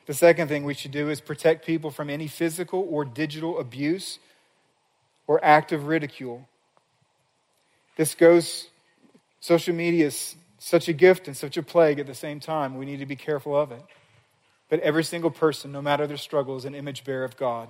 The 0.06 0.14
second 0.14 0.48
thing 0.48 0.64
we 0.64 0.74
should 0.74 0.90
do 0.90 1.10
is 1.10 1.20
protect 1.20 1.66
people 1.66 1.90
from 1.90 2.08
any 2.08 2.28
physical 2.28 2.86
or 2.90 3.04
digital 3.04 3.58
abuse 3.58 4.18
or 5.26 5.42
act 5.44 5.72
of 5.72 5.86
ridicule. 5.86 6.48
This 7.96 8.14
goes, 8.14 8.68
social 9.40 9.74
media 9.74 10.06
is 10.06 10.34
such 10.62 10.88
a 10.88 10.92
gift 10.92 11.26
and 11.26 11.36
such 11.36 11.56
a 11.56 11.62
plague 11.62 11.98
at 11.98 12.06
the 12.06 12.14
same 12.14 12.38
time. 12.38 12.76
We 12.76 12.86
need 12.86 13.00
to 13.00 13.06
be 13.06 13.16
careful 13.16 13.56
of 13.56 13.72
it. 13.72 13.82
But 14.68 14.78
every 14.80 15.02
single 15.02 15.30
person, 15.30 15.72
no 15.72 15.82
matter 15.82 16.06
their 16.06 16.16
struggle, 16.16 16.56
is 16.56 16.64
an 16.64 16.74
image 16.74 17.04
bearer 17.04 17.24
of 17.24 17.36
God 17.36 17.68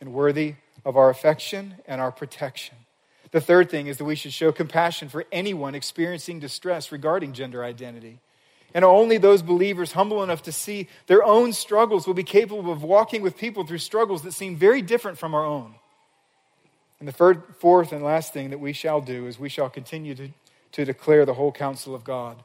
and 0.00 0.12
worthy 0.12 0.56
of 0.84 0.96
our 0.96 1.10
affection 1.10 1.76
and 1.86 2.00
our 2.00 2.10
protection. 2.10 2.76
The 3.30 3.40
third 3.40 3.70
thing 3.70 3.86
is 3.86 3.98
that 3.98 4.04
we 4.04 4.16
should 4.16 4.32
show 4.32 4.50
compassion 4.50 5.08
for 5.08 5.24
anyone 5.30 5.76
experiencing 5.76 6.40
distress 6.40 6.90
regarding 6.90 7.34
gender 7.34 7.64
identity. 7.64 8.18
And 8.74 8.84
only 8.84 9.18
those 9.18 9.40
believers 9.40 9.92
humble 9.92 10.22
enough 10.24 10.42
to 10.42 10.52
see 10.52 10.88
their 11.06 11.22
own 11.22 11.52
struggles 11.52 12.04
will 12.04 12.14
be 12.14 12.24
capable 12.24 12.72
of 12.72 12.82
walking 12.82 13.22
with 13.22 13.38
people 13.38 13.64
through 13.64 13.78
struggles 13.78 14.22
that 14.22 14.32
seem 14.32 14.56
very 14.56 14.82
different 14.82 15.18
from 15.18 15.34
our 15.34 15.44
own. 15.44 15.76
And 16.98 17.08
the 17.08 17.38
fourth 17.58 17.92
and 17.92 18.02
last 18.02 18.32
thing 18.32 18.50
that 18.50 18.58
we 18.58 18.72
shall 18.72 19.00
do 19.00 19.28
is 19.28 19.38
we 19.38 19.48
shall 19.48 19.70
continue 19.70 20.16
to 20.16 20.30
to 20.74 20.84
declare 20.84 21.24
the 21.24 21.34
whole 21.34 21.52
counsel 21.52 21.94
of 21.94 22.02
God, 22.02 22.42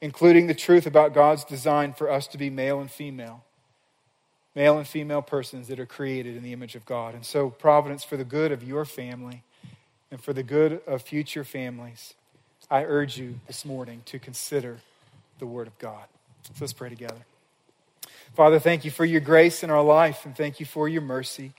including 0.00 0.48
the 0.48 0.54
truth 0.54 0.84
about 0.84 1.14
God's 1.14 1.44
design 1.44 1.92
for 1.92 2.10
us 2.10 2.26
to 2.28 2.38
be 2.38 2.50
male 2.50 2.80
and 2.80 2.90
female, 2.90 3.44
male 4.56 4.78
and 4.78 4.86
female 4.86 5.22
persons 5.22 5.68
that 5.68 5.78
are 5.78 5.86
created 5.86 6.36
in 6.36 6.42
the 6.42 6.52
image 6.52 6.74
of 6.74 6.84
God. 6.84 7.14
And 7.14 7.24
so, 7.24 7.50
Providence, 7.50 8.02
for 8.02 8.16
the 8.16 8.24
good 8.24 8.50
of 8.50 8.64
your 8.64 8.84
family 8.84 9.44
and 10.10 10.20
for 10.20 10.32
the 10.32 10.42
good 10.42 10.80
of 10.88 11.02
future 11.02 11.44
families, 11.44 12.14
I 12.68 12.82
urge 12.82 13.16
you 13.16 13.38
this 13.46 13.64
morning 13.64 14.02
to 14.06 14.18
consider 14.18 14.78
the 15.38 15.46
Word 15.46 15.68
of 15.68 15.78
God. 15.78 16.04
So 16.42 16.52
let's 16.60 16.72
pray 16.72 16.88
together. 16.88 17.24
Father, 18.34 18.58
thank 18.58 18.84
you 18.84 18.90
for 18.90 19.04
your 19.04 19.20
grace 19.20 19.62
in 19.62 19.70
our 19.70 19.84
life 19.84 20.26
and 20.26 20.36
thank 20.36 20.58
you 20.58 20.66
for 20.66 20.88
your 20.88 21.02
mercy. 21.02 21.52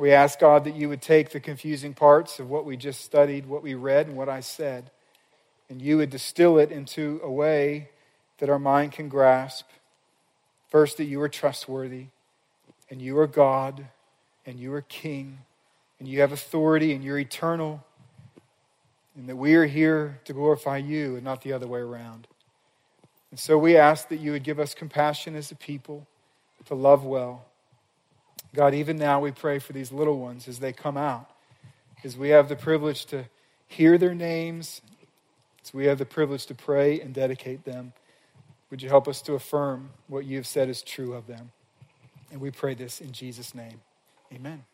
We 0.00 0.12
ask, 0.12 0.38
God, 0.38 0.64
that 0.64 0.76
you 0.76 0.88
would 0.88 1.02
take 1.02 1.28
the 1.28 1.40
confusing 1.40 1.92
parts 1.92 2.40
of 2.40 2.48
what 2.48 2.64
we 2.64 2.78
just 2.78 3.02
studied, 3.02 3.44
what 3.44 3.62
we 3.62 3.74
read, 3.74 4.06
and 4.06 4.16
what 4.16 4.30
I 4.30 4.40
said, 4.40 4.90
and 5.68 5.82
you 5.82 5.98
would 5.98 6.08
distill 6.08 6.58
it 6.58 6.72
into 6.72 7.20
a 7.22 7.30
way 7.30 7.90
that 8.38 8.48
our 8.48 8.58
mind 8.58 8.92
can 8.92 9.10
grasp. 9.10 9.66
First, 10.70 10.96
that 10.96 11.04
you 11.04 11.20
are 11.20 11.28
trustworthy, 11.28 12.06
and 12.88 13.02
you 13.02 13.18
are 13.18 13.26
God, 13.26 13.88
and 14.46 14.58
you 14.58 14.72
are 14.72 14.80
King, 14.80 15.40
and 15.98 16.08
you 16.08 16.22
have 16.22 16.32
authority, 16.32 16.94
and 16.94 17.04
you're 17.04 17.18
eternal, 17.18 17.84
and 19.14 19.28
that 19.28 19.36
we 19.36 19.54
are 19.54 19.66
here 19.66 20.18
to 20.24 20.32
glorify 20.32 20.78
you 20.78 21.16
and 21.16 21.24
not 21.24 21.42
the 21.42 21.52
other 21.52 21.66
way 21.66 21.80
around. 21.80 22.26
And 23.30 23.38
so 23.38 23.58
we 23.58 23.76
ask 23.76 24.08
that 24.08 24.20
you 24.20 24.32
would 24.32 24.44
give 24.44 24.58
us 24.58 24.72
compassion 24.72 25.36
as 25.36 25.50
a 25.50 25.56
people 25.56 26.06
to 26.64 26.74
love 26.74 27.04
well. 27.04 27.49
God, 28.54 28.74
even 28.74 28.96
now 28.96 29.20
we 29.20 29.30
pray 29.30 29.58
for 29.58 29.72
these 29.72 29.92
little 29.92 30.18
ones 30.18 30.48
as 30.48 30.58
they 30.58 30.72
come 30.72 30.96
out, 30.96 31.30
as 32.02 32.16
we 32.16 32.30
have 32.30 32.48
the 32.48 32.56
privilege 32.56 33.06
to 33.06 33.24
hear 33.68 33.96
their 33.96 34.14
names, 34.14 34.80
as 35.64 35.72
we 35.72 35.86
have 35.86 35.98
the 35.98 36.06
privilege 36.06 36.46
to 36.46 36.54
pray 36.54 37.00
and 37.00 37.14
dedicate 37.14 37.64
them. 37.64 37.92
Would 38.70 38.82
you 38.82 38.88
help 38.88 39.08
us 39.08 39.22
to 39.22 39.34
affirm 39.34 39.90
what 40.08 40.24
you 40.24 40.36
have 40.36 40.46
said 40.46 40.68
is 40.68 40.82
true 40.82 41.14
of 41.14 41.26
them? 41.26 41.52
And 42.32 42.40
we 42.40 42.50
pray 42.50 42.74
this 42.74 43.00
in 43.00 43.12
Jesus' 43.12 43.54
name. 43.54 43.80
Amen. 44.32 44.64